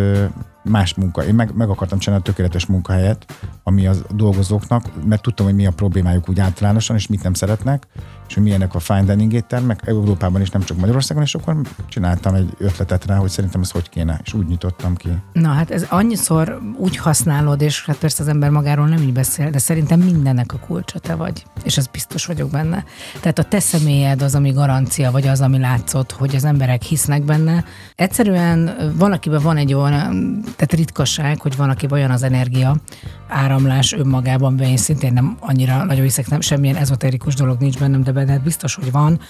[0.64, 1.24] más munka.
[1.24, 3.26] Én meg, meg akartam csinálni a tökéletes munkahelyet,
[3.62, 7.86] ami az dolgozóknak, mert tudtam, hogy mi a problémájuk úgy általánosan, és mit nem szeretnek,
[8.28, 11.56] és hogy milyenek a fine dining éttermek Európában is, nem csak Magyarországon, és akkor
[11.88, 15.08] csináltam egy ötletet rá, hogy szerintem ez hogy kéne, és úgy nyitottam ki.
[15.32, 19.50] Na hát ez annyiszor úgy használod, és hát persze az ember magáról nem így beszél,
[19.50, 22.84] de szerintem mindennek a kulcsa te vagy, és ez biztos vagyok benne.
[23.20, 27.22] Tehát a te személyed az, ami garancia, vagy az, ami látszott, hogy az emberek hisznek
[27.22, 27.64] benne.
[27.94, 32.76] Egyszerűen van, akiben van egy olyan, tehát ritkaság, hogy van, aki olyan az energia,
[33.28, 38.02] áramlás önmagában, de én szintén nem annyira nagyon hiszek, nem semmilyen ezoterikus dolog nincs bennem,
[38.02, 39.20] de benned biztos, hogy van,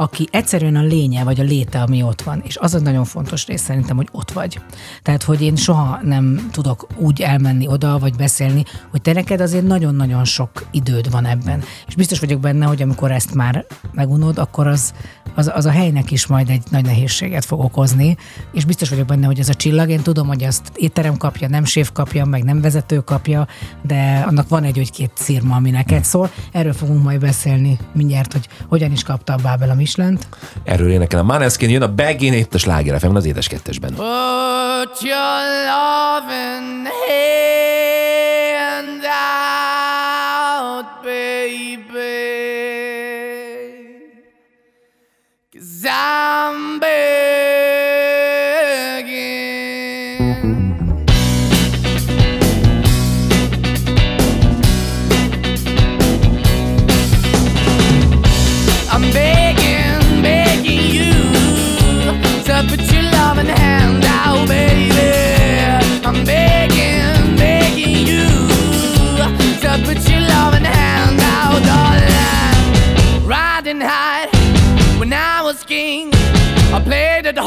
[0.00, 2.42] aki egyszerűen a lénye, vagy a léte, ami ott van.
[2.46, 4.60] És az a nagyon fontos rész szerintem, hogy ott vagy.
[5.02, 9.66] Tehát, hogy én soha nem tudok úgy elmenni oda, vagy beszélni, hogy te neked azért
[9.66, 11.62] nagyon-nagyon sok időd van ebben.
[11.86, 14.92] És biztos vagyok benne, hogy amikor ezt már megunod, akkor az,
[15.34, 18.16] az, az a helynek is majd egy nagy nehézséget fog okozni,
[18.52, 21.64] és biztos vagyok benne, hogy ez a csillag, én tudom, hogy azt étterem kapja, nem
[21.64, 23.46] séf kapja, meg nem vezető kapja,
[23.82, 26.30] de annak van egy, hogy két szírma, ami neked szól.
[26.52, 30.26] Erről fogunk majd beszélni mindjárt, hogy hogyan is kapta a Bábel a Michelin-t.
[30.64, 33.94] Erről énekel a Maneskin, jön a Begin itt a Sláger FM, az édes kettesben.
[33.94, 39.59] Put your loving hand out,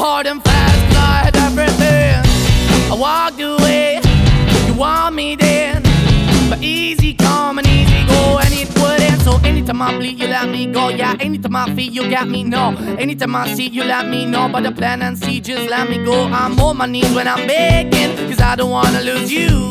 [0.04, 2.20] hard and fast, I had everything.
[2.92, 4.02] I walked away,
[4.66, 5.82] you want me then,
[6.50, 9.22] but easy come and easy go, and it wouldn't.
[9.22, 10.90] So anytime I bleed, you let me go.
[10.90, 12.44] Yeah, anytime I feel, you got me.
[12.44, 14.46] No, anytime I see, you let me know.
[14.52, 16.24] But the plan and see, just let me go.
[16.24, 19.70] I'm on my knees when I'm begging, cause I don't wanna lose you.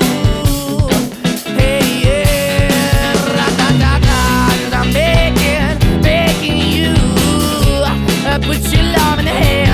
[1.60, 4.20] Hey, yeah, ra-da-da-da,
[4.64, 6.96] cause I'm begging, begging
[7.64, 7.84] So
[8.32, 9.73] uh, put your love in the hand.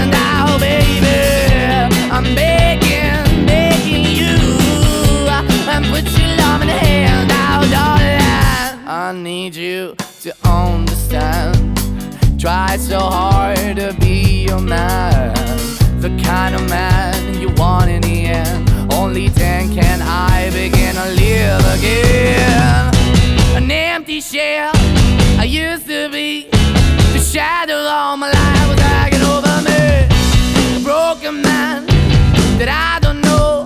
[2.11, 4.35] I'm begging, begging you.
[5.69, 8.87] And put your hand out, darling.
[8.87, 11.77] I need you to understand.
[12.39, 15.33] Try so hard to be your man.
[16.01, 18.69] The kind of man you want in the end.
[18.91, 22.95] Only then can I begin to live again.
[23.55, 24.71] An empty shell
[25.37, 26.49] I used to be.
[27.13, 30.07] The shadow all my life was dragging over me.
[30.77, 31.88] A broken man
[32.59, 33.63] that I don't know.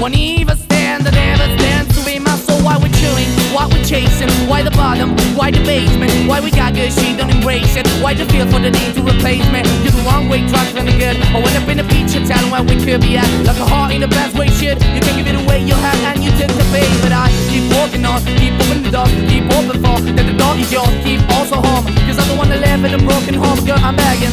[0.00, 2.56] Won't even stand, I never stand to be my soul.
[2.64, 6.72] Why we're chilling, why we're chasing, why the bottom, why the basement, why we got
[6.72, 7.84] good, she don't embrace it.
[8.00, 9.60] Why the feel for the need to replace me?
[9.84, 11.20] You're the wrong way, trying to the good.
[11.20, 13.28] I went up in the feature, telling where we could be at.
[13.44, 14.80] Like a heart in the best way, shit.
[14.96, 16.88] You can give it away, you have, and you took the bait.
[17.04, 20.56] But I keep walking on, keep opening the door, keep open for that the door
[20.56, 21.84] is yours, keep also home.
[22.08, 24.32] Cause I'm the one that live in a broken home, girl, I'm begging.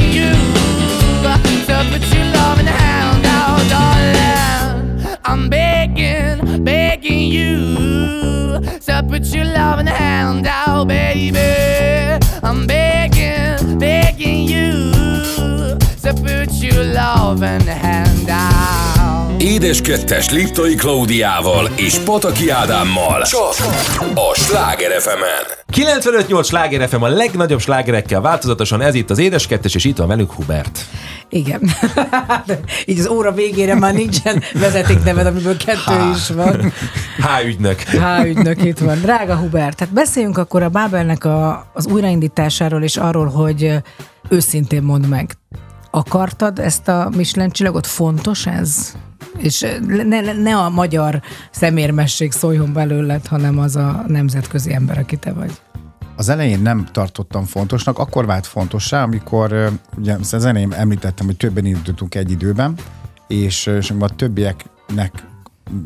[5.23, 8.79] I'm begging, begging you.
[8.79, 11.39] So put your loving hand out, baby.
[12.43, 14.93] I'm begging, begging you.
[15.97, 18.90] So put your loving hand out.
[19.41, 23.21] Édes kettes Liptai Klaudiával és Pataki Ádámmal.
[23.21, 23.53] Csak
[24.15, 25.23] a Sláger fm
[25.73, 30.07] 95-8 sláger FM a legnagyobb slágerekkel változatosan, ez itt az Édes Kettes, és itt van
[30.07, 30.85] velük Hubert.
[31.29, 31.61] Igen.
[32.85, 36.73] Így az óra végére már nincsen vezetékneved, amiből kettő is van.
[37.25, 37.79] H ügynök.
[37.79, 38.99] H ügynök itt van.
[38.99, 43.73] Drága Hubert, tehát beszéljünk akkor a Bábelnek a, az újraindításáról, és arról, hogy
[44.29, 45.35] őszintén mondd meg,
[45.91, 47.87] akartad ezt a Michelin csillagot?
[47.87, 48.95] Fontos ez?
[49.37, 55.33] És ne, ne, a magyar szemérmesség szóljon belőled, hanem az a nemzetközi ember, aki te
[55.33, 55.51] vagy.
[56.15, 61.65] Az elején nem tartottam fontosnak, akkor vált fontossá, amikor ugye az elején említettem, hogy többen
[61.65, 62.75] indultunk egy időben,
[63.27, 65.11] és, és a többieknek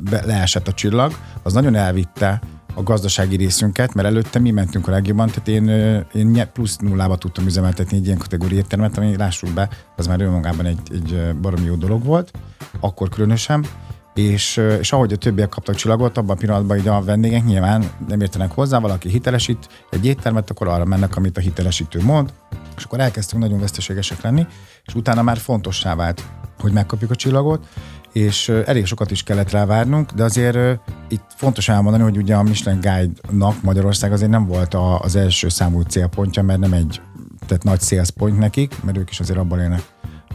[0.10, 1.14] be, leesett a csillag,
[1.44, 2.41] az nagyon elvitte
[2.76, 5.68] a gazdasági részünket, mert előtte mi mentünk a legjobban, tehát én,
[6.14, 10.65] én plusz nullába tudtam üzemeltetni egy ilyen kategóriai éttermet, ami lássuk be, az már önmagában
[10.65, 12.31] egy, egy baromi jó dolog volt,
[12.80, 13.65] akkor különösen,
[14.14, 18.22] és, és ahogy a többiek kaptak csillagot, abban a pillanatban így a vendégek nyilván nem
[18.22, 22.34] értenek hozzá, valaki hitelesít egy éttermet, akkor arra mennek, amit a hitelesítő mond,
[22.77, 24.47] és akkor elkezdtünk nagyon veszteségesek lenni,
[24.85, 26.23] és utána már fontossá vált,
[26.60, 27.68] hogy megkapjuk a csillagot,
[28.15, 29.83] és elég sokat is kellett rá
[30.15, 34.99] de azért itt fontos elmondani, hogy ugye a Michelin Guide-nak Magyarország azért nem volt a,
[34.99, 37.01] az első számú célpontja, mert nem egy
[37.47, 39.81] tehát nagy sales point nekik, mert ők is azért abban élnek,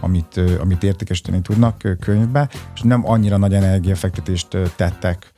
[0.00, 5.32] amit, amit értékesíteni tudnak könyvbe, és nem annyira nagy energiafektetést tettek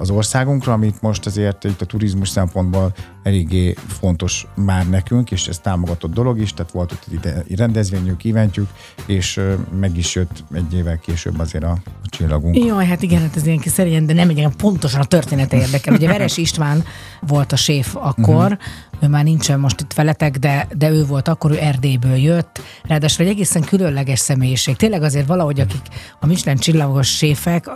[0.00, 2.92] az országunkra, amit most azért itt a turizmus szempontból
[3.22, 7.06] eléggé fontos már nekünk, és ez támogatott dolog is, tehát volt ott
[7.48, 8.68] egy rendezvényük, eventjük,
[9.06, 9.40] és
[9.80, 12.64] meg is jött egy évvel később azért a, a csillagunk.
[12.64, 15.94] Jaj, hát igen, hát ez ilyen kis szerint, de nem igen, pontosan a története érdekel.
[15.94, 16.84] Ugye Veres István
[17.20, 18.58] volt a séf akkor,
[19.00, 23.24] ő már nincsen most itt veletek, de, de ő volt akkor, ő Erdélyből jött, ráadásul
[23.24, 24.76] egy egészen különleges személyiség.
[24.76, 25.82] Tényleg azért valahogy, akik
[26.20, 27.70] a Michelin csillagos séfek,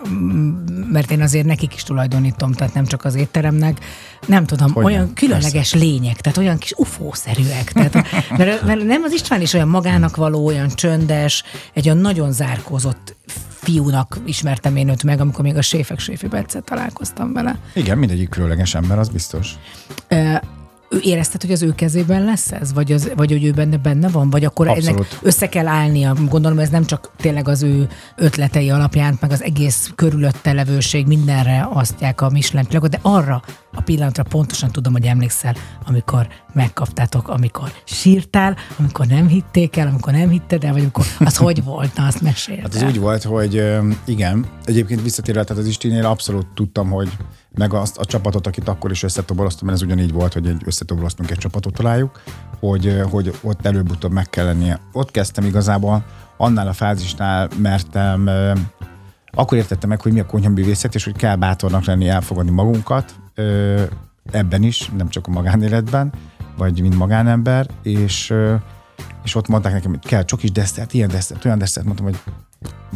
[0.92, 3.78] mert én azért nekik is tulajdonítom, tehát nem csak az étteremnek,
[4.26, 7.72] nem tudom, Hogy olyan különleges lények, tehát olyan kis ufószerűek.
[7.72, 7.94] Tehát,
[8.38, 13.16] mert, mert nem az István is olyan magának való, olyan csöndes, egy olyan nagyon zárkózott
[13.48, 15.98] fiúnak ismertem én őt meg, amikor még a séfek
[16.30, 17.58] egyszer találkoztam vele.
[17.74, 19.52] Igen, mindegyik különleges ember, az biztos.
[20.90, 22.72] Ő érezted, hogy az ő kezében lesz ez?
[22.72, 24.30] Vagy, az, vagy hogy ő benne benne van?
[24.30, 25.18] Vagy akkor ennek Abszolút.
[25.22, 26.14] össze kell állnia?
[26.28, 31.68] Gondolom ez nem csak tényleg az ő ötletei alapján, meg az egész körülötte levőség mindenre
[31.72, 33.42] asztják a Michelin csillagot, de arra
[33.74, 35.54] a pillanatra pontosan tudom, hogy emlékszel,
[35.86, 41.36] amikor megkaptátok, amikor sírtál, amikor nem hitték el, amikor nem hitted el, vagy amikor az
[41.36, 43.64] hogy volt, na azt meséld Hát az úgy volt, hogy
[44.04, 47.16] igen, egyébként visszatérve, tehát az Istinél abszolút tudtam, hogy
[47.54, 51.30] meg azt a csapatot, akit akkor is összetoboroztam, mert ez ugyanígy volt, hogy egy összetoboroztunk
[51.30, 52.22] egy csapatot találjuk,
[52.60, 54.80] hogy, hogy ott előbb-utóbb meg kell lennie.
[54.92, 56.04] Ott kezdtem igazából
[56.36, 58.30] annál a fázisnál mertem,
[59.30, 63.14] akkor értettem meg, hogy mi a konyhaművészet, és hogy kell bátornak lenni, elfogadni magunkat,
[64.30, 66.12] ebben is, nem csak a magánéletben,
[66.56, 68.34] vagy mint magánember, és,
[69.24, 72.18] és ott mondták nekem, hogy kell csokis desztert, ilyen desztert, olyan desztert, mondtam, hogy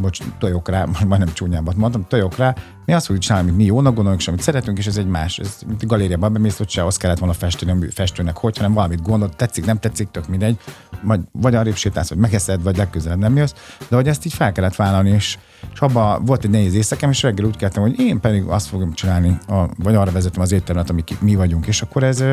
[0.01, 2.55] bocs, tojok rá, most majdnem csúnyábbat mondtam, tojok rá,
[2.85, 5.39] mi azt fogjuk csinálni, amit mi jónak gondolunk, és amit szeretünk, és ez egy más.
[5.39, 8.73] Ez mint a galériában bemész, hogy se azt kellett volna festeni a festőnek, hogy, hanem
[8.73, 10.59] valamit gondol, tetszik, nem tetszik, tök mindegy,
[11.03, 13.55] majd, vagy arrébb sétálsz, vagy megeszed, vagy legközelebb nem jössz,
[13.89, 15.39] de hogy ezt így fel kellett vállalni, és,
[15.73, 18.93] és abban volt egy nehéz éjszakem, és reggel úgy kellettem, hogy én pedig azt fogom
[18.93, 22.25] csinálni, a, vagy arra vezetem az éttermet, ami ki- mi vagyunk, és akkor ez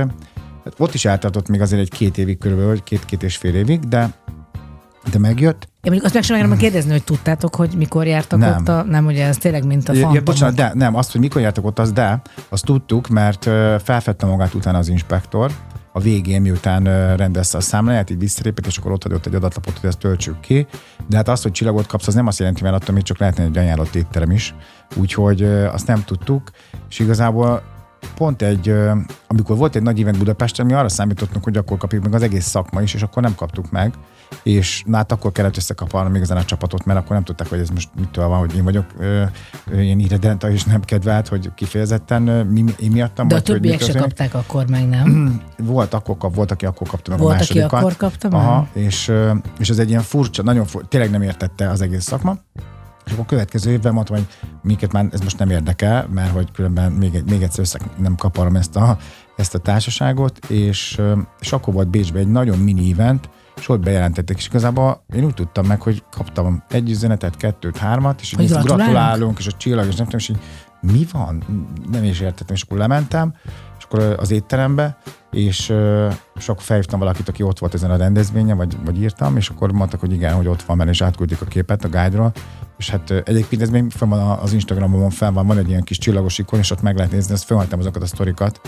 [0.65, 3.55] ö, hát ott is eltartott még azért egy két évig körülbelül, vagy két-két és fél
[3.55, 4.09] évig, de
[5.11, 8.55] de megjött, Én mondjuk azt meg sem akarom kérdezni, hogy tudtátok, hogy mikor jártak Nem.
[8.59, 8.83] ott a...
[8.83, 11.65] Nem, ugye ez tényleg mint a Ja, ja, bocsánat, de nem, azt, hogy mikor jártak
[11.65, 13.43] ott, az de, azt tudtuk, mert
[13.83, 15.51] felfedte magát utána az inspektor,
[15.91, 16.83] a végén, miután
[17.17, 20.67] rendezte a számláját, így visszalépett, és akkor ott hagyott egy adatlapot, hogy ezt töltsük ki.
[21.07, 23.43] De hát az, hogy csillagot kapsz, az nem azt jelenti, mert attól még csak lehetne
[23.43, 24.55] egy ajánlott étterem is.
[24.95, 26.51] Úgyhogy azt nem tudtuk,
[26.89, 27.63] és igazából
[28.15, 28.73] pont egy,
[29.27, 32.45] amikor volt egy nagy event Budapesten, mi arra számítottunk, hogy akkor kapjuk meg az egész
[32.45, 33.93] szakma is, és akkor nem kaptuk meg.
[34.43, 37.69] És na, hát akkor kellett összekapalnom igazán a csapatot, mert akkor nem tudták, hogy ez
[37.69, 38.85] most mitől van, hogy én vagyok
[39.71, 43.27] ilyen irredenta és nem kedvelt, hogy kifejezetten mi, én miattam.
[43.27, 45.41] De a vagy, hogy többiek se kapták akkor meg, nem?
[45.57, 47.79] Volt, akkor kap, volt, aki akkor kapta meg Volt, a aki másodikat.
[47.79, 48.39] akkor kapta meg?
[48.39, 49.11] Aha, és,
[49.59, 52.37] és ez egy ilyen furcsa, nagyon furcsa, tényleg nem értette az egész szakma.
[53.05, 54.27] És akkor a következő évben mondtam, hogy
[54.61, 58.55] minket már ez most nem érdekel, mert hogy különben még, még egyszer össze nem kaparom
[58.55, 58.97] ezt a,
[59.35, 61.01] ezt a társaságot, és,
[61.39, 65.33] és akkor volt Bécsben egy nagyon mini event, és ott bejelentették, és igazából én úgy
[65.33, 69.39] tudtam meg, hogy kaptam egy üzenetet, kettőt, hármat, és így gratulálunk?
[69.39, 70.39] és a csillag, és nem tudom, és így
[70.91, 71.43] mi van?
[71.91, 73.33] Nem is értettem, és akkor lementem,
[73.85, 74.97] akkor az étterembe,
[75.31, 75.73] és,
[76.35, 79.71] és akkor felhívtam valakit, aki ott volt ezen a rendezvényen, vagy, vagy írtam, és akkor
[79.71, 82.31] mondtak, hogy igen, hogy ott van, mert és átküldik a képet a guide
[82.77, 85.97] és hát egyébként ez még fenn van az Instagramon, fel van, van egy ilyen kis
[85.97, 88.61] csillagos ikon, és ott meg lehet nézni, ezt felhagytam azokat a sztorikat.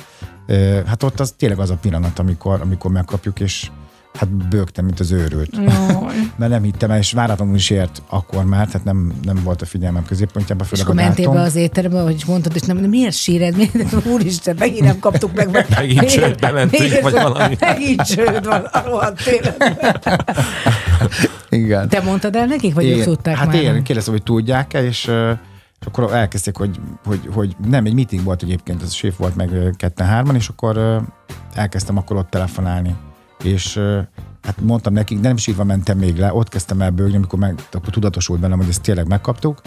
[0.86, 3.72] Hát ott az tényleg az a pillanat, amikor, amikor megkapjuk, és
[4.18, 5.58] hát bőgtem, mint az őrült.
[6.38, 9.66] Mert nem hittem el, és váratlanul is ért akkor már, tehát nem, nem volt a
[9.66, 13.56] figyelmem középpontjában, És akkor a mentél be az étterembe, hogy mondtad, és nem, miért síred?
[13.58, 15.52] Miért, úristen, megint nem kaptuk meg.
[15.52, 17.56] Vagy, Megint miért- csődbe mentünk, miért- vagy valami.
[17.60, 19.78] Megint csőd van a rohadt életben.
[21.50, 21.90] Igen.
[21.90, 23.56] Te mondtad el nekik, vagy ők tudták hát már?
[23.56, 25.04] én kérdeztem, hogy tudják-e, és,
[25.80, 29.36] és akkor elkezdték, hogy, hogy, hogy nem, egy meeting volt egyébként, az a séf volt
[29.36, 31.02] meg ketten-hárman, és akkor
[31.54, 32.96] elkezdtem akkor ott telefonálni.
[33.44, 33.80] És
[34.42, 37.90] hát mondtam nekik, nem sírva mentem még le, ott kezdtem el bőgni, amikor meg, akkor
[37.90, 39.62] tudatosult bennem, hogy ezt tényleg megkaptuk,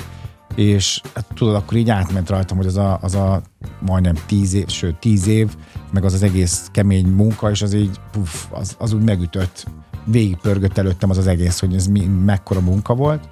[0.54, 3.42] és hát tudod, akkor így átment rajtam, hogy az a, az a
[3.80, 5.56] majdnem tíz év, sőt tíz év,
[5.92, 9.66] meg az az egész kemény munka, és az így, puf, az, az úgy megütött,
[10.04, 13.28] végigpörgött előttem az az egész, hogy ez mi, mekkora munka volt,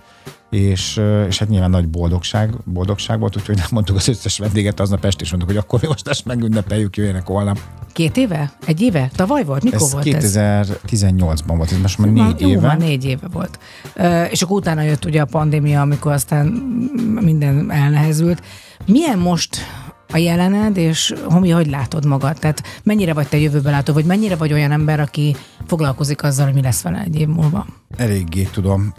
[0.51, 5.05] és, és hát nyilván nagy boldogság, boldogság volt, úgyhogy nem mondtuk az összes vendéget aznap
[5.05, 7.59] este, és mondtuk, hogy akkor most ezt megünnepeljük, jöjjenek holnap.
[7.93, 8.53] Két éve?
[8.67, 9.11] Egy éve?
[9.17, 9.63] Tavaly volt?
[9.63, 10.37] Mikor Ez volt ez?
[10.37, 12.67] 2018-ban volt, ez most már négy jó, éve.
[12.67, 13.59] Már négy éve volt.
[14.31, 16.47] És akkor utána jött ugye a pandémia, amikor aztán
[17.21, 18.43] minden elnehezült.
[18.87, 19.57] Milyen most
[20.13, 22.39] a jelened, és Homi, hogy látod magad?
[22.39, 25.37] Tehát mennyire vagy te jövőben látó, vagy mennyire vagy olyan ember, aki
[25.67, 27.67] foglalkozik azzal, hogy mi lesz vele egy év múlva?
[27.97, 28.95] Eléggé tudom,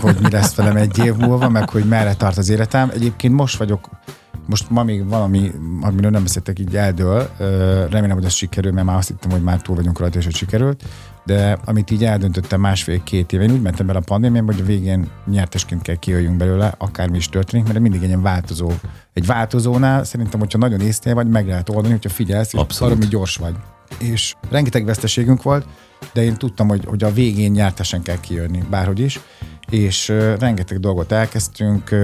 [0.00, 2.90] hogy mi lesz velem egy év múlva, meg hogy merre tart az életem.
[2.94, 3.88] Egyébként most vagyok,
[4.46, 5.50] most ma még valami,
[5.80, 7.30] amiről nem beszéltek, így eldől.
[7.90, 10.34] Remélem, hogy ez sikerül, mert már azt hittem, hogy már túl vagyunk rajta, és hogy
[10.34, 10.84] sikerült.
[11.24, 15.10] De amit így eldöntöttem másfél-két éve, én úgy mentem bele a pandémiába, hogy a végén
[15.26, 18.70] nyertesként kell kijöjjünk belőle, akármi is történik, mert mindig egy ilyen változó.
[19.12, 23.36] Egy változónál szerintem, hogyha nagyon észnél vagy, meg lehet oldani, hogyha figyelsz, és valami gyors
[23.36, 23.54] vagy.
[23.98, 25.66] És rengeteg veszteségünk volt,
[26.12, 29.20] de én tudtam, hogy, hogy a végén nyertesen kell kijönni, bárhogy is,
[29.70, 31.94] és rengeteg dolgot elkezdtünk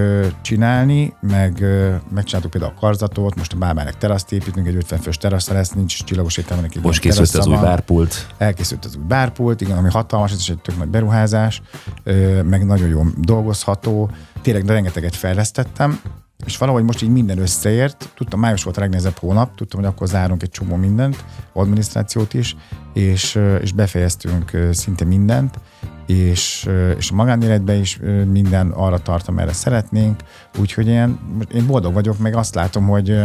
[0.42, 1.64] csinálni, meg
[2.10, 6.04] megcsináltuk például a karzatot, most a bábának teraszt építünk, egy 50 fős terasza lesz, nincs
[6.04, 8.26] csillagos étteremnek egy Most készült az új bárpult.
[8.38, 11.62] Elkészült az új bárpult, igen, ami hatalmas, ez is egy tök nagy beruházás,
[12.44, 14.10] meg nagyon jól dolgozható.
[14.42, 16.00] Tényleg rengeteget fejlesztettem,
[16.46, 18.12] és valahogy most így minden összeért.
[18.14, 22.56] Tudtam, május volt a legnehezebb hónap, tudtam, hogy akkor zárunk egy csomó mindent, adminisztrációt is,
[22.92, 25.58] és, és befejeztünk szinte mindent,
[26.12, 26.68] és,
[26.98, 28.00] és a magánéletben is
[28.32, 30.20] minden arra tart, amerre szeretnénk,
[30.58, 31.18] úgyhogy én,
[31.54, 33.24] én boldog vagyok, meg azt látom, hogy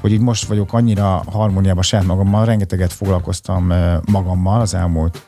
[0.00, 3.72] hogy így most vagyok annyira harmóniában saját magammal, rengeteget foglalkoztam
[4.10, 5.26] magammal az elmúlt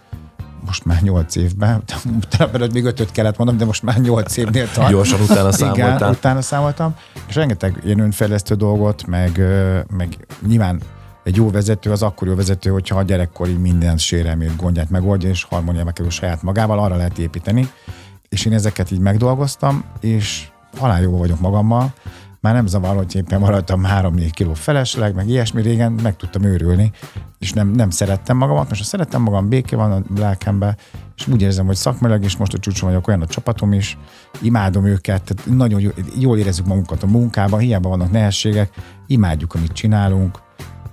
[0.66, 1.82] most már nyolc évben,
[2.28, 4.90] talán belőle még ötöt kellett mondanom, de most már nyolc évnél tart.
[4.90, 6.10] Gyorsan utána Igen, számoltál.
[6.10, 6.94] utána számoltam,
[7.28, 9.40] és rengeteg ilyen önfejlesztő dolgot, meg,
[9.97, 10.80] meg nyilván
[11.28, 15.44] egy jó vezető az akkor jó vezető, hogyha a gyerekkori minden sérelmét, gondját megoldja, és
[15.44, 17.70] harmóniába kerül saját magával, arra lehet építeni.
[18.28, 21.92] És én ezeket így megdolgoztam, és halál jó vagyok magammal,
[22.40, 26.90] már nem zavar, hogy éppen maradtam 3-4 kiló felesleg, meg ilyesmi régen meg tudtam őrülni,
[27.38, 30.76] és nem, nem szerettem magamat, most ha szerettem magam, béke van a lelkemben,
[31.16, 33.98] és úgy érzem, hogy szakmailag is most a csúcson vagyok, olyan a csapatom is,
[34.40, 38.70] imádom őket, tehát nagyon jó, jól érezzük magunkat a munkában, hiába vannak nehézségek,
[39.06, 40.46] imádjuk, amit csinálunk,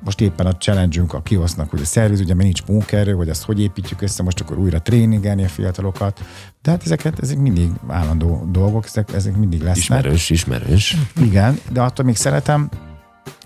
[0.06, 3.44] most éppen a challenge a kiosznak, hogy a szerviz, ugye mert nincs munkaerő, hogy ezt
[3.44, 6.24] hogy építjük össze, most akkor újra tréningelni a fiatalokat.
[6.62, 10.00] De hát ezeket, ezek mindig állandó dolgok, ezek, ezek mindig lesznek.
[10.00, 10.98] Ismerős, ismerős.
[11.22, 12.70] Igen, de attól még szeretem,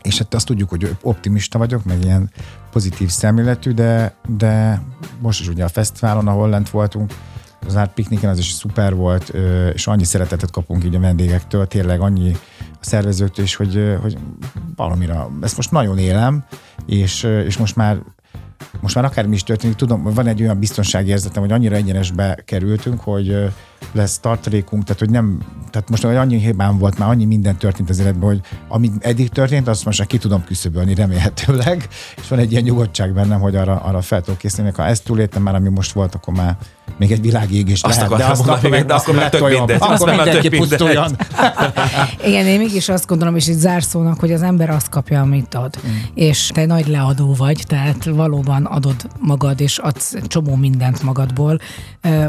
[0.01, 2.29] és hát azt tudjuk, hogy optimista vagyok, meg ilyen
[2.71, 4.81] pozitív szemléletű, de, de
[5.19, 7.13] most is ugye a fesztiválon, ahol lent voltunk,
[7.67, 9.33] az árt pikniken az is szuper volt,
[9.73, 12.35] és annyi szeretetet kapunk így a vendégektől, tényleg annyi
[12.81, 14.17] a szervezőktől is, hogy, hogy
[14.75, 16.45] valamire, ezt most nagyon élem,
[16.85, 18.01] és, és most már
[18.79, 22.99] most már akármi is történik, tudom, van egy olyan biztonsági érzetem, hogy annyira egyenesbe kerültünk,
[22.99, 23.51] hogy
[23.91, 25.41] lesz tartalékunk, tehát hogy nem,
[25.71, 29.67] tehát most annyi hibám volt, már annyi minden történt az életben, hogy ami eddig történt,
[29.67, 31.87] azt most már ki tudom küszöbölni remélhetőleg,
[32.17, 35.41] és van egy ilyen nyugodtság bennem, hogy arra, arra fel tudok készülni, ha ezt túléltem
[35.41, 36.57] már, ami most volt, akkor már
[36.97, 40.01] még egy világégés Azt lehet, de azt mondani, akkor, de akkor már tök mindegy, azt
[40.01, 41.17] Akkor mindenki pusztuljon.
[42.27, 45.75] Igen, én mégis azt gondolom, és itt zárszónak, hogy az ember azt kapja, amit ad.
[45.87, 45.91] Mm.
[46.13, 51.59] És te nagy leadó vagy, tehát valóban adod magad, és adsz csomó mindent magadból.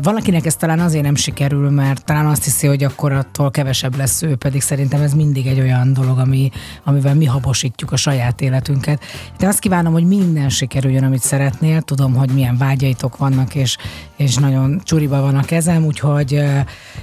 [0.03, 4.23] Valakinek ez talán azért nem sikerül, mert talán azt hiszi, hogy akkor attól kevesebb lesz
[4.23, 6.51] ő, pedig szerintem ez mindig egy olyan dolog, ami,
[6.85, 9.03] amivel mi habosítjuk a saját életünket.
[9.39, 11.83] De azt kívánom, hogy minden sikerüljön, amit szeretnél.
[11.83, 13.77] Tudom, hogy milyen vágyaitok vannak, és,
[14.17, 16.43] és nagyon csuriba van a kezem, úgyhogy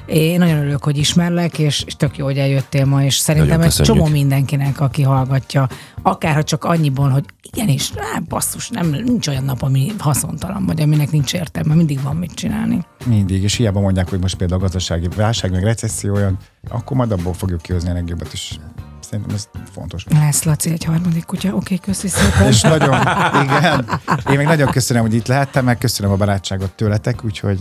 [0.05, 3.73] én nagyon örülök, hogy ismerlek, és, és tök jó, hogy eljöttél ma, és szerintem egy
[3.73, 5.67] csomó mindenkinek, aki hallgatja,
[6.01, 11.11] akárha csak annyiból, hogy igenis, á, basszus, nem, nincs olyan nap, ami haszontalan, vagy aminek
[11.11, 12.85] nincs értelme, mindig van mit csinálni.
[13.05, 16.37] Mindig, és hiába mondják, hogy most például a gazdasági válság, meg recesszió olyan,
[16.69, 18.59] akkor majd abból fogjuk kihozni a legjobbat is.
[18.99, 20.05] Szerintem ez fontos.
[20.09, 21.53] Lesz, Laci, egy harmadik kutya.
[21.53, 22.47] Oké, köszi szépen.
[22.47, 22.99] És nagyon,
[23.43, 23.85] igen.
[24.31, 27.59] Én még nagyon köszönöm, hogy itt lehettem, meg köszönöm a barátságot tőletek, úgyhogy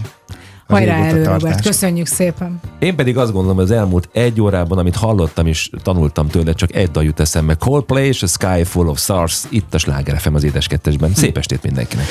[0.66, 1.62] Hajrá elő, Robert.
[1.62, 2.60] Köszönjük szépen.
[2.78, 6.74] Én pedig azt gondolom, hogy az elmúlt egy órában, amit hallottam és tanultam tőle, csak
[6.74, 7.54] egy dal jut eszembe.
[7.54, 11.14] Coldplay és a Sky Full of Stars, itt a Sláger FM az édes kettesben.
[11.14, 12.06] Szép estét mindenkinek!